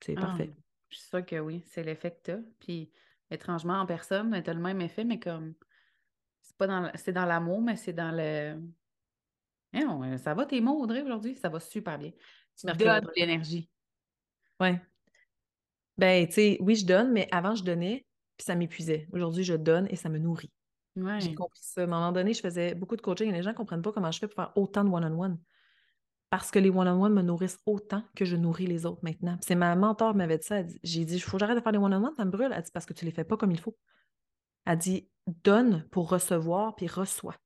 C'est 0.00 0.14
ah, 0.16 0.20
parfait. 0.20 0.52
Je 0.88 0.96
suis 0.96 1.08
sûre 1.08 1.24
que 1.24 1.38
oui, 1.38 1.62
c'est 1.66 1.82
l'effet 1.82 2.12
que 2.12 2.20
tu 2.22 2.30
as. 2.32 2.40
Puis, 2.60 2.92
étrangement, 3.30 3.80
en 3.80 3.86
personne, 3.86 4.40
tu 4.42 4.50
as 4.50 4.54
le 4.54 4.60
même 4.60 4.80
effet, 4.80 5.04
mais 5.04 5.18
comme. 5.18 5.54
C'est 6.42 6.56
pas 6.56 6.66
dans, 6.66 6.90
c'est 6.94 7.12
dans 7.12 7.24
l'amour, 7.24 7.60
mais 7.60 7.76
c'est 7.76 7.92
dans 7.92 8.12
le. 8.12 8.60
Non, 9.72 10.16
ça 10.18 10.34
va 10.34 10.46
tes 10.46 10.60
mots, 10.60 10.80
Audrey, 10.80 11.02
aujourd'hui? 11.02 11.34
Ça 11.36 11.48
va 11.48 11.58
super 11.58 11.98
bien. 11.98 12.12
Tu 12.56 12.66
me 12.66 12.72
donnes 12.74 13.00
de 13.00 13.12
l'énergie. 13.16 13.68
Ouais. 14.60 14.80
Ben, 15.98 16.26
tu 16.26 16.34
sais, 16.34 16.58
oui, 16.60 16.74
je 16.76 16.86
donne, 16.86 17.12
mais 17.12 17.28
avant, 17.30 17.54
je 17.54 17.62
donnais, 17.62 18.04
puis 18.36 18.44
ça 18.44 18.54
m'épuisait. 18.54 19.08
Aujourd'hui, 19.12 19.44
je 19.44 19.54
donne 19.54 19.86
et 19.90 19.96
ça 19.96 20.08
me 20.08 20.18
nourrit. 20.18 20.50
J'ai 21.18 21.34
compris 21.34 21.60
ça. 21.62 21.80
À 21.80 21.84
un 21.84 21.86
moment 21.88 22.12
donné, 22.12 22.34
je 22.34 22.40
faisais 22.40 22.74
beaucoup 22.74 22.96
de 22.96 23.02
coaching 23.02 23.28
et 23.28 23.32
les 23.32 23.42
gens 23.42 23.50
ne 23.50 23.56
comprennent 23.56 23.82
pas 23.82 23.92
comment 23.92 24.12
je 24.12 24.18
fais 24.18 24.28
pour 24.28 24.36
faire 24.36 24.52
autant 24.56 24.84
de 24.84 24.90
one-on-one. 24.90 25.38
Parce 26.30 26.50
que 26.50 26.58
les 26.58 26.70
one-on-one 26.70 27.12
me 27.12 27.22
nourrissent 27.22 27.58
autant 27.66 28.02
que 28.16 28.24
je 28.24 28.36
nourris 28.36 28.66
les 28.66 28.86
autres 28.86 29.00
maintenant. 29.02 29.36
C'est 29.40 29.54
ma 29.54 29.74
mentor 29.76 30.12
qui 30.12 30.18
m'avait 30.18 30.38
dit 30.38 30.46
ça. 30.46 30.62
J'ai 30.82 31.04
dit, 31.04 31.16
il 31.16 31.20
faut 31.20 31.32
que 31.32 31.40
j'arrête 31.40 31.56
de 31.56 31.62
faire 31.62 31.72
les 31.72 31.78
one-on-one, 31.78 32.14
ça 32.16 32.24
me 32.24 32.30
brûle. 32.30 32.52
Elle 32.52 32.62
dit, 32.62 32.70
parce 32.72 32.86
que 32.86 32.92
tu 32.92 33.04
ne 33.04 33.10
les 33.10 33.14
fais 33.14 33.24
pas 33.24 33.36
comme 33.36 33.50
il 33.50 33.60
faut. 33.60 33.76
Elle 34.66 34.78
dit, 34.78 35.08
donne 35.44 35.86
pour 35.90 36.08
recevoir, 36.08 36.74
puis 36.76 36.86
reçois 36.86 37.36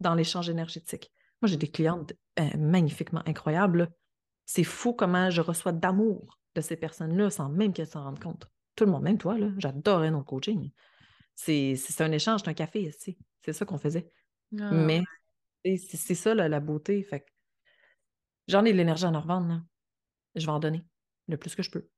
dans 0.00 0.14
l'échange 0.14 0.48
énergétique. 0.48 1.12
Moi, 1.42 1.48
j'ai 1.48 1.56
des 1.56 1.68
clientes 1.68 2.12
euh, 2.38 2.48
magnifiquement 2.56 3.22
incroyables. 3.26 3.90
C'est 4.44 4.64
fou 4.64 4.92
comment 4.92 5.30
je 5.30 5.40
reçois 5.40 5.72
d'amour 5.72 6.37
de 6.58 6.64
ces 6.64 6.76
personnes-là 6.76 7.30
sans 7.30 7.48
même 7.48 7.72
qu'elles 7.72 7.86
s'en 7.86 8.04
rendent 8.04 8.22
compte. 8.22 8.50
Tout 8.76 8.84
le 8.84 8.90
monde, 8.90 9.02
même 9.02 9.18
toi, 9.18 9.38
là, 9.38 9.50
j'adorais 9.58 10.10
nos 10.10 10.22
coaching. 10.22 10.70
C'est 11.34 11.76
un 12.00 12.12
échange, 12.12 12.42
c'est 12.44 12.50
un 12.50 12.54
café, 12.54 12.90
c'est 12.92 13.52
ça 13.52 13.64
qu'on 13.64 13.78
faisait. 13.78 14.10
Ah, 14.58 14.72
Mais 14.72 15.02
c'est 15.64 16.14
ça 16.14 16.34
la 16.34 16.60
beauté. 16.60 17.02
Fait 17.02 17.24
j'en 18.48 18.64
ai 18.64 18.72
de 18.72 18.76
l'énergie 18.76 19.04
à 19.04 19.08
en 19.08 19.20
revendre. 19.20 19.62
Je 20.34 20.44
vais 20.44 20.52
en 20.52 20.58
donner 20.60 20.84
le 21.28 21.36
plus 21.36 21.54
que 21.54 21.62
je 21.62 21.70
peux. 21.70 21.88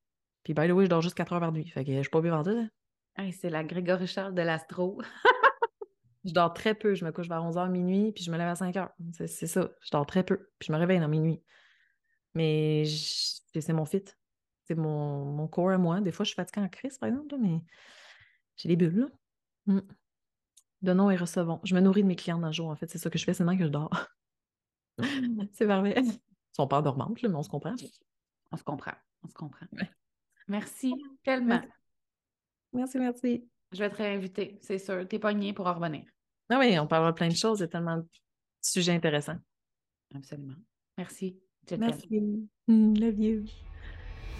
Puis, 0.43 0.53
by 0.53 0.67
the 0.67 0.71
way, 0.71 0.85
je 0.85 0.89
dors 0.89 1.01
juste 1.01 1.15
4 1.15 1.33
heures 1.33 1.39
par 1.39 1.51
nuit. 1.51 1.67
Fait 1.69 1.85
que 1.85 1.91
je 1.91 2.01
suis 2.01 2.09
pas 2.09 2.21
bien 2.21 2.31
vendue. 2.31 2.69
Hein. 3.17 3.29
c'est 3.31 3.49
la 3.49 3.63
Grégory 3.63 4.07
Charles 4.07 4.33
de 4.33 4.41
l'astro. 4.41 5.01
je 6.25 6.33
dors 6.33 6.53
très 6.53 6.73
peu. 6.73 6.95
Je 6.95 7.05
me 7.05 7.11
couche 7.11 7.27
vers 7.27 7.43
11h 7.43 7.69
minuit, 7.69 8.11
puis 8.11 8.23
je 8.23 8.31
me 8.31 8.37
lève 8.37 8.47
à 8.47 8.55
5 8.55 8.75
heures. 8.77 8.91
C'est 9.13 9.47
ça. 9.47 9.69
Je 9.81 9.91
dors 9.91 10.05
très 10.05 10.23
peu. 10.23 10.49
Puis 10.59 10.67
je 10.67 10.73
me 10.73 10.77
réveille 10.77 10.99
dans 10.99 11.07
minuit. 11.07 11.43
Mais 12.33 12.85
c'est 12.85 13.73
mon 13.73 13.85
fit. 13.85 14.05
C'est 14.65 14.75
mon, 14.75 15.25
mon 15.25 15.47
corps 15.47 15.71
à 15.71 15.77
moi. 15.77 16.01
Des 16.01 16.11
fois, 16.11 16.23
je 16.23 16.29
suis 16.29 16.35
fatiguée 16.35 16.61
en 16.61 16.69
crise, 16.69 16.97
par 16.97 17.09
exemple, 17.09 17.35
mais 17.39 17.61
j'ai 18.57 18.69
des 18.69 18.75
bulles. 18.75 18.99
Là. 18.99 19.07
Mmh. 19.73 19.79
Donnons 20.81 21.11
et 21.11 21.15
recevons. 21.15 21.59
Je 21.63 21.75
me 21.75 21.79
nourris 21.79 22.03
de 22.03 22.07
mes 22.07 22.15
clients 22.15 22.39
d'un 22.39 22.51
jour, 22.51 22.69
en 22.69 22.75
fait. 22.75 22.89
C'est 22.89 22.97
ça 22.97 23.09
que 23.09 23.19
je 23.19 23.23
fais, 23.23 23.33
c'est 23.33 23.45
que 23.45 23.63
je 23.63 23.69
dors. 23.69 24.07
c'est 25.53 25.67
parfait. 25.67 25.95
Ils 25.97 26.19
sont 26.55 26.67
pas 26.67 26.81
dormantes, 26.81 27.21
mais 27.21 27.29
on 27.29 27.43
se 27.43 27.49
comprend. 27.49 27.75
On 28.51 28.57
se 28.57 28.63
comprend. 28.63 28.93
On 29.23 29.27
se 29.27 29.33
comprend. 29.33 29.65
Merci 30.47 30.93
tellement. 31.23 31.61
Merci, 32.73 32.97
merci. 32.97 33.47
Je 33.71 33.79
vais 33.79 33.89
te 33.89 33.95
réinviter, 33.95 34.59
c'est 34.61 34.79
sûr. 34.79 35.07
T'es 35.07 35.19
pogné 35.19 35.53
pour 35.53 35.67
en 35.67 35.73
revenir. 35.73 36.03
Ah 36.49 36.59
oui, 36.59 36.77
on 36.77 36.87
parlera 36.87 37.13
plein 37.13 37.29
de 37.29 37.35
choses. 37.35 37.59
Il 37.59 37.61
y 37.61 37.65
a 37.65 37.67
tellement 37.67 37.97
de 37.97 38.07
sujets 38.61 38.91
intéressants. 38.91 39.37
Absolument. 40.13 40.55
Merci. 40.97 41.39
Merci. 41.77 42.21
Mmh, 42.67 42.93
love 42.99 43.19
you. 43.19 43.45